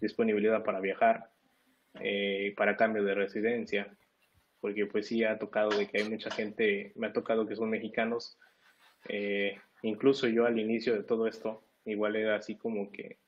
disponibilidad 0.00 0.64
para 0.64 0.80
viajar, 0.80 1.30
eh, 2.00 2.54
para 2.56 2.76
cambio 2.76 3.04
de 3.04 3.14
residencia, 3.14 3.94
porque 4.60 4.86
pues 4.86 5.06
sí 5.06 5.24
ha 5.24 5.38
tocado 5.38 5.70
de 5.76 5.88
que 5.88 5.98
hay 5.98 6.08
mucha 6.08 6.30
gente, 6.30 6.92
me 6.96 7.08
ha 7.08 7.12
tocado 7.12 7.46
que 7.46 7.56
son 7.56 7.70
mexicanos, 7.70 8.38
eh, 9.08 9.56
incluso 9.82 10.28
yo 10.28 10.46
al 10.46 10.58
inicio 10.58 10.94
de 10.94 11.02
todo 11.02 11.26
esto, 11.26 11.64
igual 11.84 12.16
era 12.16 12.36
así 12.36 12.56
como 12.56 12.90
que 12.90 13.18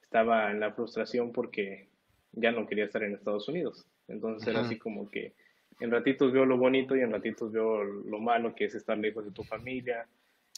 estaba 0.00 0.50
en 0.50 0.60
la 0.60 0.72
frustración 0.72 1.32
porque 1.32 1.88
ya 2.32 2.52
no 2.52 2.66
quería 2.66 2.84
estar 2.84 3.02
en 3.02 3.14
Estados 3.14 3.48
Unidos, 3.48 3.86
entonces 4.08 4.48
era 4.48 4.60
así 4.60 4.78
como 4.78 5.10
que 5.10 5.34
en 5.80 5.90
ratitos 5.90 6.32
veo 6.32 6.44
lo 6.44 6.56
bonito 6.56 6.96
y 6.96 7.00
en 7.00 7.10
ratitos 7.10 7.52
veo 7.52 7.82
lo 7.82 8.18
malo 8.20 8.54
que 8.54 8.66
es 8.66 8.74
estar 8.74 8.96
lejos 8.96 9.24
de 9.24 9.32
tu 9.32 9.42
familia, 9.42 10.06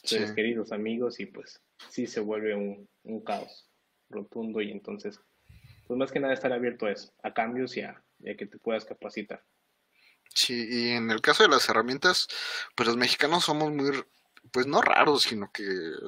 tus 0.01 0.31
queridos 0.31 0.71
amigos 0.71 1.19
y 1.19 1.25
pues 1.25 1.61
sí 1.89 2.07
se 2.07 2.19
vuelve 2.19 2.55
un, 2.55 2.89
un, 3.03 3.23
caos 3.23 3.69
rotundo 4.09 4.61
y 4.61 4.71
entonces 4.71 5.19
pues 5.87 5.97
más 5.97 6.11
que 6.11 6.19
nada 6.19 6.33
estar 6.33 6.51
abierto 6.53 6.85
a 6.85 6.91
eso, 6.91 7.13
a 7.23 7.33
cambios 7.33 7.77
y 7.77 7.81
a, 7.81 8.03
y 8.19 8.29
a 8.29 8.37
que 8.37 8.45
te 8.45 8.57
puedas 8.57 8.85
capacitar. 8.85 9.43
Sí, 10.33 10.67
y 10.69 10.89
en 10.89 11.09
el 11.09 11.21
caso 11.21 11.43
de 11.43 11.49
las 11.49 11.67
herramientas, 11.69 12.27
pues 12.75 12.87
los 12.87 12.97
mexicanos 12.97 13.45
somos 13.45 13.71
muy 13.71 14.03
pues 14.51 14.67
no 14.67 14.81
raros, 14.81 15.23
sino 15.23 15.51
que 15.51 15.63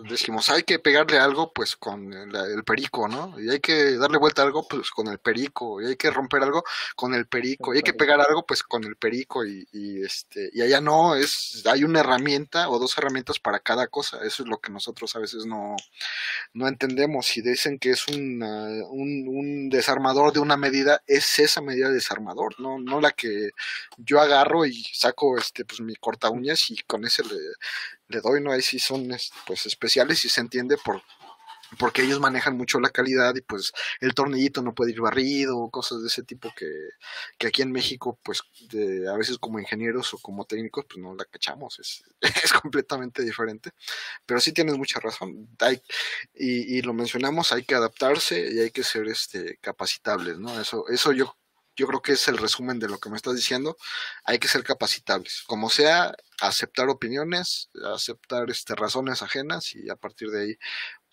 decimos, 0.09 0.49
hay 0.49 0.63
que 0.63 0.79
pegarle 0.79 1.19
algo, 1.19 1.51
pues 1.53 1.75
con 1.75 2.13
el, 2.13 2.63
perico, 2.63 3.07
¿no? 3.07 3.39
Y 3.39 3.49
hay 3.49 3.59
que 3.59 3.97
darle 3.97 4.17
vuelta 4.17 4.41
a 4.41 4.45
algo, 4.45 4.67
pues 4.67 4.91
con 4.91 5.07
el 5.07 5.19
perico, 5.19 5.81
y 5.81 5.87
hay 5.87 5.95
que 5.95 6.11
romper 6.11 6.43
algo 6.43 6.63
con 6.95 7.13
el 7.13 7.27
perico, 7.27 7.73
y 7.73 7.77
hay 7.77 7.83
que 7.83 7.93
pegar 7.93 8.21
algo, 8.21 8.45
pues 8.45 8.63
con 8.63 8.83
el 8.83 8.95
perico, 8.95 9.45
y, 9.45 9.67
este, 10.03 10.49
y 10.53 10.61
allá 10.61 10.81
no, 10.81 11.15
es, 11.15 11.63
hay 11.65 11.83
una 11.83 12.01
herramienta 12.01 12.69
o 12.69 12.79
dos 12.79 12.97
herramientas 12.97 13.39
para 13.39 13.59
cada 13.59 13.87
cosa, 13.87 14.17
eso 14.23 14.43
es 14.43 14.49
lo 14.49 14.59
que 14.59 14.71
nosotros 14.71 15.15
a 15.15 15.19
veces 15.19 15.45
no, 15.45 15.75
no 16.53 16.67
entendemos, 16.67 17.35
y 17.37 17.41
dicen 17.41 17.79
que 17.79 17.91
es 17.91 18.07
un, 18.07 18.43
un 18.43 19.69
desarmador 19.69 20.33
de 20.33 20.39
una 20.39 20.57
medida, 20.57 21.01
es 21.07 21.39
esa 21.39 21.61
medida 21.61 21.89
de 21.89 21.95
desarmador, 21.95 22.59
no, 22.59 22.79
no 22.79 23.01
la 23.01 23.11
que 23.11 23.51
yo 23.97 24.19
agarro 24.19 24.65
y 24.65 24.83
saco 24.93 25.37
este, 25.37 25.65
pues 25.65 25.81
mi 25.81 25.95
corta 25.95 26.29
uñas 26.29 26.69
y 26.71 26.77
con 26.83 27.05
ese 27.05 27.23
le 27.23 27.35
le 28.09 28.21
doy, 28.21 28.41
¿no? 28.41 28.51
Ahí 28.51 28.61
sí 28.61 28.79
son 28.79 29.07
pues 29.47 29.65
especiales 29.65 30.25
y 30.25 30.29
se 30.29 30.41
entiende 30.41 30.77
por 30.77 31.01
porque 31.77 32.01
ellos 32.01 32.19
manejan 32.19 32.57
mucho 32.57 32.79
la 32.79 32.89
calidad 32.89 33.35
y 33.35 33.41
pues 33.41 33.71
el 33.99 34.13
tornillito 34.15 34.61
no 34.61 34.73
puede 34.73 34.91
ir 34.91 35.01
barrido, 35.01 35.69
cosas 35.69 36.01
de 36.01 36.07
ese 36.07 36.23
tipo 36.23 36.51
que, 36.55 36.65
que 37.37 37.47
aquí 37.47 37.61
en 37.61 37.71
México 37.71 38.19
pues 38.23 38.41
a 39.07 39.15
veces 39.17 39.37
como 39.37 39.59
ingenieros 39.59 40.13
o 40.13 40.17
como 40.17 40.45
técnicos 40.45 40.85
pues 40.85 40.97
no 40.97 41.13
la 41.15 41.25
cachamos, 41.25 41.79
es, 41.79 42.03
es 42.43 42.53
completamente 42.53 43.23
diferente, 43.23 43.71
pero 44.25 44.39
sí 44.39 44.51
tienes 44.51 44.77
mucha 44.77 44.99
razón, 44.99 45.47
hay, 45.59 45.81
y, 46.33 46.77
y, 46.77 46.81
lo 46.81 46.93
mencionamos, 46.93 47.51
hay 47.51 47.63
que 47.63 47.75
adaptarse 47.75 48.51
y 48.51 48.59
hay 48.59 48.71
que 48.71 48.83
ser 48.83 49.07
este 49.07 49.57
capacitables, 49.61 50.39
¿no? 50.39 50.59
Eso, 50.59 50.87
eso 50.87 51.11
yo 51.11 51.35
yo 51.79 51.87
creo 51.87 52.01
que 52.01 52.11
es 52.11 52.27
el 52.27 52.37
resumen 52.37 52.77
de 52.77 52.89
lo 52.89 52.97
que 52.97 53.09
me 53.09 53.15
estás 53.15 53.35
diciendo. 53.35 53.77
Hay 54.25 54.37
que 54.37 54.49
ser 54.49 54.63
capacitables, 54.63 55.43
como 55.47 55.69
sea, 55.69 56.13
aceptar 56.41 56.89
opiniones, 56.89 57.71
aceptar 57.93 58.49
este, 58.49 58.75
razones 58.75 59.21
ajenas 59.21 59.73
y 59.75 59.89
a 59.89 59.95
partir 59.95 60.29
de 60.29 60.41
ahí, 60.41 60.55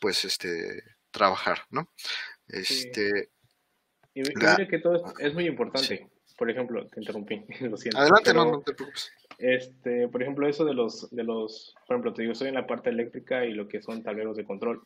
pues, 0.01 0.25
este, 0.25 0.83
trabajar, 1.13 1.61
¿no? 1.71 1.89
Este. 2.49 3.31
Y 4.13 4.23
que 4.25 4.79
todo 4.81 5.15
es, 5.21 5.35
muy 5.35 5.47
importante. 5.47 6.11
Por 6.37 6.51
ejemplo, 6.51 6.89
te 6.89 7.01
interrumpí, 7.01 7.45
lo 7.61 7.77
siento. 7.77 7.99
Adelante, 7.99 8.35
no, 8.35 8.45
no 8.45 8.61
te 8.63 8.75
preocupes. 8.75 9.13
Este, 9.39 10.09
por 10.09 10.21
ejemplo, 10.21 10.49
eso 10.49 10.65
de 10.65 10.75
los, 10.75 11.09
de 11.11 11.23
los, 11.23 11.75
por 11.87 11.95
ejemplo, 11.95 12.13
te 12.13 12.23
digo, 12.23 12.33
estoy 12.33 12.49
en 12.49 12.55
la 12.55 12.67
parte 12.67 12.91
eléctrica 12.91 13.45
y 13.45 13.53
lo 13.53 13.69
que 13.69 13.83
son 13.83 14.03
tableros 14.03 14.37
de 14.37 14.45
control 14.45 14.83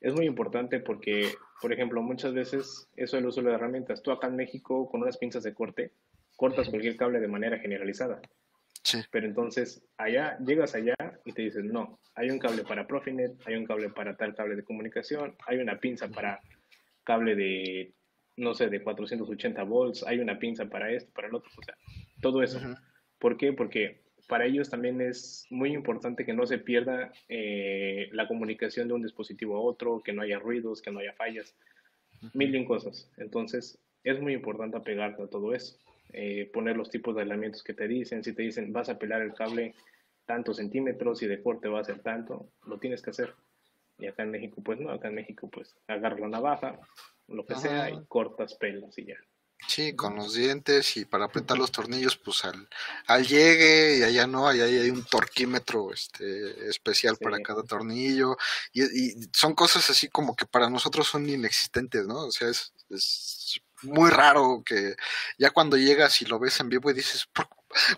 es 0.00 0.14
muy 0.14 0.26
importante 0.26 0.80
porque, 0.80 1.32
por 1.60 1.72
ejemplo, 1.72 2.02
muchas 2.02 2.32
veces 2.32 2.88
eso 2.96 3.18
el 3.18 3.26
uso 3.26 3.42
de 3.42 3.52
herramientas. 3.52 4.02
Tú 4.02 4.10
acá 4.10 4.28
en 4.28 4.36
México 4.36 4.88
con 4.90 5.02
unas 5.02 5.18
pinzas 5.18 5.42
de 5.42 5.54
corte 5.54 5.92
cortas 6.36 6.70
cualquier 6.70 6.96
cable 6.96 7.20
de 7.20 7.28
manera 7.28 7.58
generalizada. 7.58 8.18
Pero 9.10 9.26
entonces 9.26 9.84
allá, 9.98 10.38
llegas 10.38 10.74
allá 10.74 10.94
y 11.26 11.32
te 11.32 11.42
dicen, 11.42 11.68
no, 11.68 12.00
hay 12.14 12.30
un 12.30 12.38
cable 12.38 12.64
para 12.64 12.86
Profinet, 12.86 13.32
hay 13.46 13.56
un 13.56 13.66
cable 13.66 13.90
para 13.90 14.16
tal 14.16 14.34
cable 14.34 14.56
de 14.56 14.64
comunicación, 14.64 15.36
hay 15.46 15.58
una 15.58 15.78
pinza 15.78 16.08
para 16.08 16.40
cable 17.04 17.36
de, 17.36 17.92
no 18.36 18.54
sé, 18.54 18.68
de 18.70 18.82
480 18.82 19.62
volts, 19.64 20.02
hay 20.06 20.18
una 20.18 20.38
pinza 20.38 20.64
para 20.64 20.90
esto, 20.90 21.12
para 21.12 21.28
el 21.28 21.34
otro, 21.34 21.50
o 21.58 21.62
sea, 21.62 21.74
todo 22.22 22.42
eso. 22.42 22.58
¿Por 23.18 23.36
qué? 23.36 23.52
Porque 23.52 24.00
para 24.30 24.46
ellos 24.46 24.70
también 24.70 25.00
es 25.00 25.44
muy 25.50 25.72
importante 25.72 26.24
que 26.24 26.32
no 26.32 26.46
se 26.46 26.58
pierda 26.58 27.12
eh, 27.28 28.08
la 28.12 28.28
comunicación 28.28 28.88
de 28.88 28.94
un 28.94 29.02
dispositivo 29.02 29.56
a 29.56 29.60
otro, 29.60 30.00
que 30.02 30.12
no 30.12 30.22
haya 30.22 30.38
ruidos, 30.38 30.80
que 30.80 30.92
no 30.92 31.00
haya 31.00 31.12
fallas, 31.12 31.54
mil 32.32 32.54
y 32.54 32.64
cosas. 32.64 33.10
Entonces, 33.16 33.78
es 34.04 34.20
muy 34.20 34.32
importante 34.32 34.76
apegarte 34.76 35.24
a 35.24 35.26
todo 35.26 35.52
eso. 35.52 35.76
Eh, 36.12 36.48
poner 36.52 36.76
los 36.76 36.90
tipos 36.90 37.14
de 37.16 37.22
elementos 37.22 37.62
que 37.62 37.74
te 37.74 37.88
dicen. 37.88 38.22
Si 38.22 38.32
te 38.32 38.42
dicen 38.42 38.72
vas 38.72 38.88
a 38.88 38.98
pelar 38.98 39.20
el 39.20 39.34
cable 39.34 39.74
tantos 40.26 40.58
centímetros 40.58 41.22
y 41.22 41.26
de 41.26 41.42
corte 41.42 41.68
va 41.68 41.80
a 41.80 41.84
ser 41.84 41.98
tanto, 42.00 42.50
lo 42.64 42.78
tienes 42.78 43.02
que 43.02 43.10
hacer. 43.10 43.34
Y 43.98 44.06
acá 44.06 44.22
en 44.22 44.30
México, 44.30 44.62
pues 44.64 44.78
no, 44.78 44.90
acá 44.90 45.08
en 45.08 45.16
México, 45.16 45.50
pues 45.50 45.76
agarra 45.88 46.20
la 46.20 46.28
navaja, 46.28 46.78
lo 47.26 47.44
que 47.44 47.56
sea, 47.56 47.90
y 47.90 48.04
cortas 48.06 48.54
pelos 48.54 48.96
y 48.96 49.06
ya. 49.06 49.16
Sí, 49.66 49.94
con 49.94 50.16
los 50.16 50.34
dientes 50.34 50.96
y 50.96 51.04
para 51.04 51.26
apretar 51.26 51.56
los 51.56 51.70
tornillos, 51.70 52.16
pues 52.16 52.44
al, 52.44 52.68
al 53.06 53.26
llegue 53.26 53.98
y 53.98 54.02
allá 54.02 54.26
no, 54.26 54.48
allá 54.48 54.64
hay 54.64 54.90
un 54.90 55.04
torquímetro 55.04 55.92
este, 55.92 56.68
especial 56.68 57.16
para 57.18 57.40
cada 57.40 57.62
tornillo 57.62 58.36
y, 58.72 58.82
y, 58.82 59.30
son 59.32 59.54
cosas 59.54 59.88
así 59.90 60.08
como 60.08 60.34
que 60.34 60.46
para 60.46 60.68
nosotros 60.70 61.06
son 61.06 61.28
inexistentes, 61.28 62.06
¿no? 62.06 62.24
O 62.26 62.32
sea, 62.32 62.48
es, 62.48 62.72
es 62.90 63.60
muy 63.82 64.10
raro 64.10 64.62
que 64.64 64.96
ya 65.38 65.50
cuando 65.50 65.76
llegas 65.76 66.20
y 66.22 66.24
lo 66.26 66.38
ves 66.38 66.58
en 66.60 66.68
vivo 66.68 66.90
y 66.90 66.94
dices, 66.94 67.26
¿por, 67.32 67.48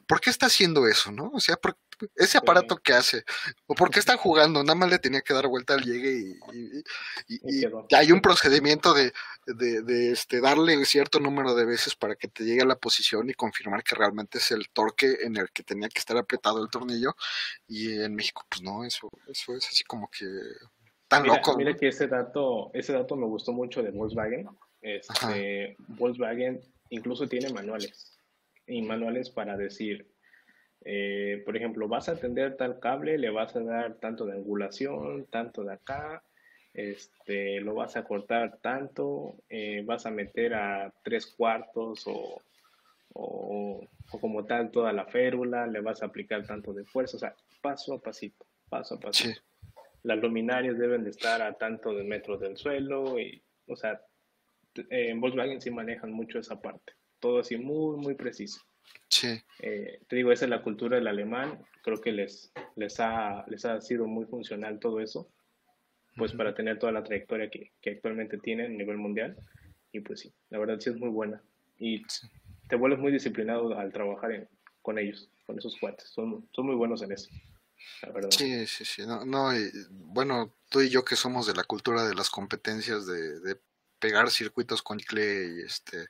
¿por 0.06 0.20
qué 0.20 0.30
está 0.30 0.46
haciendo 0.46 0.86
eso, 0.86 1.10
no? 1.12 1.30
O 1.32 1.40
sea, 1.40 1.56
¿por, 1.56 1.76
ese 2.16 2.38
aparato 2.38 2.76
que 2.76 2.92
hace, 2.92 3.24
o 3.66 3.74
por 3.74 3.90
qué 3.90 3.98
está 3.98 4.16
jugando, 4.16 4.62
nada 4.62 4.74
más 4.74 4.90
le 4.90 4.98
tenía 4.98 5.22
que 5.22 5.34
dar 5.34 5.46
vuelta 5.46 5.74
al 5.74 5.82
llegue 5.82 6.38
y, 6.52 6.82
y, 7.28 7.64
hay 7.94 8.12
un 8.12 8.20
procedimiento 8.20 8.94
de, 8.94 9.12
de, 9.46 9.82
de, 9.82 10.12
este, 10.12 10.40
darle 10.40 10.84
cierto 10.84 11.20
número 11.20 11.54
de 11.54 11.64
veces 11.64 11.94
para 11.94 12.16
que 12.16 12.28
te 12.28 12.44
llegue 12.44 12.62
a 12.62 12.66
la 12.66 12.76
posición 12.76 13.30
y 13.30 13.34
confirmar 13.34 13.82
que 13.82 13.94
realmente 13.94 14.38
es 14.38 14.50
el 14.50 14.68
torque 14.70 15.18
en 15.22 15.36
el 15.36 15.50
que 15.50 15.62
tenía 15.62 15.88
que 15.88 15.98
estar 15.98 16.16
apretado 16.16 16.62
el 16.62 16.70
tornillo, 16.70 17.14
y 17.66 18.00
en 18.00 18.14
México, 18.14 18.44
pues 18.48 18.62
no, 18.62 18.84
eso, 18.84 19.08
eso 19.28 19.54
es 19.54 19.66
así 19.68 19.84
como 19.84 20.08
que 20.08 20.26
tan 21.08 21.26
loco. 21.26 21.56
Mira 21.56 21.74
que 21.74 21.88
ese 21.88 22.06
dato, 22.06 22.70
ese 22.72 22.92
dato 22.92 23.16
me 23.16 23.26
gustó 23.26 23.52
mucho 23.52 23.82
de 23.82 23.90
Volkswagen, 23.90 24.48
este, 24.80 25.76
Volkswagen 25.88 26.60
incluso 26.90 27.28
tiene 27.28 27.50
manuales 27.50 28.11
y 28.72 28.82
manuales 28.82 29.30
para 29.30 29.56
decir, 29.56 30.06
eh, 30.84 31.42
por 31.44 31.56
ejemplo, 31.56 31.88
vas 31.88 32.08
a 32.08 32.12
atender 32.12 32.56
tal 32.56 32.80
cable, 32.80 33.18
le 33.18 33.30
vas 33.30 33.54
a 33.54 33.60
dar 33.60 33.94
tanto 33.94 34.26
de 34.26 34.32
angulación, 34.32 35.26
tanto 35.26 35.62
de 35.62 35.74
acá, 35.74 36.22
este, 36.74 37.60
lo 37.60 37.74
vas 37.74 37.96
a 37.96 38.04
cortar 38.04 38.58
tanto, 38.60 39.36
eh, 39.48 39.82
vas 39.84 40.06
a 40.06 40.10
meter 40.10 40.54
a 40.54 40.92
tres 41.04 41.26
cuartos 41.26 42.04
o, 42.06 42.40
o, 43.12 43.86
como 44.20 44.44
tal 44.44 44.70
toda 44.70 44.92
la 44.92 45.06
férula, 45.06 45.66
le 45.66 45.80
vas 45.80 46.02
a 46.02 46.06
aplicar 46.06 46.46
tanto 46.46 46.72
de 46.72 46.84
fuerza, 46.84 47.16
o 47.16 47.20
sea, 47.20 47.34
paso 47.60 47.94
a 47.94 48.00
pasito, 48.00 48.44
paso 48.68 48.96
a 48.96 49.00
pasito. 49.00 49.40
Las 50.02 50.18
luminarias 50.18 50.78
deben 50.78 51.04
de 51.04 51.10
estar 51.10 51.42
a 51.42 51.52
tanto 51.54 51.94
de 51.94 52.02
metros 52.02 52.40
del 52.40 52.56
suelo 52.56 53.20
y, 53.20 53.40
o 53.68 53.76
sea, 53.76 54.00
en 54.74 55.20
Volkswagen 55.20 55.60
sí 55.60 55.70
manejan 55.70 56.10
mucho 56.10 56.38
esa 56.38 56.60
parte. 56.60 56.94
Todo 57.22 57.38
así 57.38 57.56
muy, 57.56 57.96
muy 57.98 58.14
preciso. 58.14 58.60
Sí. 59.08 59.40
Eh, 59.60 60.00
te 60.08 60.16
digo, 60.16 60.32
esa 60.32 60.46
es 60.46 60.50
la 60.50 60.60
cultura 60.60 60.96
del 60.96 61.06
alemán. 61.06 61.64
Creo 61.84 62.00
que 62.00 62.10
les, 62.10 62.50
les, 62.74 62.98
ha, 62.98 63.44
les 63.46 63.64
ha 63.64 63.80
sido 63.80 64.08
muy 64.08 64.26
funcional 64.26 64.80
todo 64.80 65.00
eso, 65.00 65.30
pues 66.16 66.32
para 66.32 66.52
tener 66.52 66.80
toda 66.80 66.90
la 66.90 67.04
trayectoria 67.04 67.48
que, 67.48 67.70
que, 67.80 67.90
actualmente 67.90 68.38
tienen 68.38 68.72
a 68.72 68.76
nivel 68.76 68.96
mundial. 68.96 69.36
Y 69.92 70.00
pues 70.00 70.18
sí, 70.18 70.32
la 70.50 70.58
verdad 70.58 70.80
sí 70.80 70.90
es 70.90 70.96
muy 70.96 71.10
buena. 71.10 71.40
Y 71.78 72.02
te 72.68 72.74
vuelves 72.74 72.98
muy 72.98 73.12
disciplinado 73.12 73.78
al 73.78 73.92
trabajar 73.92 74.48
con 74.82 74.98
ellos, 74.98 75.30
con 75.46 75.56
esos 75.56 75.76
cuates. 75.78 76.08
Son, 76.08 76.48
son 76.50 76.66
muy 76.66 76.74
buenos 76.74 77.02
en 77.02 77.12
eso. 77.12 77.30
La 78.02 78.10
verdad. 78.10 78.30
Sí, 78.32 78.66
sí, 78.66 78.84
sí. 78.84 79.06
No, 79.06 79.24
no 79.24 79.50
bueno, 79.90 80.52
tú 80.70 80.80
y 80.80 80.88
yo 80.88 81.04
que 81.04 81.14
somos 81.14 81.46
de 81.46 81.54
la 81.54 81.62
cultura 81.62 82.04
de 82.04 82.16
las 82.16 82.30
competencias 82.30 83.06
de, 83.06 83.38
de 83.38 83.60
pegar 84.02 84.28
circuitos 84.30 84.82
con 84.82 84.98
chicle 84.98 85.54
y 85.54 85.62
este 85.62 86.08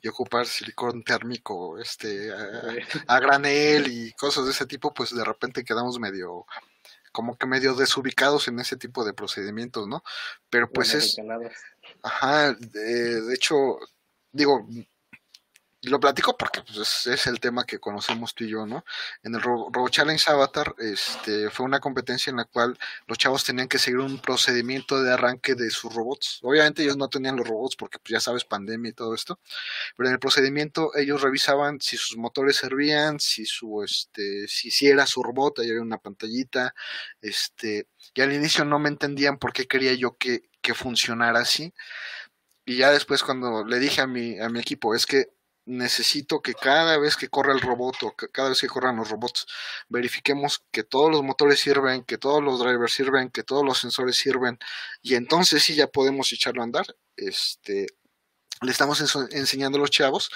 y 0.00 0.08
ocupar 0.08 0.46
silicón 0.46 1.04
térmico 1.04 1.78
este 1.78 2.32
a, 3.06 3.20
granel 3.20 3.86
y 3.86 4.12
cosas 4.12 4.46
de 4.46 4.52
ese 4.52 4.64
tipo 4.64 4.94
pues 4.94 5.14
de 5.14 5.22
repente 5.22 5.62
quedamos 5.62 6.00
medio 6.00 6.46
como 7.12 7.36
que 7.36 7.46
medio 7.46 7.74
desubicados 7.74 8.48
en 8.48 8.58
ese 8.60 8.78
tipo 8.78 9.04
de 9.04 9.12
procedimientos 9.12 9.86
no 9.86 10.02
pero 10.48 10.70
pues 10.70 10.94
es 10.94 11.16
ajá 12.02 12.54
de 12.54 13.34
hecho 13.34 13.78
digo 14.32 14.66
lo 15.88 16.00
platico 16.00 16.36
porque 16.36 16.62
pues, 16.62 17.06
es, 17.06 17.26
el 17.26 17.40
tema 17.40 17.64
que 17.64 17.78
conocemos 17.78 18.34
tú 18.34 18.44
y 18.44 18.50
yo, 18.50 18.66
¿no? 18.66 18.84
En 19.22 19.34
el 19.34 19.40
Robo, 19.40 19.88
Challenge 19.88 20.30
Avatar 20.30 20.74
este, 20.78 21.50
fue 21.50 21.66
una 21.66 21.80
competencia 21.80 22.30
en 22.30 22.36
la 22.36 22.44
cual 22.44 22.78
los 23.06 23.18
chavos 23.18 23.44
tenían 23.44 23.68
que 23.68 23.78
seguir 23.78 24.00
un 24.00 24.18
procedimiento 24.18 25.02
de 25.02 25.12
arranque 25.12 25.54
de 25.54 25.70
sus 25.70 25.94
robots. 25.94 26.40
Obviamente 26.42 26.82
ellos 26.82 26.96
no 26.96 27.08
tenían 27.08 27.36
los 27.36 27.46
robots 27.46 27.76
porque 27.76 27.98
pues, 27.98 28.12
ya 28.12 28.20
sabes, 28.20 28.44
pandemia 28.44 28.90
y 28.90 28.94
todo 28.94 29.14
esto, 29.14 29.38
pero 29.96 30.08
en 30.08 30.14
el 30.14 30.20
procedimiento 30.20 30.94
ellos 30.96 31.22
revisaban 31.22 31.80
si 31.80 31.96
sus 31.96 32.16
motores 32.16 32.56
servían, 32.56 33.20
si 33.20 33.46
su, 33.46 33.82
este, 33.82 34.48
si, 34.48 34.70
si 34.70 34.88
era 34.88 35.06
su 35.06 35.22
robot, 35.22 35.58
ahí 35.58 35.70
había 35.70 35.82
una 35.82 35.98
pantallita, 35.98 36.74
este, 37.20 37.88
y 38.14 38.20
al 38.20 38.32
inicio 38.32 38.64
no 38.64 38.78
me 38.78 38.88
entendían 38.88 39.38
por 39.38 39.52
qué 39.52 39.66
quería 39.66 39.94
yo 39.94 40.16
que, 40.16 40.48
que 40.60 40.74
funcionara 40.74 41.40
así. 41.40 41.72
Y 42.66 42.76
ya 42.78 42.90
después 42.90 43.22
cuando 43.22 43.64
le 43.64 43.78
dije 43.78 44.00
a 44.00 44.06
mi, 44.06 44.38
a 44.40 44.48
mi 44.48 44.60
equipo, 44.60 44.94
es 44.94 45.06
que 45.06 45.33
necesito 45.66 46.42
que 46.42 46.54
cada 46.54 46.98
vez 46.98 47.16
que 47.16 47.28
corra 47.28 47.52
el 47.52 47.60
robot 47.60 48.02
o 48.02 48.14
cada 48.14 48.50
vez 48.50 48.60
que 48.60 48.68
corran 48.68 48.96
los 48.96 49.10
robots, 49.10 49.46
verifiquemos 49.88 50.64
que 50.70 50.82
todos 50.84 51.10
los 51.10 51.22
motores 51.22 51.60
sirven, 51.60 52.04
que 52.04 52.18
todos 52.18 52.42
los 52.42 52.60
drivers 52.60 52.92
sirven, 52.92 53.30
que 53.30 53.42
todos 53.42 53.64
los 53.64 53.78
sensores 53.78 54.16
sirven, 54.16 54.58
y 55.02 55.14
entonces 55.14 55.62
sí 55.62 55.74
ya 55.74 55.86
podemos 55.86 56.32
echarlo 56.32 56.60
a 56.62 56.64
andar. 56.64 56.86
Este, 57.16 57.86
le 58.62 58.70
estamos 58.70 59.00
enseñando 59.32 59.78
a 59.78 59.80
los 59.80 59.90
chavos 59.90 60.30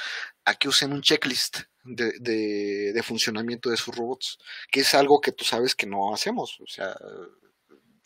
a 0.44 0.54
que 0.54 0.68
usen 0.68 0.92
un 0.92 1.02
checklist 1.02 1.60
de, 1.84 2.92
de, 2.92 3.02
funcionamiento 3.02 3.70
de 3.70 3.76
sus 3.76 3.94
robots, 3.94 4.38
que 4.70 4.80
es 4.80 4.94
algo 4.94 5.20
que 5.20 5.32
tú 5.32 5.44
sabes 5.44 5.74
que 5.74 5.86
no 5.86 6.12
hacemos. 6.12 6.58
O 6.60 6.66
sea, 6.66 6.96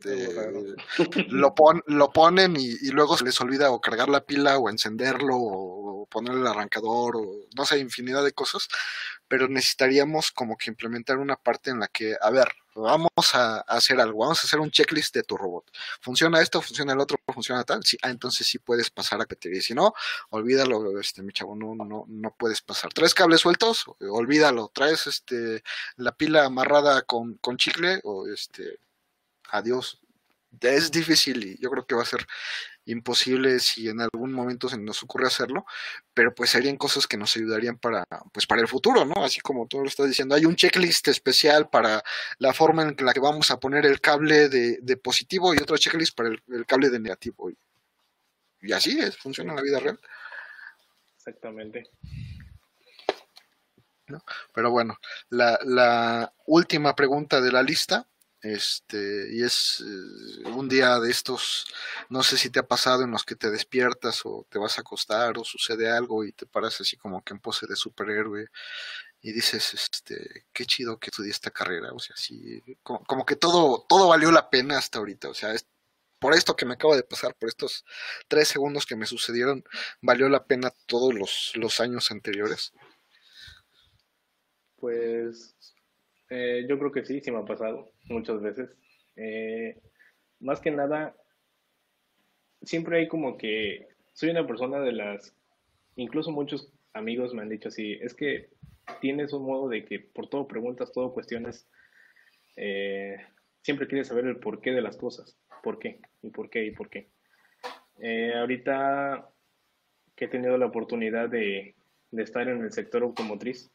lo, 1.28 1.54
lo 1.86 2.10
ponen 2.10 2.56
y, 2.56 2.66
y, 2.66 2.90
luego 2.90 3.16
se 3.16 3.24
les 3.24 3.40
olvida 3.40 3.70
o 3.70 3.80
cargar 3.80 4.08
la 4.08 4.24
pila 4.24 4.58
o 4.58 4.68
encenderlo 4.68 5.36
o, 5.36 6.06
poner 6.10 6.34
el 6.34 6.46
arrancador 6.46 7.16
o 7.16 7.46
no 7.56 7.64
sé, 7.64 7.78
infinidad 7.78 8.22
de 8.22 8.32
cosas, 8.32 8.68
pero 9.28 9.48
necesitaríamos 9.48 10.30
como 10.30 10.56
que 10.56 10.70
implementar 10.70 11.16
una 11.16 11.36
parte 11.36 11.70
en 11.70 11.80
la 11.80 11.88
que, 11.88 12.16
a 12.20 12.30
ver, 12.30 12.48
vamos 12.74 13.10
a, 13.34 13.60
hacer 13.60 14.00
algo, 14.00 14.20
vamos 14.20 14.42
a 14.42 14.46
hacer 14.46 14.60
un 14.60 14.70
checklist 14.70 15.14
de 15.14 15.22
tu 15.22 15.36
robot. 15.36 15.70
¿Funciona 16.00 16.40
esto? 16.40 16.60
¿Funciona 16.60 16.92
el 16.92 17.00
otro? 17.00 17.18
¿Funciona 17.32 17.64
tal? 17.64 17.82
Sí, 17.84 17.96
ah, 18.02 18.10
entonces 18.10 18.46
sí 18.46 18.58
puedes 18.58 18.90
pasar 18.90 19.20
a 19.20 19.26
y 19.44 19.60
Si 19.60 19.74
no, 19.74 19.94
olvídalo, 20.30 20.98
este, 21.00 21.22
mi 21.22 21.32
chavo, 21.32 21.56
no, 21.56 21.74
no, 21.74 22.04
no 22.06 22.36
puedes 22.38 22.60
pasar. 22.60 22.92
¿Traes 22.92 23.14
cables 23.14 23.40
sueltos? 23.40 23.84
Olvídalo. 24.00 24.70
¿Traes 24.74 25.06
este, 25.06 25.62
la 25.96 26.12
pila 26.12 26.44
amarrada 26.44 27.02
con, 27.02 27.34
con 27.34 27.56
chicle? 27.56 28.00
O 28.04 28.26
este, 28.28 28.78
adiós. 29.52 30.00
Es 30.60 30.90
difícil 30.90 31.44
y 31.44 31.58
yo 31.58 31.70
creo 31.70 31.86
que 31.86 31.94
va 31.94 32.02
a 32.02 32.06
ser 32.06 32.26
imposible 32.84 33.58
si 33.60 33.88
en 33.88 34.00
algún 34.00 34.32
momento 34.32 34.68
se 34.68 34.76
nos 34.76 35.02
ocurre 35.02 35.26
hacerlo, 35.26 35.64
pero 36.12 36.34
pues 36.34 36.50
serían 36.50 36.76
cosas 36.76 37.06
que 37.06 37.16
nos 37.16 37.34
ayudarían 37.36 37.78
para, 37.78 38.04
pues 38.32 38.46
para 38.46 38.60
el 38.60 38.68
futuro, 38.68 39.04
¿no? 39.04 39.24
Así 39.24 39.40
como 39.40 39.66
tú 39.66 39.80
lo 39.80 39.88
estás 39.88 40.08
diciendo, 40.08 40.34
hay 40.34 40.44
un 40.44 40.56
checklist 40.56 41.08
especial 41.08 41.70
para 41.70 42.02
la 42.38 42.52
forma 42.52 42.82
en 42.82 42.96
la 42.98 43.14
que 43.14 43.20
vamos 43.20 43.50
a 43.50 43.58
poner 43.58 43.86
el 43.86 44.00
cable 44.00 44.48
de, 44.48 44.96
positivo 44.96 45.54
y 45.54 45.58
otro 45.58 45.76
checklist 45.78 46.16
para 46.16 46.28
el, 46.30 46.66
cable 46.66 46.90
de 46.90 47.00
negativo. 47.00 47.50
Y, 48.60 48.72
así 48.72 48.98
es, 48.98 49.16
funciona 49.16 49.52
en 49.52 49.56
la 49.56 49.62
vida 49.62 49.78
real. 49.78 49.98
Exactamente. 51.16 51.88
Pero 54.52 54.70
bueno, 54.70 54.98
la, 55.30 55.58
la 55.64 56.32
última 56.46 56.94
pregunta 56.94 57.40
de 57.40 57.50
la 57.50 57.62
lista 57.62 58.06
este, 58.42 59.28
y 59.32 59.44
es 59.44 59.84
eh, 59.86 60.48
un 60.48 60.68
día 60.68 60.98
de 60.98 61.10
estos, 61.10 61.64
no 62.08 62.24
sé 62.24 62.36
si 62.36 62.50
te 62.50 62.58
ha 62.58 62.66
pasado 62.66 63.04
en 63.04 63.12
los 63.12 63.24
que 63.24 63.36
te 63.36 63.50
despiertas 63.52 64.22
o 64.24 64.44
te 64.50 64.58
vas 64.58 64.78
a 64.78 64.80
acostar 64.80 65.38
o 65.38 65.44
sucede 65.44 65.88
algo 65.88 66.24
y 66.24 66.32
te 66.32 66.46
paras 66.46 66.80
así 66.80 66.96
como 66.96 67.22
que 67.22 67.34
en 67.34 67.40
pose 67.40 67.68
de 67.68 67.76
superhéroe 67.76 68.48
y 69.20 69.32
dices, 69.32 69.74
este, 69.74 70.46
qué 70.52 70.66
chido 70.66 70.98
que 70.98 71.10
estudié 71.10 71.30
esta 71.30 71.52
carrera, 71.52 71.92
o 71.92 72.00
sea, 72.00 72.16
sí, 72.16 72.60
como, 72.82 73.24
que 73.24 73.36
todo, 73.36 73.86
todo 73.88 74.08
valió 74.08 74.32
la 74.32 74.50
pena 74.50 74.76
hasta 74.78 74.98
ahorita, 74.98 75.28
o 75.28 75.34
sea, 75.34 75.54
es, 75.54 75.66
por 76.18 76.34
esto 76.34 76.56
que 76.56 76.66
me 76.66 76.74
acaba 76.74 76.96
de 76.96 77.04
pasar, 77.04 77.36
por 77.36 77.48
estos 77.48 77.84
tres 78.28 78.48
segundos 78.48 78.86
que 78.86 78.96
me 78.96 79.06
sucedieron, 79.06 79.64
valió 80.00 80.28
la 80.28 80.44
pena 80.44 80.72
todos 80.86 81.14
los, 81.14 81.52
los 81.54 81.80
años 81.80 82.10
anteriores. 82.10 82.72
Pues 84.76 85.54
eh, 86.34 86.64
yo 86.66 86.78
creo 86.78 86.92
que 86.92 87.04
sí, 87.04 87.20
sí 87.20 87.30
me 87.30 87.38
ha 87.38 87.44
pasado 87.44 87.92
muchas 88.04 88.40
veces. 88.40 88.70
Eh, 89.16 89.78
más 90.40 90.60
que 90.60 90.70
nada, 90.70 91.14
siempre 92.62 92.98
hay 92.98 93.08
como 93.08 93.36
que 93.36 93.86
soy 94.14 94.30
una 94.30 94.46
persona 94.46 94.80
de 94.80 94.92
las, 94.92 95.36
incluso 95.96 96.30
muchos 96.30 96.72
amigos 96.94 97.34
me 97.34 97.42
han 97.42 97.50
dicho 97.50 97.68
así, 97.68 97.98
es 98.00 98.14
que 98.14 98.48
tienes 99.00 99.32
un 99.32 99.44
modo 99.44 99.68
de 99.68 99.84
que 99.84 100.00
por 100.00 100.28
todo 100.28 100.48
preguntas, 100.48 100.92
todo 100.92 101.12
cuestiones, 101.12 101.68
eh, 102.56 103.16
siempre 103.62 103.86
quieres 103.86 104.08
saber 104.08 104.26
el 104.26 104.38
porqué 104.38 104.72
de 104.72 104.82
las 104.82 104.96
cosas, 104.96 105.38
por 105.62 105.78
qué, 105.78 106.00
y 106.22 106.30
por 106.30 106.50
qué, 106.50 106.64
y 106.64 106.70
por 106.70 106.90
qué. 106.90 107.10
Eh, 108.00 108.34
ahorita 108.34 109.28
que 110.16 110.26
he 110.26 110.28
tenido 110.28 110.58
la 110.58 110.66
oportunidad 110.66 111.28
de, 111.28 111.76
de, 112.10 112.22
estar 112.22 112.48
en 112.48 112.62
el 112.62 112.72
sector 112.72 113.02
automotriz, 113.02 113.71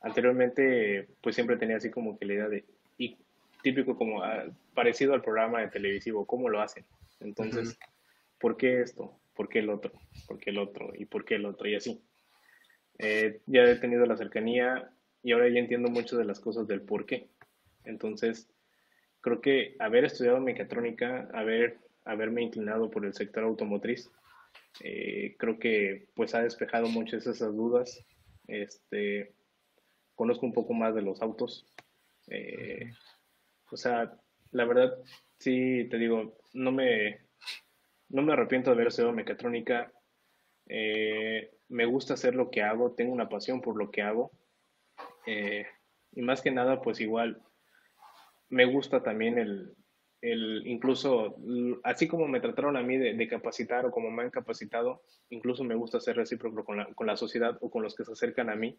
anteriormente 0.00 1.08
pues 1.20 1.34
siempre 1.34 1.56
tenía 1.56 1.76
así 1.76 1.90
como 1.90 2.18
que 2.18 2.26
la 2.26 2.34
idea 2.34 2.48
de, 2.48 2.64
y 2.96 3.16
típico 3.62 3.96
como 3.96 4.22
ah, 4.22 4.44
parecido 4.74 5.14
al 5.14 5.22
programa 5.22 5.60
de 5.60 5.68
televisivo, 5.68 6.26
¿cómo 6.26 6.48
lo 6.48 6.60
hacen? 6.60 6.84
Entonces, 7.20 7.78
¿por 8.38 8.56
qué 8.56 8.80
esto? 8.82 9.18
¿Por 9.34 9.48
qué 9.48 9.60
el 9.60 9.70
otro? 9.70 9.92
¿Por 10.26 10.38
qué 10.38 10.50
el 10.50 10.58
otro? 10.58 10.92
¿Y 10.94 11.04
por 11.04 11.24
qué 11.24 11.34
el 11.36 11.46
otro? 11.46 11.68
Y 11.68 11.74
así. 11.74 12.00
Eh, 12.98 13.40
ya 13.46 13.62
he 13.62 13.76
tenido 13.76 14.06
la 14.06 14.16
cercanía 14.16 14.90
y 15.22 15.32
ahora 15.32 15.48
ya 15.48 15.60
entiendo 15.60 15.88
mucho 15.88 16.16
de 16.16 16.24
las 16.24 16.40
cosas 16.40 16.66
del 16.66 16.82
por 16.82 17.06
qué. 17.06 17.28
Entonces, 17.84 18.48
creo 19.20 19.40
que 19.40 19.76
haber 19.78 20.04
estudiado 20.04 20.40
mecatrónica, 20.40 21.28
haber, 21.32 21.78
haberme 22.04 22.42
inclinado 22.42 22.90
por 22.90 23.04
el 23.04 23.14
sector 23.14 23.44
automotriz, 23.44 24.10
eh, 24.80 25.34
creo 25.38 25.58
que 25.58 26.06
pues 26.14 26.34
ha 26.34 26.42
despejado 26.42 26.88
muchas 26.88 27.26
esas 27.26 27.54
dudas. 27.54 28.04
Este, 28.46 29.32
conozco 30.18 30.44
un 30.44 30.52
poco 30.52 30.74
más 30.74 30.96
de 30.96 31.02
los 31.02 31.22
autos. 31.22 31.64
Eh, 32.26 32.90
o 33.70 33.76
sea, 33.76 34.12
la 34.50 34.64
verdad, 34.64 34.92
sí, 35.38 35.86
te 35.88 35.96
digo, 35.96 36.36
no 36.54 36.72
me, 36.72 37.20
no 38.08 38.22
me 38.22 38.32
arrepiento 38.32 38.68
de 38.68 38.74
haber 38.74 38.88
estudiado 38.88 39.14
mecatrónica. 39.14 39.92
Eh, 40.66 41.52
me 41.68 41.86
gusta 41.86 42.14
hacer 42.14 42.34
lo 42.34 42.50
que 42.50 42.62
hago, 42.62 42.94
tengo 42.96 43.12
una 43.12 43.28
pasión 43.28 43.60
por 43.60 43.76
lo 43.76 43.92
que 43.92 44.02
hago. 44.02 44.32
Eh, 45.24 45.66
y 46.12 46.22
más 46.22 46.42
que 46.42 46.50
nada, 46.50 46.82
pues 46.82 47.00
igual, 47.00 47.40
me 48.48 48.64
gusta 48.64 49.04
también 49.04 49.38
el, 49.38 49.76
el 50.20 50.66
incluso, 50.66 51.36
así 51.84 52.08
como 52.08 52.26
me 52.26 52.40
trataron 52.40 52.76
a 52.76 52.82
mí 52.82 52.96
de, 52.96 53.28
capacitar 53.28 53.86
o 53.86 53.92
como 53.92 54.10
me 54.10 54.24
han 54.24 54.30
capacitado, 54.30 55.02
incluso 55.30 55.62
me 55.62 55.76
gusta 55.76 56.00
ser 56.00 56.16
recíproco 56.16 56.64
con 56.64 56.78
la, 56.78 56.92
con 56.94 57.06
la 57.06 57.16
sociedad 57.16 57.56
o 57.60 57.70
con 57.70 57.84
los 57.84 57.94
que 57.94 58.04
se 58.04 58.12
acercan 58.12 58.50
a 58.50 58.56
mí 58.56 58.76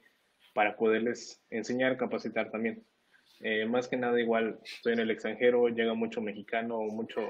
para 0.53 0.75
poderles 0.75 1.41
enseñar, 1.49 1.97
capacitar 1.97 2.51
también. 2.51 2.83
Eh, 3.41 3.65
más 3.65 3.87
que 3.87 3.95
nada 3.95 4.19
igual 4.19 4.59
estoy 4.63 4.93
en 4.93 4.99
el 4.99 5.11
extranjero, 5.11 5.69
llega 5.69 5.93
mucho 5.93 6.21
mexicano, 6.21 6.79
mucho, 6.81 7.21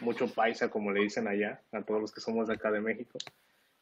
mucho 0.00 0.26
paisa, 0.26 0.70
como 0.70 0.90
le 0.90 1.02
dicen 1.02 1.28
allá, 1.28 1.62
a 1.70 1.82
todos 1.82 2.00
los 2.00 2.12
que 2.12 2.20
somos 2.20 2.48
de 2.48 2.54
acá 2.54 2.70
de 2.72 2.80
México. 2.80 3.18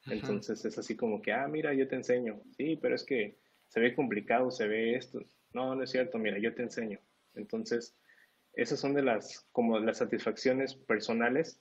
Entonces 0.07 0.65
es 0.65 0.79
así 0.79 0.97
como 0.97 1.23
que, 1.23 1.33
ah, 1.33 1.47
mira, 1.49 1.73
yo 1.73 1.89
te 1.89 1.97
enseño. 1.97 2.41
Sí, 2.57 2.79
pero 2.81 2.95
es 2.95 3.05
que 3.05 3.37
se 3.69 3.81
ve 3.81 3.95
complicado, 3.95 4.51
se 4.51 4.67
ve 4.69 4.95
esto. 4.95 5.23
No, 5.53 5.75
no 5.75 5.83
es 5.83 5.91
cierto, 5.91 6.19
mira, 6.19 6.39
yo 6.39 6.55
te 6.55 6.63
enseño. 6.63 6.99
Entonces, 7.35 7.97
esas 8.55 8.81
son 8.81 8.95
de 8.95 9.03
las, 9.03 9.47
como 9.53 9.79
las 9.79 9.99
satisfacciones 9.99 10.75
personales 10.75 11.61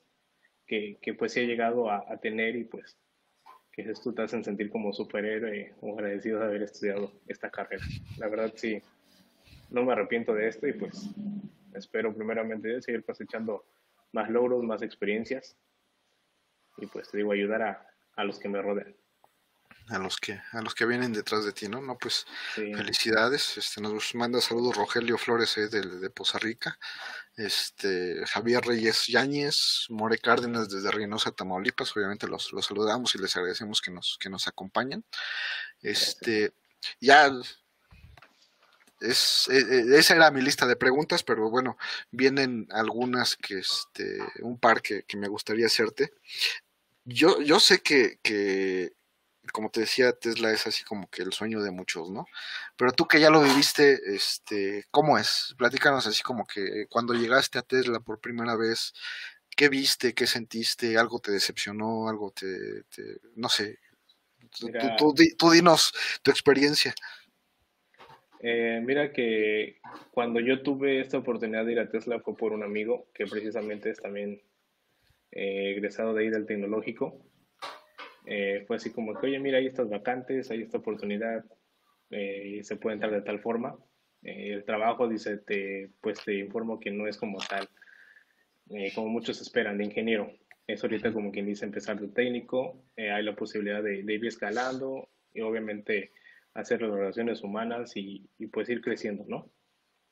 que, 0.65 0.97
que 1.01 1.13
pues 1.13 1.35
he 1.37 1.45
llegado 1.45 1.89
a, 1.89 2.05
a, 2.07 2.17
tener 2.17 2.55
y 2.55 2.63
pues 2.63 2.97
que 3.71 3.83
esto 3.83 4.13
te 4.13 4.21
hacen 4.23 4.43
sentir 4.43 4.69
como 4.69 4.93
superhéroe 4.93 5.73
o 5.81 5.93
agradecido 5.93 6.39
de 6.39 6.45
haber 6.45 6.63
estudiado 6.63 7.11
esta 7.27 7.49
carrera. 7.49 7.83
La 8.17 8.27
verdad, 8.27 8.51
sí, 8.55 8.81
no 9.69 9.83
me 9.83 9.93
arrepiento 9.93 10.33
de 10.33 10.47
esto 10.47 10.67
y 10.67 10.73
pues 10.73 11.09
espero 11.73 12.13
primeramente 12.13 12.81
seguir 12.81 13.03
cosechando 13.03 13.65
más 14.11 14.29
logros, 14.29 14.63
más 14.63 14.81
experiencias 14.81 15.57
y 16.77 16.87
pues 16.87 17.09
te 17.09 17.17
digo, 17.17 17.31
ayudar 17.31 17.61
a, 17.61 17.87
a 18.15 18.23
los 18.23 18.39
que 18.39 18.49
me 18.49 18.61
rodean. 18.61 18.95
A 19.89 19.97
los 19.97 20.17
que, 20.17 20.39
a 20.51 20.61
los 20.61 20.75
que 20.75 20.85
vienen 20.85 21.13
detrás 21.13 21.45
de 21.45 21.51
ti, 21.51 21.67
¿no? 21.67 21.81
No, 21.81 21.97
pues 21.97 22.25
felicidades. 22.53 23.57
Este, 23.57 23.81
nos 23.81 24.13
manda 24.13 24.39
saludos 24.39 24.77
Rogelio 24.77 25.17
Flores 25.17 25.57
eh, 25.57 25.67
de, 25.67 25.81
de, 25.81 26.09
Poza 26.11 26.37
Rica, 26.37 26.77
este, 27.35 28.23
Javier 28.27 28.63
Reyes 28.63 29.07
Yáñez, 29.07 29.87
More 29.89 30.19
Cárdenas 30.19 30.69
desde 30.69 30.91
Reynosa, 30.91 31.31
Tamaulipas. 31.31 31.95
Obviamente 31.97 32.27
los, 32.27 32.53
los 32.53 32.67
saludamos 32.67 33.15
y 33.15 33.17
les 33.17 33.35
agradecemos 33.35 33.81
que 33.81 33.91
nos, 33.91 34.17
que 34.19 34.29
nos 34.29 34.47
acompañen. 34.47 35.03
Este, 35.81 36.53
ya 36.99 37.31
es, 38.99 39.47
e, 39.49 39.57
e, 39.57 39.97
esa 39.97 40.15
era 40.15 40.31
mi 40.31 40.41
lista 40.41 40.67
de 40.67 40.75
preguntas, 40.75 41.23
pero 41.23 41.49
bueno, 41.49 41.77
vienen 42.11 42.67
algunas 42.71 43.35
que, 43.35 43.59
este, 43.59 44.19
un 44.41 44.59
par 44.59 44.81
que, 44.81 45.05
me 45.17 45.27
gustaría 45.27 45.67
hacerte. 45.67 46.13
Yo, 47.05 47.41
yo 47.41 47.59
sé 47.59 47.81
que, 47.81 48.19
que, 48.21 48.93
como 49.51 49.69
te 49.69 49.81
decía, 49.81 50.13
Tesla 50.13 50.51
es 50.51 50.67
así 50.67 50.83
como 50.83 51.09
que 51.09 51.21
el 51.21 51.33
sueño 51.33 51.61
de 51.61 51.71
muchos, 51.71 52.09
¿no? 52.09 52.25
Pero 52.75 52.91
tú 52.91 53.07
que 53.07 53.19
ya 53.19 53.29
lo 53.29 53.41
viviste, 53.41 53.99
este, 54.13 54.85
¿cómo 54.91 55.17
es? 55.17 55.55
Platícanos 55.57 56.07
así 56.07 56.21
como 56.23 56.45
que 56.45 56.85
cuando 56.89 57.13
llegaste 57.13 57.59
a 57.59 57.63
Tesla 57.63 57.99
por 57.99 58.19
primera 58.19 58.55
vez, 58.55 58.93
¿qué 59.55 59.69
viste? 59.69 60.13
¿Qué 60.13 60.27
sentiste? 60.27 60.97
¿Algo 60.97 61.19
te 61.19 61.31
decepcionó? 61.31 62.09
¿Algo 62.09 62.31
te, 62.31 62.83
no 63.35 63.49
sé? 63.49 63.79
tú, 64.97 65.13
tú 65.37 65.51
dinos 65.51 65.93
tu 66.23 66.31
experiencia. 66.31 66.93
Eh, 68.41 68.81
mira 68.83 69.11
que 69.11 69.79
cuando 70.11 70.39
yo 70.39 70.61
tuve 70.61 71.01
esta 71.01 71.17
oportunidad 71.17 71.65
de 71.65 71.73
ir 71.73 71.79
a 71.79 71.89
Tesla 71.89 72.19
fue 72.21 72.37
por 72.37 72.53
un 72.53 72.63
amigo 72.63 73.07
que 73.13 73.25
precisamente 73.25 73.89
es 73.89 73.99
también 73.99 74.41
eh, 75.31 75.71
egresado 75.75 76.13
de 76.13 76.23
ahí 76.23 76.29
del 76.29 76.45
tecnológico. 76.45 77.19
Eh, 78.25 78.63
fue 78.67 78.77
así 78.77 78.91
como 78.91 79.13
que, 79.15 79.27
oye, 79.27 79.39
mira, 79.39 79.57
hay 79.57 79.67
estas 79.67 79.89
vacantes, 79.89 80.51
hay 80.51 80.61
esta 80.61 80.77
oportunidad, 80.77 81.45
y 82.11 82.63
se 82.63 82.75
puede 82.75 82.95
entrar 82.95 83.11
de 83.11 83.21
tal 83.21 83.39
forma. 83.39 83.77
el 84.23 84.63
trabajo, 84.65 85.07
dice, 85.07 85.37
te, 85.37 85.91
pues 86.01 86.23
te 86.23 86.35
informo 86.35 86.79
que 86.79 86.89
no 86.89 87.07
es 87.07 87.17
como 87.17 87.37
tal, 87.37 87.69
como 88.95 89.09
muchos 89.09 89.39
esperan, 89.41 89.77
de 89.77 89.85
ingeniero. 89.85 90.31
Es 90.65 90.83
ahorita 90.83 91.13
como 91.13 91.31
quien 91.31 91.45
dice 91.45 91.65
empezar 91.65 91.99
de 91.99 92.07
técnico, 92.07 92.83
hay 92.97 93.23
la 93.23 93.35
posibilidad 93.35 93.83
de, 93.83 94.03
de 94.03 94.13
ir 94.13 94.25
escalando 94.25 95.07
y 95.33 95.41
obviamente 95.41 96.11
hacer 96.53 96.81
las 96.81 96.91
relaciones 96.91 97.43
humanas 97.43 97.95
y, 97.95 98.27
pues 98.51 98.69
ir 98.69 98.81
creciendo, 98.81 99.25
¿no? 99.27 99.51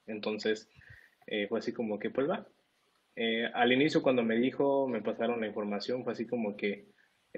Entonces, 0.06 0.70
eh, 1.28 1.48
fue 1.48 1.60
así 1.60 1.74
como 1.74 2.00
que, 2.00 2.10
pues 2.10 2.30
va. 2.30 2.48
Eh, 3.16 3.50
al 3.54 3.72
inicio 3.72 4.02
cuando 4.02 4.24
me 4.24 4.38
dijo, 4.38 4.88
me 4.88 5.02
pasaron 5.02 5.42
la 5.42 5.48
información, 5.48 6.04
fue 6.04 6.14
así 6.14 6.28
como 6.28 6.56
que 6.56 6.88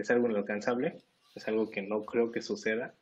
es 0.01 0.11
algo 0.11 0.29
inalcanzable, 0.29 0.97
es 1.35 1.47
algo 1.47 1.69
que 1.69 1.81
no 1.81 2.03
creo 2.03 2.31
que 2.31 2.41
suceda. 2.41 2.95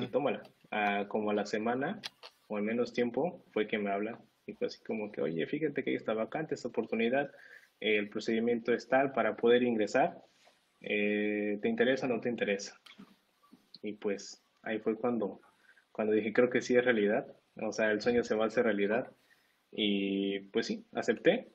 Y 0.00 0.06
tómala. 0.06 0.42
Ah, 0.70 1.06
como 1.08 1.30
a 1.30 1.34
la 1.34 1.44
semana 1.44 2.00
o 2.46 2.58
en 2.58 2.64
menos 2.64 2.92
tiempo 2.92 3.44
fue 3.52 3.66
que 3.66 3.78
me 3.78 3.90
habla 3.90 4.18
y 4.46 4.54
fue 4.54 4.68
así 4.68 4.82
como 4.82 5.12
que, 5.12 5.20
oye, 5.20 5.46
fíjate 5.46 5.84
que 5.84 5.90
ahí 5.90 5.96
está 5.96 6.14
vacante 6.14 6.54
esta 6.54 6.68
oportunidad, 6.68 7.30
el 7.80 8.08
procedimiento 8.08 8.72
es 8.72 8.88
tal 8.88 9.12
para 9.12 9.36
poder 9.36 9.62
ingresar, 9.62 10.18
eh, 10.80 11.58
¿te 11.60 11.68
interesa 11.68 12.06
o 12.06 12.08
no 12.08 12.20
te 12.20 12.30
interesa? 12.30 12.80
Y 13.82 13.92
pues 13.92 14.42
ahí 14.62 14.78
fue 14.78 14.96
cuando, 14.96 15.42
cuando 15.92 16.14
dije, 16.14 16.32
creo 16.32 16.48
que 16.48 16.62
sí 16.62 16.74
es 16.76 16.84
realidad, 16.84 17.26
o 17.60 17.72
sea, 17.72 17.90
el 17.90 18.00
sueño 18.00 18.24
se 18.24 18.34
va 18.34 18.44
a 18.44 18.48
hacer 18.48 18.64
realidad. 18.64 19.10
Y 19.70 20.40
pues 20.50 20.66
sí, 20.66 20.86
acepté. 20.92 21.52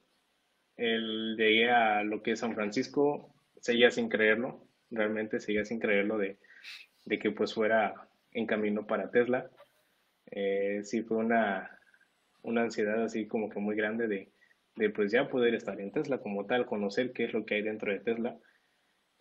El, 0.76 1.36
llegué 1.38 1.70
a 1.70 2.04
lo 2.04 2.22
que 2.22 2.32
es 2.32 2.40
San 2.40 2.56
Francisco, 2.56 3.33
seguía 3.64 3.90
sin 3.92 4.10
creerlo, 4.10 4.68
realmente 4.92 5.40
seguía 5.40 5.64
sin 5.64 5.80
creerlo 5.80 6.18
de, 6.18 6.38
de 7.06 7.18
que 7.18 7.32
pues 7.32 7.54
fuera 7.54 7.94
en 8.34 8.46
camino 8.46 8.86
para 8.86 9.10
Tesla. 9.10 9.50
Eh, 10.30 10.82
sí 10.84 11.02
fue 11.04 11.18
una, 11.18 11.80
una 12.42 12.64
ansiedad 12.64 13.02
así 13.02 13.26
como 13.26 13.50
que 13.50 13.60
muy 13.60 13.78
grande 13.78 14.08
de, 14.08 14.32
de, 14.76 14.90
pues 14.90 15.14
ya 15.14 15.30
poder 15.30 15.56
estar 15.56 15.80
en 15.80 15.94
Tesla 15.94 16.18
como 16.18 16.46
tal, 16.46 16.66
conocer 16.66 17.14
qué 17.14 17.24
es 17.24 17.34
lo 17.34 17.46
que 17.46 17.56
hay 17.56 17.62
dentro 17.62 17.94
de 17.94 18.02
Tesla. 18.02 18.38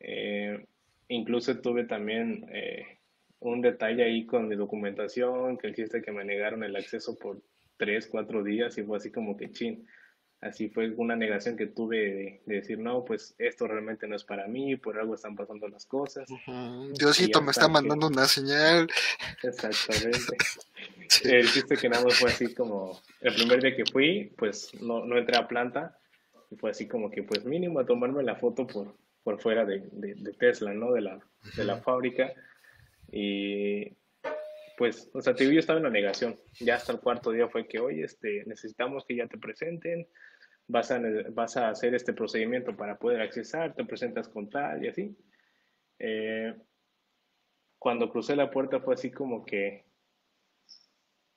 Eh, 0.00 0.66
incluso 1.06 1.60
tuve 1.60 1.84
también 1.84 2.44
eh, 2.52 2.98
un 3.38 3.60
detalle 3.60 4.02
ahí 4.02 4.26
con 4.26 4.48
mi 4.48 4.56
documentación, 4.56 5.56
que 5.56 5.68
existe 5.68 6.02
que 6.02 6.10
me 6.10 6.24
negaron 6.24 6.64
el 6.64 6.74
acceso 6.74 7.16
por 7.16 7.40
tres, 7.76 8.08
cuatro 8.08 8.42
días 8.42 8.76
y 8.76 8.82
fue 8.82 8.96
así 8.96 9.12
como 9.12 9.36
que 9.36 9.52
chin. 9.52 9.86
Así 10.42 10.68
fue 10.68 10.90
una 10.96 11.14
negación 11.14 11.56
que 11.56 11.68
tuve 11.68 12.42
de, 12.46 12.56
decir, 12.56 12.76
no, 12.76 13.04
pues 13.04 13.34
esto 13.38 13.68
realmente 13.68 14.08
no 14.08 14.16
es 14.16 14.24
para 14.24 14.48
mí, 14.48 14.74
por 14.74 14.98
algo 14.98 15.14
están 15.14 15.36
pasando 15.36 15.68
las 15.68 15.86
cosas. 15.86 16.28
Diosito 16.98 17.40
me 17.40 17.52
está 17.52 17.68
mandando 17.68 18.08
una 18.08 18.26
señal. 18.26 18.88
Exactamente. 19.42 20.36
El 21.24 21.48
chiste 21.48 21.76
que 21.76 21.88
nada 21.88 22.10
fue 22.10 22.30
así 22.30 22.52
como, 22.54 23.00
el 23.20 23.34
primer 23.34 23.62
día 23.62 23.76
que 23.76 23.84
fui, 23.84 24.32
pues 24.36 24.72
no, 24.80 25.04
no 25.04 25.16
entré 25.16 25.36
a 25.36 25.46
planta, 25.46 25.98
y 26.50 26.56
fue 26.56 26.70
así 26.70 26.88
como 26.88 27.10
que 27.10 27.22
pues 27.22 27.44
mínimo 27.44 27.78
a 27.78 27.86
tomarme 27.86 28.22
la 28.22 28.34
foto 28.34 28.66
por, 28.66 28.96
por 29.22 29.40
fuera 29.40 29.64
de, 29.64 29.88
de, 29.92 30.32
Tesla, 30.32 30.72
¿no? 30.72 30.92
De 30.92 31.02
la, 31.02 31.20
de 31.54 31.64
la 31.64 31.76
fábrica 31.76 32.32
y 33.12 33.94
pues, 34.76 35.10
o 35.12 35.20
sea, 35.20 35.34
te 35.34 35.44
digo, 35.44 35.54
yo 35.54 35.60
estaba 35.60 35.78
en 35.78 35.84
la 35.84 35.90
negación. 35.90 36.40
Ya 36.58 36.76
hasta 36.76 36.92
el 36.92 37.00
cuarto 37.00 37.30
día 37.30 37.46
fue 37.46 37.68
que, 37.68 37.78
oye, 37.78 38.04
este, 38.04 38.42
necesitamos 38.46 39.04
que 39.04 39.14
ya 39.14 39.28
te 39.28 39.38
presenten, 39.38 40.08
vas 40.68 40.90
a, 40.90 41.00
vas 41.30 41.56
a 41.56 41.68
hacer 41.68 41.94
este 41.94 42.12
procedimiento 42.12 42.76
para 42.76 42.98
poder 42.98 43.20
accesar, 43.20 43.74
te 43.74 43.84
presentas 43.84 44.28
con 44.28 44.48
tal 44.48 44.84
y 44.84 44.88
así. 44.88 45.16
Eh, 45.98 46.54
cuando 47.78 48.10
crucé 48.10 48.36
la 48.36 48.50
puerta 48.50 48.80
fue 48.80 48.94
así 48.94 49.10
como 49.10 49.44
que, 49.44 49.84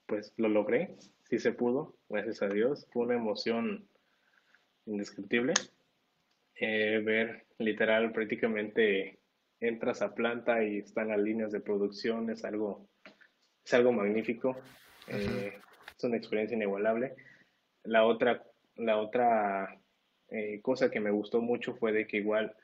pues 0.05 0.33
lo 0.37 0.47
logré, 0.47 0.95
sí 1.23 1.39
se 1.39 1.51
pudo, 1.51 1.97
gracias 2.09 2.41
a 2.41 2.47
Dios. 2.47 2.87
Fue 2.91 3.05
una 3.05 3.15
emoción 3.15 3.87
indescriptible. 4.85 5.53
Eh, 6.59 7.01
ver 7.03 7.47
literal 7.57 8.11
prácticamente 8.11 9.19
entras 9.59 10.01
a 10.01 10.13
planta 10.13 10.63
y 10.63 10.79
están 10.79 11.09
las 11.09 11.19
líneas 11.19 11.51
de 11.51 11.59
producción, 11.59 12.29
es 12.29 12.45
algo, 12.45 12.87
es 13.63 13.73
algo 13.73 13.91
magnífico, 13.91 14.55
eh, 15.07 15.59
es 15.97 16.03
una 16.03 16.17
experiencia 16.17 16.55
inigualable. 16.55 17.15
La 17.83 18.05
otra, 18.05 18.43
la 18.75 18.97
otra 18.97 19.79
eh, 20.29 20.59
cosa 20.61 20.89
que 20.91 20.99
me 20.99 21.11
gustó 21.11 21.41
mucho 21.41 21.75
fue 21.75 21.91
de 21.91 22.07
que 22.07 22.17
igual 22.17 22.55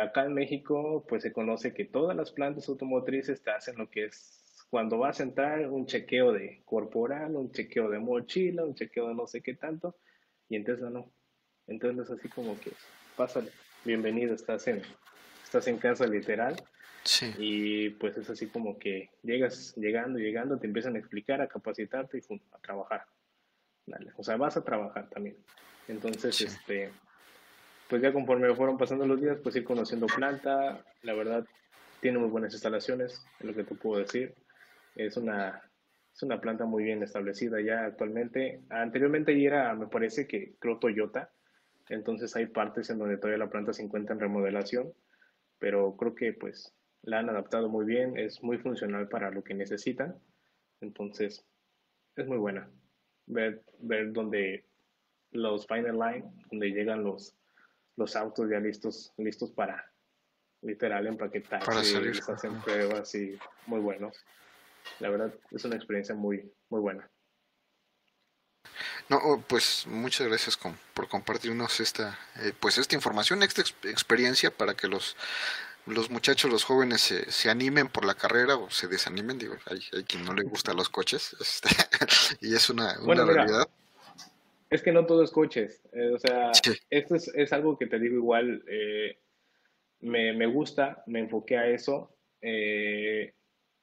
acá 0.00 0.24
en 0.24 0.34
México 0.34 1.04
pues 1.08 1.22
se 1.24 1.32
conoce 1.32 1.74
que 1.74 1.84
todas 1.84 2.16
las 2.16 2.30
plantas 2.30 2.68
automotrices 2.68 3.42
te 3.42 3.50
hacen 3.50 3.76
lo 3.76 3.90
que 3.90 4.04
es 4.04 4.38
cuando 4.70 4.98
vas 4.98 5.20
a 5.20 5.22
entrar 5.22 5.68
un 5.70 5.86
chequeo 5.86 6.32
de 6.32 6.62
corporal, 6.64 7.36
un 7.36 7.50
chequeo 7.50 7.88
de 7.88 7.98
mochila, 7.98 8.64
un 8.64 8.74
chequeo 8.74 9.08
de 9.08 9.14
no 9.14 9.26
sé 9.26 9.40
qué 9.40 9.54
tanto, 9.54 9.96
y 10.48 10.56
entonces 10.56 10.90
no. 10.90 11.10
Entonces 11.66 12.10
así 12.10 12.28
como 12.28 12.58
que, 12.60 12.72
pásale, 13.16 13.50
bienvenido, 13.84 14.34
estás 14.34 14.66
en, 14.68 14.82
estás 15.42 15.66
en 15.68 15.78
casa 15.78 16.06
literal. 16.06 16.56
Sí. 17.04 17.32
Y 17.38 17.90
pues 17.90 18.18
es 18.18 18.28
así 18.28 18.48
como 18.48 18.78
que 18.78 19.10
llegas 19.22 19.74
llegando, 19.76 20.18
llegando, 20.18 20.58
te 20.58 20.66
empiezan 20.66 20.96
a 20.96 20.98
explicar, 20.98 21.40
a 21.40 21.48
capacitarte 21.48 22.18
y 22.18 22.34
a 22.52 22.58
trabajar. 22.58 23.06
O 24.16 24.22
sea, 24.22 24.36
vas 24.36 24.56
a 24.56 24.64
trabajar 24.64 25.08
también. 25.08 25.36
Entonces, 25.88 26.40
este, 26.40 26.90
pues 27.88 28.02
ya 28.02 28.12
conforme 28.12 28.54
fueron 28.54 28.78
pasando 28.78 29.06
los 29.06 29.20
días, 29.20 29.38
pues 29.42 29.56
ir 29.56 29.64
conociendo 29.64 30.06
planta, 30.06 30.84
la 31.02 31.14
verdad, 31.14 31.44
tiene 32.00 32.18
muy 32.18 32.28
buenas 32.28 32.52
instalaciones, 32.52 33.24
es 33.38 33.44
lo 33.44 33.54
que 33.54 33.64
te 33.64 33.74
puedo 33.74 34.00
decir. 34.00 34.34
Es 34.94 35.16
una, 35.16 35.62
es 36.14 36.22
una 36.22 36.40
planta 36.40 36.64
muy 36.64 36.84
bien 36.84 37.02
establecida 37.02 37.60
ya 37.60 37.84
actualmente. 37.84 38.60
Anteriormente 38.70 39.40
ya 39.40 39.46
era, 39.48 39.74
me 39.74 39.86
parece 39.86 40.26
que 40.26 40.54
creo 40.58 40.78
Toyota, 40.78 41.30
entonces 41.88 42.34
hay 42.36 42.46
partes 42.46 42.90
en 42.90 42.98
donde 42.98 43.16
todavía 43.16 43.38
la 43.38 43.50
planta 43.50 43.72
se 43.72 43.82
encuentra 43.82 44.14
en 44.14 44.20
remodelación, 44.20 44.92
pero 45.58 45.96
creo 45.96 46.14
que 46.14 46.32
pues 46.32 46.74
la 47.02 47.20
han 47.20 47.30
adaptado 47.30 47.68
muy 47.68 47.86
bien, 47.86 48.18
es 48.18 48.42
muy 48.42 48.58
funcional 48.58 49.08
para 49.08 49.30
lo 49.30 49.42
que 49.42 49.54
necesitan, 49.54 50.16
entonces 50.80 51.46
es 52.16 52.26
muy 52.26 52.36
buena. 52.36 52.68
Ver, 53.30 53.62
ver 53.80 54.12
donde 54.12 54.64
los 55.32 55.66
final 55.66 55.98
line, 55.98 56.24
donde 56.50 56.70
llegan 56.70 57.04
los, 57.04 57.34
los 57.96 58.16
autos 58.16 58.48
ya 58.50 58.58
listos, 58.58 59.12
listos 59.18 59.50
para 59.50 59.92
literal 60.62 61.06
empaquetar 61.06 61.62
y 61.84 62.00
les 62.00 62.28
hacen 62.28 62.60
pruebas 62.62 63.14
y 63.14 63.38
muy 63.66 63.80
buenos. 63.80 64.16
La 65.00 65.10
verdad 65.10 65.32
es 65.50 65.64
una 65.64 65.76
experiencia 65.76 66.14
muy, 66.14 66.50
muy 66.70 66.80
buena. 66.80 67.08
No, 69.08 69.16
oh, 69.16 69.40
pues 69.40 69.86
muchas 69.86 70.26
gracias 70.26 70.58
por 70.92 71.08
compartirnos 71.08 71.80
esta, 71.80 72.18
eh, 72.40 72.52
pues 72.58 72.76
esta 72.76 72.94
información, 72.94 73.42
esta 73.42 73.62
experiencia 73.88 74.50
para 74.50 74.74
que 74.74 74.86
los 74.86 75.16
los 75.88 76.10
muchachos, 76.10 76.50
los 76.50 76.64
jóvenes 76.64 77.00
se, 77.00 77.30
se 77.30 77.50
animen 77.50 77.88
por 77.88 78.04
la 78.04 78.14
carrera 78.14 78.56
o 78.56 78.70
se 78.70 78.88
desanimen, 78.88 79.38
digo, 79.38 79.56
hay, 79.66 79.80
hay 79.92 80.04
quien 80.04 80.24
no 80.24 80.34
le 80.34 80.42
gusta 80.42 80.74
los 80.74 80.88
coches, 80.88 81.36
este, 81.40 81.68
y 82.40 82.54
es 82.54 82.70
una, 82.70 82.98
una 83.02 83.24
realidad. 83.24 83.68
es 84.70 84.82
que 84.82 84.92
no 84.92 85.06
todo 85.06 85.22
es 85.22 85.30
coches, 85.30 85.82
eh, 85.92 86.10
o 86.14 86.18
sea, 86.18 86.52
esto 86.90 87.14
es, 87.14 87.28
es, 87.34 87.52
algo 87.52 87.78
que 87.78 87.86
te 87.86 87.98
digo 87.98 88.16
igual, 88.16 88.62
eh, 88.68 89.18
me, 90.00 90.32
me, 90.32 90.46
gusta, 90.46 91.02
me 91.06 91.20
enfoqué 91.20 91.56
a 91.56 91.68
eso, 91.68 92.16
eh, 92.40 93.34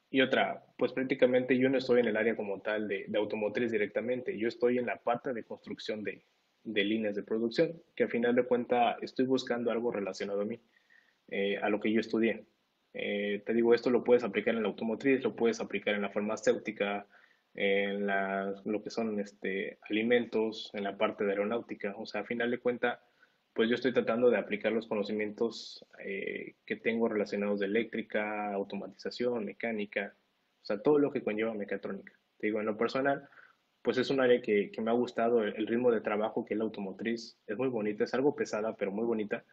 y 0.09 0.21
otra, 0.21 0.63
pues 0.77 0.93
prácticamente 0.93 1.57
yo 1.57 1.69
no 1.69 1.77
estoy 1.77 1.99
en 1.99 2.07
el 2.07 2.17
área 2.17 2.35
como 2.35 2.61
tal 2.61 2.87
de, 2.87 3.05
automotriz 3.15 3.71
directamente, 3.71 4.37
yo 4.37 4.47
estoy 4.47 4.77
en 4.77 4.85
la 4.85 4.97
parte 4.97 5.33
de 5.33 5.43
construcción 5.43 6.03
de, 6.03 6.23
de 6.63 6.83
líneas 6.83 7.15
de 7.15 7.23
producción, 7.23 7.81
que 7.95 8.03
al 8.03 8.09
final 8.09 8.35
de 8.35 8.43
cuentas 8.43 8.97
estoy 9.01 9.25
buscando 9.25 9.71
algo 9.71 9.91
relacionado 9.91 10.41
a 10.41 10.45
mí, 10.45 10.59
eh, 11.30 11.57
a 11.57 11.69
lo 11.69 11.80
que 11.80 11.91
yo 11.91 11.99
estudié. 11.99 12.45
Eh, 12.93 13.43
te 13.45 13.53
digo, 13.53 13.73
esto 13.73 13.89
lo 13.89 14.03
puedes 14.03 14.23
aplicar 14.23 14.55
en 14.55 14.63
la 14.63 14.69
automotriz, 14.69 15.23
lo 15.23 15.36
puedes 15.36 15.59
aplicar 15.59 15.95
en 15.95 16.01
la 16.01 16.09
farmacéutica, 16.09 17.07
en 17.53 18.07
lo 18.65 18.84
que 18.84 18.89
son 18.89 19.19
este, 19.19 19.80
alimentos, 19.89 20.71
en 20.73 20.84
la 20.84 20.97
parte 20.97 21.23
de 21.23 21.32
aeronáutica. 21.32 21.93
O 21.97 22.05
sea, 22.05 22.21
a 22.21 22.26
final 22.26 22.51
de 22.51 22.59
cuentas, 22.59 22.99
pues 23.55 23.69
yo 23.69 23.76
estoy 23.76 23.93
tratando 23.93 24.30
de 24.30 24.38
aplicar 24.38 24.73
los 24.73 24.86
conocimientos 24.86 25.86
eh, 26.03 26.55
que 26.65 26.76
tengo 26.76 27.07
relacionados 27.07 27.61
de 27.61 27.67
eléctrica, 27.67 28.53
automatización, 28.53 29.45
mecánica, 29.45 30.13
o 30.61 30.65
sea, 30.65 30.82
todo 30.82 30.99
lo 30.99 31.09
que 31.09 31.23
conlleva 31.23 31.53
mecatrónica. 31.53 32.11
Te 32.38 32.47
digo, 32.47 32.59
en 32.59 32.65
lo 32.65 32.78
personal, 32.78 33.30
pues 33.82 33.97
es 33.97 34.09
un 34.09 34.19
área 34.19 34.41
que, 34.41 34.69
me 34.82 34.91
ha 34.91 34.93
gustado, 34.93 35.41
el, 35.41 35.67
ritmo 35.67 35.89
de 35.89 36.01
trabajo 36.01 36.43
que 36.43 36.53
es 36.53 36.57
la 36.57 36.65
automotriz, 36.65 37.39
es 37.47 37.57
muy 37.57 37.69
bonita, 37.69 38.03
es 38.03 38.13
algo 38.13 38.36
pesada, 38.36 38.76
pero 38.76 38.91
muy 38.91 39.05
bonita, 39.05 39.45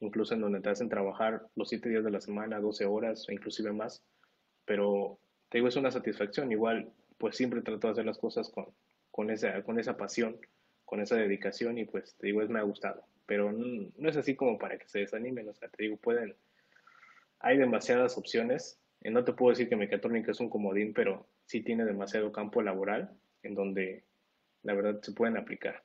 incluso 0.00 0.34
en 0.34 0.40
donde 0.40 0.60
te 0.60 0.70
hacen 0.70 0.88
trabajar 0.88 1.46
los 1.54 1.68
siete 1.68 1.88
días 1.88 2.04
de 2.04 2.10
la 2.10 2.20
semana, 2.20 2.58
12 2.58 2.86
horas 2.86 3.28
o 3.28 3.32
inclusive 3.32 3.72
más, 3.72 4.02
pero 4.64 5.18
te 5.48 5.58
digo, 5.58 5.68
es 5.68 5.76
una 5.76 5.90
satisfacción, 5.90 6.50
igual, 6.52 6.92
pues 7.18 7.36
siempre 7.36 7.62
trato 7.62 7.88
de 7.88 7.92
hacer 7.92 8.06
las 8.06 8.18
cosas 8.18 8.50
con, 8.50 8.66
con, 9.10 9.30
esa, 9.30 9.62
con 9.62 9.78
esa 9.78 9.96
pasión, 9.96 10.38
con 10.84 11.00
esa 11.00 11.16
dedicación 11.16 11.78
y 11.78 11.84
pues 11.84 12.16
te 12.16 12.28
digo, 12.28 12.42
es, 12.42 12.48
me 12.48 12.58
ha 12.58 12.62
gustado. 12.62 13.04
Pero 13.26 13.52
no, 13.52 14.08
es 14.08 14.16
así 14.16 14.34
como 14.34 14.58
para 14.58 14.78
que 14.78 14.88
se 14.88 15.00
desanimen, 15.00 15.48
o 15.48 15.54
sea, 15.54 15.68
te 15.68 15.84
digo, 15.84 15.96
pueden, 15.96 16.34
hay 17.38 17.58
demasiadas 17.58 18.16
opciones, 18.16 18.80
eh, 19.02 19.10
no 19.10 19.24
te 19.24 19.32
puedo 19.32 19.50
decir 19.50 19.68
que 19.68 19.76
mecatrónica 19.76 20.32
es 20.32 20.40
un 20.40 20.50
comodín, 20.50 20.94
pero 20.94 21.28
sí 21.44 21.62
tiene 21.62 21.84
demasiado 21.84 22.32
campo 22.32 22.62
laboral 22.62 23.10
en 23.42 23.54
donde 23.54 24.04
la 24.62 24.74
verdad 24.74 25.00
se 25.02 25.12
pueden 25.12 25.36
aplicar. 25.36 25.82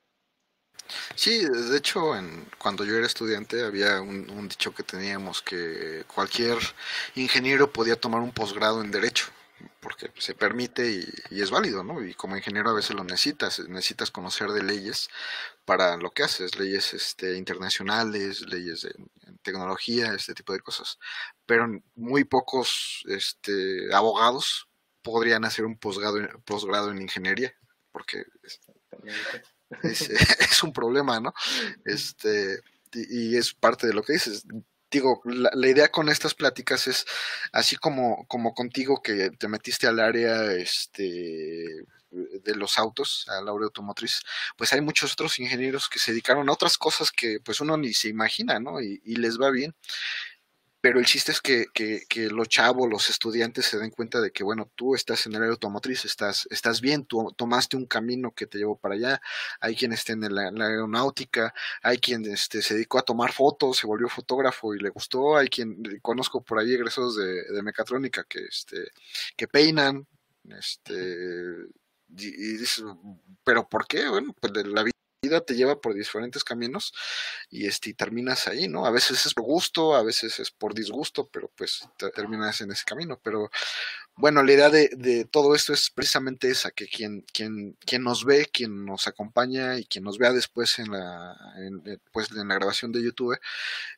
Sí, 1.14 1.44
de 1.44 1.76
hecho, 1.76 2.16
en, 2.16 2.48
cuando 2.58 2.84
yo 2.84 2.94
era 2.96 3.06
estudiante 3.06 3.64
había 3.64 4.00
un, 4.00 4.48
dicho 4.48 4.74
que 4.74 4.82
teníamos 4.82 5.42
que 5.42 6.04
cualquier 6.14 6.58
ingeniero 7.14 7.72
podía 7.72 7.96
tomar 7.96 8.20
un 8.20 8.32
posgrado 8.32 8.82
en 8.82 8.90
derecho 8.90 9.26
porque 9.80 10.10
se 10.18 10.34
permite 10.34 10.90
y, 11.30 11.40
es 11.40 11.50
válido, 11.50 11.82
¿no? 11.82 12.04
Y 12.04 12.14
como 12.14 12.36
ingeniero 12.36 12.70
a 12.70 12.74
veces 12.74 12.94
lo 12.94 13.04
necesitas, 13.04 13.58
necesitas 13.68 14.10
conocer 14.10 14.50
de 14.50 14.62
leyes 14.62 15.08
para 15.64 15.96
lo 15.96 16.10
que 16.10 16.24
haces, 16.24 16.58
leyes 16.58 16.92
este, 16.92 17.36
internacionales, 17.36 18.42
leyes 18.42 18.82
de 18.82 18.94
tecnología, 19.42 20.12
este 20.12 20.34
tipo 20.34 20.52
de 20.52 20.60
cosas. 20.60 20.98
Pero 21.46 21.68
muy 21.94 22.24
pocos 22.24 23.02
este, 23.08 23.94
abogados 23.94 24.68
podrían 25.02 25.44
hacer 25.44 25.64
un 25.64 25.78
posgrado, 25.78 26.18
posgrado 26.44 26.90
en 26.90 27.00
ingeniería, 27.00 27.54
porque 27.92 28.24
es, 29.82 30.00
es, 30.40 30.62
un 30.62 30.72
problema, 30.72 31.20
¿no? 31.20 31.32
Este, 31.84 32.60
y, 32.92 33.34
y 33.34 33.36
es 33.36 33.54
parte 33.54 33.86
de 33.86 33.94
lo 33.94 34.02
que 34.02 34.14
dices 34.14 34.44
digo, 34.90 35.20
la, 35.24 35.68
idea 35.68 35.88
con 35.90 36.08
estas 36.08 36.34
pláticas 36.34 36.86
es, 36.86 37.06
así 37.52 37.76
como, 37.76 38.26
como 38.28 38.54
contigo 38.54 39.02
que 39.02 39.30
te 39.30 39.48
metiste 39.48 39.86
al 39.86 40.00
área 40.00 40.52
este, 40.52 41.84
de 42.10 42.54
los 42.54 42.78
autos, 42.78 43.26
al 43.28 43.48
área 43.48 43.64
automotriz, 43.64 44.22
pues 44.56 44.72
hay 44.72 44.80
muchos 44.80 45.12
otros 45.12 45.38
ingenieros 45.38 45.88
que 45.88 45.98
se 45.98 46.12
dedicaron 46.12 46.48
a 46.48 46.52
otras 46.52 46.78
cosas 46.78 47.10
que 47.10 47.40
pues 47.44 47.60
uno 47.60 47.76
ni 47.76 47.92
se 47.94 48.08
imagina, 48.08 48.60
¿no? 48.60 48.80
Y, 48.80 49.00
y 49.04 49.16
les 49.16 49.38
va 49.38 49.50
bien 49.50 49.74
pero 50.86 51.00
el 51.00 51.04
chiste 51.06 51.32
es 51.32 51.40
que, 51.40 51.66
que, 51.74 52.02
que, 52.08 52.30
los 52.30 52.48
chavos, 52.48 52.88
los 52.88 53.10
estudiantes 53.10 53.66
se 53.66 53.76
den 53.76 53.90
cuenta 53.90 54.20
de 54.20 54.30
que, 54.30 54.44
bueno, 54.44 54.70
tú 54.76 54.94
estás 54.94 55.26
en 55.26 55.32
el 55.32 55.38
área 55.38 55.50
automotriz, 55.50 56.04
estás, 56.04 56.46
estás 56.48 56.80
bien, 56.80 57.04
tú 57.04 57.34
tomaste 57.36 57.76
un 57.76 57.86
camino 57.86 58.30
que 58.30 58.46
te 58.46 58.58
llevó 58.58 58.78
para 58.78 58.94
allá, 58.94 59.20
hay 59.58 59.74
quien 59.74 59.92
esté 59.92 60.12
en 60.12 60.32
la, 60.32 60.42
aeronáutica, 60.44 61.52
hay 61.82 61.98
quien 61.98 62.24
este, 62.26 62.62
se 62.62 62.74
dedicó 62.74 63.00
a 63.00 63.02
tomar 63.02 63.32
fotos, 63.32 63.78
se 63.78 63.86
volvió 63.88 64.08
fotógrafo 64.08 64.76
y 64.76 64.78
le 64.78 64.90
gustó, 64.90 65.36
hay 65.36 65.48
quien, 65.48 65.82
conozco 66.02 66.44
por 66.44 66.60
ahí 66.60 66.72
egresos 66.72 67.16
de, 67.16 67.42
de 67.52 67.62
mecatrónica 67.64 68.22
que, 68.22 68.44
este, 68.44 68.92
que 69.36 69.48
peinan, 69.48 70.06
este, 70.56 70.94
y, 72.16 72.26
y 72.28 72.56
dices, 72.58 72.84
pero 73.42 73.68
¿por 73.68 73.88
qué? 73.88 74.08
Bueno, 74.08 74.36
pues 74.40 74.52
la 74.64 74.84
vida 74.84 74.96
te 75.42 75.54
lleva 75.54 75.80
por 75.80 75.94
diferentes 75.94 76.44
caminos 76.44 76.92
y 77.50 77.66
este 77.66 77.94
terminas 77.94 78.48
ahí, 78.48 78.68
¿no? 78.68 78.86
A 78.86 78.90
veces 78.90 79.26
es 79.26 79.34
por 79.34 79.44
gusto, 79.44 79.94
a 79.94 80.02
veces 80.02 80.38
es 80.40 80.50
por 80.50 80.74
disgusto, 80.74 81.28
pero 81.28 81.50
pues 81.56 81.88
terminas 82.14 82.60
en 82.60 82.72
ese 82.72 82.84
camino. 82.84 83.18
Pero 83.22 83.50
bueno, 84.16 84.42
la 84.42 84.52
idea 84.52 84.70
de, 84.70 85.26
todo 85.30 85.54
esto 85.54 85.72
es 85.72 85.90
precisamente 85.90 86.50
esa, 86.50 86.70
que 86.70 86.86
quien, 86.88 87.22
quien, 87.32 87.76
quien 87.84 88.02
nos 88.02 88.24
ve, 88.24 88.46
quien 88.50 88.86
nos 88.86 89.06
acompaña 89.06 89.78
y 89.78 89.84
quien 89.84 90.04
nos 90.04 90.18
vea 90.18 90.32
después 90.32 90.78
en 90.78 90.90
la, 90.90 91.36
en, 91.58 91.82
eh, 91.86 91.98
pues, 92.12 92.30
en 92.32 92.48
la 92.48 92.54
grabación 92.54 92.92
de 92.92 93.02
YouTube, 93.02 93.38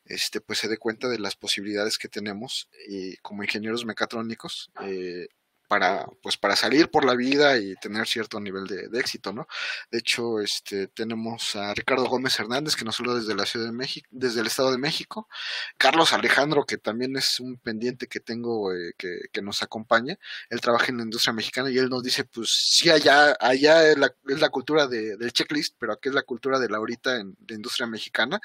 este, 0.05 0.41
pues 0.41 0.59
se 0.59 0.67
dé 0.67 0.77
cuenta 0.77 1.07
de 1.07 1.19
las 1.19 1.35
posibilidades 1.35 1.97
que 1.97 2.09
tenemos 2.09 2.69
y 2.87 3.15
como 3.17 3.43
ingenieros 3.43 3.85
mecatrónicos. 3.85 4.71
Eh, 4.81 5.29
para, 5.69 6.07
pues 6.23 6.35
para 6.35 6.55
salir 6.55 6.89
por 6.89 7.05
la 7.05 7.15
vida 7.15 7.57
y 7.57 7.75
tener 7.75 8.07
cierto 8.07 8.39
nivel 8.39 8.65
de, 8.65 8.89
éxito, 8.99 9.31
¿no? 9.31 9.47
De 9.91 9.99
hecho, 9.99 10.41
este, 10.41 10.87
tenemos 10.87 11.55
a 11.55 11.73
Ricardo 11.75 12.07
Gómez 12.07 12.37
Hernández, 12.39 12.75
que 12.75 12.83
nos 12.83 12.99
habló 12.99 13.15
desde 13.15 13.35
la 13.35 13.45
Ciudad 13.45 13.67
de 13.67 13.71
México, 13.71 14.07
desde 14.11 14.41
el 14.41 14.47
Estado 14.47 14.71
de 14.71 14.79
México, 14.79 15.29
Carlos 15.77 16.11
Alejandro, 16.11 16.65
que 16.65 16.77
también 16.77 17.15
es 17.15 17.39
un 17.39 17.57
pendiente 17.57 18.07
que 18.07 18.19
tengo, 18.19 18.73
eh, 18.73 18.93
que, 18.97 19.19
que, 19.31 19.41
nos 19.43 19.61
acompaña, 19.61 20.17
él 20.49 20.59
trabaja 20.59 20.87
en 20.87 20.97
la 20.97 21.03
industria 21.03 21.33
mexicana 21.33 21.69
y 21.69 21.77
él 21.77 21.87
nos 21.87 22.01
dice, 22.03 22.25
pues 22.25 22.49
sí, 22.49 22.89
allá, 22.89 23.37
allá 23.39 23.91
es 23.91 23.97
la, 23.97 24.11
es 24.27 24.39
la 24.41 24.49
cultura 24.49 24.87
de, 24.87 25.17
del 25.17 25.31
checklist, 25.31 25.75
pero 25.79 25.93
aquí 25.93 26.09
es 26.09 26.15
la 26.15 26.23
cultura 26.23 26.59
de 26.59 26.67
la 26.67 26.77
ahorita 26.77 27.17
en 27.17 27.37
la 27.47 27.55
industria 27.55 27.85
mexicana, 27.85 28.41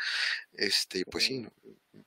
este, 0.53 1.05
pues 1.07 1.25
sí, 1.25 1.47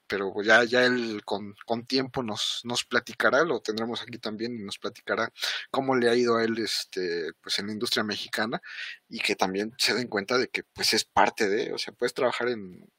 pero 0.07 0.33
ya, 0.41 0.63
ya 0.63 0.85
él 0.85 1.21
con, 1.25 1.55
con, 1.65 1.85
tiempo 1.85 2.23
nos, 2.23 2.61
nos 2.63 2.85
platicará, 2.85 3.43
lo 3.43 3.61
tendremos 3.61 4.01
aquí 4.01 4.17
también 4.17 4.57
y 4.57 4.63
nos 4.63 4.77
platicará 4.77 5.31
cómo 5.71 5.95
le 5.95 6.09
ha 6.09 6.15
ido 6.15 6.37
a 6.37 6.43
él 6.43 6.57
este, 6.59 7.33
pues 7.41 7.59
en 7.59 7.67
la 7.67 7.73
industria 7.73 8.03
mexicana 8.03 8.61
y 9.09 9.19
que 9.19 9.35
también 9.35 9.73
se 9.77 9.93
den 9.93 10.07
cuenta 10.07 10.37
de 10.37 10.49
que 10.49 10.63
pues 10.63 10.93
es 10.93 11.05
parte 11.05 11.49
de, 11.49 11.73
o 11.73 11.77
sea, 11.77 11.93
puedes 11.93 12.13
trabajar 12.13 12.49
en, 12.49 12.89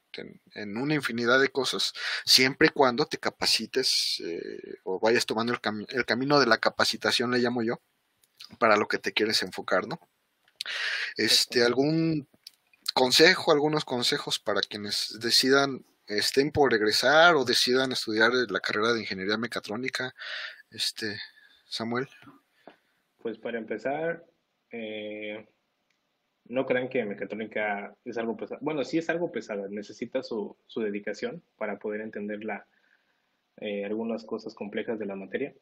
en, 0.54 0.76
una 0.76 0.94
infinidad 0.94 1.40
de 1.40 1.50
cosas 1.50 1.92
siempre 2.24 2.68
y 2.68 2.70
cuando 2.70 3.06
te 3.06 3.18
capacites 3.18 4.22
eh, 4.24 4.78
o 4.84 4.98
vayas 5.00 5.26
tomando 5.26 5.52
el, 5.52 5.86
el 5.88 6.04
camino 6.04 6.40
de 6.40 6.46
la 6.46 6.58
capacitación, 6.58 7.30
le 7.30 7.38
llamo 7.38 7.62
yo, 7.62 7.80
para 8.58 8.76
lo 8.76 8.88
que 8.88 8.98
te 8.98 9.12
quieres 9.12 9.42
enfocar, 9.42 9.86
¿no? 9.86 10.00
Este, 11.16 11.64
algún 11.64 12.28
consejo, 12.94 13.52
algunos 13.52 13.84
consejos 13.84 14.38
para 14.38 14.60
quienes 14.60 15.16
decidan 15.20 15.84
estén 16.08 16.50
por 16.50 16.72
regresar 16.72 17.34
o 17.34 17.44
decidan 17.44 17.92
estudiar 17.92 18.32
la 18.48 18.60
carrera 18.60 18.92
de 18.92 19.00
ingeniería 19.00 19.36
mecatrónica, 19.36 20.14
este, 20.70 21.18
Samuel? 21.66 22.08
Pues 23.18 23.38
para 23.38 23.58
empezar, 23.58 24.24
eh, 24.70 25.46
no 26.46 26.66
crean 26.66 26.88
que 26.88 27.04
mecatrónica 27.04 27.94
es 28.04 28.16
algo 28.16 28.36
pesado. 28.36 28.60
Bueno, 28.62 28.84
sí 28.84 28.98
es 28.98 29.08
algo 29.10 29.30
pesado, 29.30 29.68
necesita 29.68 30.22
su, 30.22 30.56
su 30.66 30.80
dedicación 30.80 31.42
para 31.56 31.78
poder 31.78 32.00
entender 32.00 32.44
la, 32.44 32.66
eh, 33.58 33.84
algunas 33.84 34.24
cosas 34.24 34.54
complejas 34.54 34.98
de 34.98 35.06
la 35.06 35.16
materia, 35.16 35.54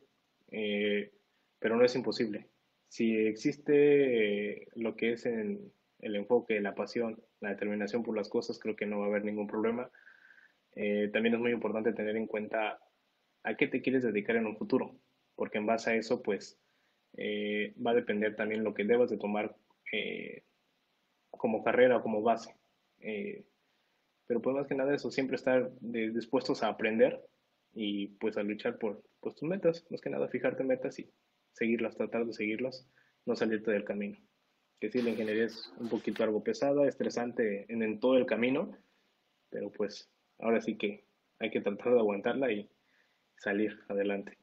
eh, 0.51 1.13
pero 1.59 1.77
no 1.77 1.85
es 1.85 1.95
imposible. 1.97 2.47
Si 2.89 3.17
existe 3.17 4.69
lo 4.75 4.95
que 4.95 5.13
es 5.13 5.27
en 5.27 5.73
el 6.01 6.15
enfoque, 6.15 6.61
la 6.61 6.75
pasión, 6.75 7.21
la 7.41 7.51
determinación 7.51 8.03
por 8.03 8.17
las 8.17 8.29
cosas, 8.29 8.59
creo 8.59 8.77
que 8.77 8.87
no 8.87 9.01
va 9.01 9.07
a 9.07 9.09
haber 9.09 9.25
ningún 9.25 9.47
problema. 9.47 9.91
Eh, 10.77 11.09
también 11.11 11.35
es 11.35 11.41
muy 11.41 11.53
importante 11.53 11.95
tener 11.95 12.17
en 12.17 12.27
cuenta 12.27 12.79
a 13.43 13.57
qué 13.57 13.67
te 13.67 13.81
quieres 13.81 14.03
dedicar 14.03 14.37
en 14.37 14.47
un 14.47 14.57
futuro, 14.57 14.95
porque 15.35 15.59
en 15.59 15.67
base 15.67 15.91
a 15.91 15.95
eso, 15.95 16.23
pues, 16.23 16.61
eh, 17.17 17.75
va 17.85 17.93
a 17.93 17.95
depender 17.95 18.37
también 18.37 18.63
lo 18.63 18.75
que 18.75 18.85
debas 18.85 19.09
de 19.11 19.17
tomar 19.17 19.57
eh, 19.93 20.45
como 21.31 21.65
carrera 21.65 21.97
o 21.97 22.03
como 22.03 22.23
base. 22.23 22.55
pero 24.27 24.43
pues 24.43 24.57
más 24.57 24.67
que 24.67 24.75
nada 24.75 24.95
eso, 24.95 25.11
siempre 25.11 25.37
estar 25.37 25.71
dispuestos 25.81 26.63
a 26.63 26.69
aprender 26.69 27.21
y 27.73 28.09
pues 28.19 28.37
a 28.37 28.43
luchar 28.43 28.79
por 28.79 29.03
pues, 29.21 29.37
tus 29.37 29.49
metas, 29.49 29.87
más 29.91 30.01
que 30.01 30.11
nada 30.11 30.29
fijarte 30.29 30.65
metas 30.65 30.99
y 30.99 31.09
seguirlas, 31.53 31.97
tratar 31.97 32.27
de 32.27 32.33
seguirlas, 32.33 32.89
no 33.25 33.37
salirte 33.37 33.71
del 33.71 33.85
camino. 33.85 34.19
Que 34.81 34.91
sí, 34.91 35.01
la 35.01 35.11
ingeniería 35.11 35.45
es 35.47 35.73
un 35.79 35.89
poquito 35.89 36.25
algo 36.25 36.43
pesada, 36.43 36.87
estresante 36.87 37.67
en, 37.73 37.83
en 37.83 38.01
todo 38.01 38.17
el 38.17 38.27
camino, 38.27 38.77
pero 39.49 39.71
pues 39.71 40.11
ahora 40.39 40.61
sí 40.61 40.77
que 40.77 41.05
hay 41.39 41.51
que 41.51 41.61
tratar 41.61 41.93
de 41.93 41.99
aguantarla 41.99 42.51
y 42.53 42.71
salir 43.37 43.79
adelante. 43.89 44.39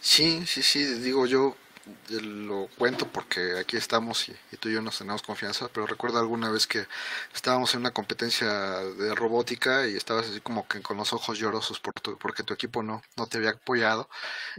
Sí, 0.00 0.46
sí, 0.46 0.62
sí, 0.62 0.84
digo 1.00 1.26
yo 1.26 1.56
lo 2.20 2.68
cuento 2.76 3.06
porque 3.10 3.58
aquí 3.58 3.76
estamos 3.76 4.28
y, 4.28 4.56
tú 4.58 4.68
y 4.68 4.74
yo 4.74 4.82
nos 4.82 4.98
tenemos 4.98 5.22
confianza, 5.22 5.68
pero 5.72 5.86
recuerdo 5.86 6.18
alguna 6.18 6.50
vez 6.50 6.66
que 6.66 6.86
estábamos 7.34 7.74
en 7.74 7.80
una 7.80 7.92
competencia 7.92 8.48
de 8.48 9.14
robótica 9.14 9.86
y 9.86 9.96
estabas 9.96 10.28
así 10.28 10.40
como 10.40 10.66
que 10.68 10.82
con 10.82 10.96
los 10.96 11.12
ojos 11.12 11.38
llorosos 11.38 11.80
por 11.80 11.94
porque 12.18 12.42
tu 12.42 12.54
equipo 12.54 12.82
no, 12.82 13.02
no 13.16 13.26
te 13.26 13.38
había 13.38 13.50
apoyado 13.50 14.08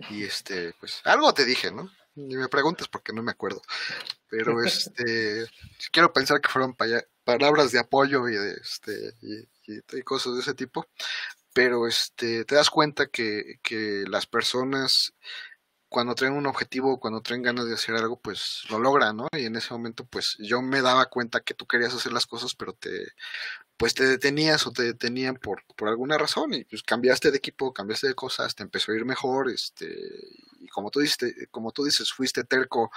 y 0.09 0.23
este, 0.23 0.73
pues 0.79 1.01
algo 1.03 1.33
te 1.33 1.45
dije, 1.45 1.71
¿no? 1.71 1.91
Ni 2.15 2.35
me 2.35 2.49
preguntes 2.49 2.87
porque 2.87 3.13
no 3.13 3.23
me 3.23 3.31
acuerdo, 3.31 3.61
pero 4.29 4.61
este, 4.63 5.45
quiero 5.91 6.11
pensar 6.11 6.41
que 6.41 6.49
fueron 6.49 6.75
palabras 7.23 7.71
de 7.71 7.79
apoyo 7.79 8.27
y 8.27 8.33
de 8.33 8.53
este, 8.53 9.13
y, 9.21 9.47
y, 9.69 10.01
cosas 10.03 10.35
de 10.35 10.41
ese 10.41 10.53
tipo, 10.53 10.87
pero 11.53 11.87
este, 11.87 12.45
te 12.45 12.55
das 12.55 12.69
cuenta 12.69 13.07
que, 13.07 13.59
que 13.63 14.03
las 14.07 14.25
personas 14.27 15.13
cuando 15.89 16.15
traen 16.15 16.33
un 16.33 16.45
objetivo, 16.45 16.99
cuando 16.99 17.21
traen 17.21 17.41
ganas 17.41 17.65
de 17.65 17.73
hacer 17.73 17.95
algo, 17.95 18.19
pues 18.21 18.63
lo 18.69 18.79
logran, 18.79 19.17
¿no? 19.17 19.27
Y 19.33 19.45
en 19.45 19.55
ese 19.55 19.73
momento, 19.73 20.05
pues 20.05 20.37
yo 20.39 20.61
me 20.61 20.81
daba 20.81 21.07
cuenta 21.07 21.41
que 21.41 21.55
tú 21.55 21.65
querías 21.67 21.93
hacer 21.93 22.13
las 22.13 22.27
cosas, 22.27 22.55
pero 22.55 22.73
te, 22.73 22.89
pues 23.79 23.93
te 23.93 24.05
detenías 24.05 24.67
o 24.67 24.73
te 24.73 24.83
detenían 24.83 25.37
por, 25.37 25.63
por 25.77 25.87
alguna 25.87 26.17
razón 26.17 26.53
y 26.53 26.65
pues 26.65 26.83
cambiaste 26.83 27.31
de 27.31 27.37
equipo, 27.37 27.73
cambiaste 27.73 28.09
de 28.09 28.13
cosas, 28.13 28.53
te 28.53 28.61
empezó 28.61 28.91
a 28.91 28.95
ir 28.97 29.05
mejor, 29.05 29.49
este, 29.49 29.87
y 30.59 30.67
como 30.67 30.91
tú 30.91 30.99
dices, 30.99 31.33
como 31.49 31.71
tú 31.71 31.85
dices, 31.85 32.11
fuiste 32.11 32.43
terco, 32.43 32.91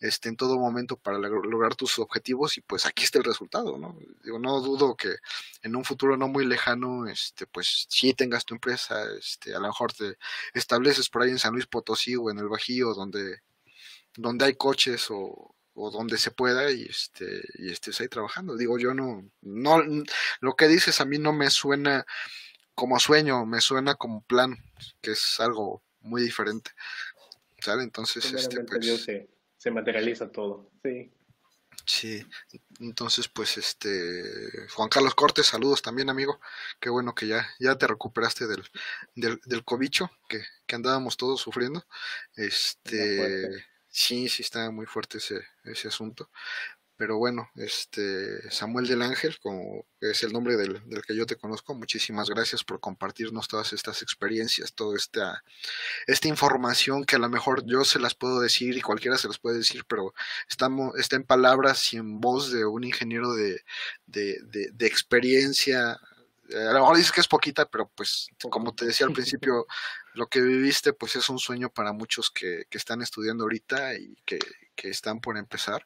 este, 0.00 0.28
en 0.28 0.36
todo 0.36 0.58
momento 0.58 0.96
para 0.96 1.18
lograr 1.18 1.76
tus 1.76 2.00
objetivos 2.00 2.58
y 2.58 2.62
pues 2.62 2.84
aquí 2.84 3.04
está 3.04 3.18
el 3.18 3.24
resultado, 3.24 3.78
¿no? 3.78 3.96
Digo, 4.24 4.40
no 4.40 4.60
dudo 4.60 4.96
que 4.96 5.14
en 5.62 5.76
un 5.76 5.84
futuro 5.84 6.16
no 6.16 6.26
muy 6.26 6.44
lejano, 6.44 7.06
este, 7.06 7.46
pues 7.46 7.86
sí 7.88 8.12
tengas 8.12 8.44
tu 8.44 8.54
empresa, 8.54 9.04
este, 9.16 9.54
a 9.54 9.60
lo 9.60 9.68
mejor 9.68 9.92
te 9.92 10.18
estableces 10.52 11.08
por 11.08 11.22
ahí 11.22 11.30
en 11.30 11.38
San 11.38 11.52
Luis 11.52 11.68
Potosí 11.68 12.16
o 12.16 12.28
en 12.28 12.38
el 12.40 12.48
Bajío 12.48 12.92
donde, 12.92 13.42
donde 14.16 14.46
hay 14.46 14.56
coches 14.56 15.06
o, 15.10 15.53
o 15.74 15.90
donde 15.90 16.18
se 16.18 16.30
pueda 16.30 16.70
y 16.70 16.84
este 16.84 17.42
y 17.54 17.70
estés 17.70 18.00
ahí 18.00 18.08
trabajando. 18.08 18.56
Digo, 18.56 18.78
yo 18.78 18.94
no 18.94 19.28
no 19.42 19.82
lo 20.40 20.56
que 20.56 20.68
dices 20.68 21.00
a 21.00 21.04
mí 21.04 21.18
no 21.18 21.32
me 21.32 21.50
suena 21.50 22.06
como 22.74 22.98
sueño, 22.98 23.44
me 23.46 23.60
suena 23.60 23.94
como 23.94 24.22
plan, 24.22 24.56
que 25.00 25.12
es 25.12 25.38
algo 25.40 25.82
muy 26.00 26.22
diferente. 26.22 26.70
¿Sale? 27.60 27.82
Entonces 27.82 28.32
este 28.32 28.62
pues, 28.64 29.06
se, 29.58 29.70
materializa 29.70 30.30
todo. 30.30 30.70
Sí. 30.82 31.10
Sí, 31.86 32.26
entonces 32.80 33.28
pues 33.28 33.58
este 33.58 34.22
Juan 34.74 34.88
Carlos 34.88 35.14
Cortes, 35.14 35.46
saludos 35.46 35.82
también 35.82 36.08
amigo, 36.08 36.40
qué 36.80 36.88
bueno 36.88 37.14
que 37.14 37.26
ya, 37.26 37.46
ya 37.58 37.76
te 37.76 37.86
recuperaste 37.86 38.46
del, 38.46 38.64
del, 39.14 39.38
del 39.44 39.64
cobicho 39.64 40.10
que, 40.28 40.40
que 40.66 40.76
andábamos 40.76 41.18
todos 41.18 41.40
sufriendo. 41.40 41.84
Este 42.36 43.66
Sí, 43.96 44.28
sí 44.28 44.42
está 44.42 44.70
muy 44.72 44.86
fuerte 44.86 45.18
ese, 45.18 45.40
ese 45.62 45.86
asunto. 45.86 46.28
Pero 46.96 47.18
bueno, 47.18 47.50
este 47.56 48.50
Samuel 48.50 48.88
del 48.88 49.02
Ángel, 49.02 49.38
como 49.40 49.86
es 50.00 50.22
el 50.24 50.32
nombre 50.32 50.56
del, 50.56 50.82
que 51.06 51.16
yo 51.16 51.26
te 51.26 51.36
conozco, 51.36 51.74
muchísimas 51.74 52.28
gracias 52.30 52.64
por 52.64 52.80
compartirnos 52.80 53.48
todas 53.48 53.72
estas 53.72 54.02
experiencias, 54.02 54.74
toda 54.74 54.96
esta, 54.96 55.44
esta 56.08 56.28
información 56.28 57.04
que 57.04 57.16
a 57.16 57.20
lo 57.20 57.28
mejor 57.28 57.64
yo 57.66 57.84
se 57.84 58.00
las 58.00 58.14
puedo 58.16 58.40
decir 58.40 58.76
y 58.76 58.80
cualquiera 58.82 59.18
se 59.18 59.28
las 59.28 59.38
puede 59.38 59.58
decir, 59.58 59.84
pero 59.88 60.14
estamos, 60.48 60.96
está 60.98 61.16
en 61.16 61.24
palabras 61.24 61.92
y 61.92 61.98
en 61.98 62.20
voz 62.20 62.52
de 62.52 62.64
un 62.64 62.84
ingeniero 62.84 63.32
de, 63.34 63.62
de, 64.06 64.38
de 64.72 64.86
experiencia 64.86 66.00
a 66.52 66.72
lo 66.72 66.80
mejor 66.80 66.96
dices 66.96 67.12
que 67.12 67.20
es 67.20 67.28
poquita, 67.28 67.66
pero 67.66 67.90
pues 67.94 68.28
como 68.50 68.74
te 68.74 68.86
decía 68.86 69.06
al 69.06 69.12
principio, 69.12 69.66
lo 70.14 70.26
que 70.26 70.40
viviste 70.40 70.92
pues 70.92 71.16
es 71.16 71.28
un 71.28 71.38
sueño 71.38 71.70
para 71.70 71.92
muchos 71.92 72.30
que, 72.30 72.64
que 72.68 72.78
están 72.78 73.02
estudiando 73.02 73.44
ahorita 73.44 73.94
y 73.94 74.16
que, 74.24 74.38
que 74.74 74.88
están 74.88 75.20
por 75.20 75.36
empezar. 75.36 75.84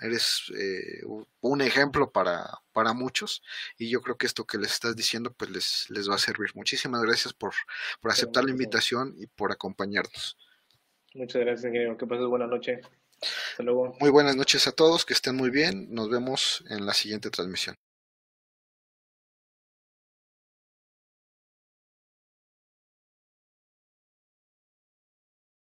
Eres 0.00 0.52
eh, 0.58 1.02
un 1.40 1.60
ejemplo 1.60 2.10
para, 2.10 2.50
para 2.72 2.92
muchos 2.92 3.42
y 3.78 3.88
yo 3.88 4.02
creo 4.02 4.16
que 4.16 4.26
esto 4.26 4.44
que 4.44 4.58
les 4.58 4.72
estás 4.72 4.96
diciendo 4.96 5.32
pues 5.32 5.50
les, 5.50 5.86
les 5.90 6.10
va 6.10 6.16
a 6.16 6.18
servir. 6.18 6.50
Muchísimas 6.54 7.02
gracias 7.02 7.32
por, 7.32 7.54
por 8.00 8.10
aceptar 8.10 8.44
la 8.44 8.50
invitación 8.50 9.14
y 9.16 9.26
por 9.26 9.52
acompañarnos. 9.52 10.36
Muchas 11.14 11.42
gracias, 11.42 11.64
ingeniero. 11.66 11.96
Que 11.96 12.06
pases 12.06 12.26
buena 12.26 12.46
noche. 12.46 12.80
Hasta 13.50 13.62
luego. 13.62 13.96
Muy 14.00 14.10
buenas 14.10 14.36
noches 14.36 14.66
a 14.66 14.72
todos, 14.72 15.04
que 15.04 15.14
estén 15.14 15.36
muy 15.36 15.50
bien. 15.50 15.94
Nos 15.94 16.10
vemos 16.10 16.64
en 16.68 16.84
la 16.84 16.92
siguiente 16.92 17.30
transmisión. 17.30 17.76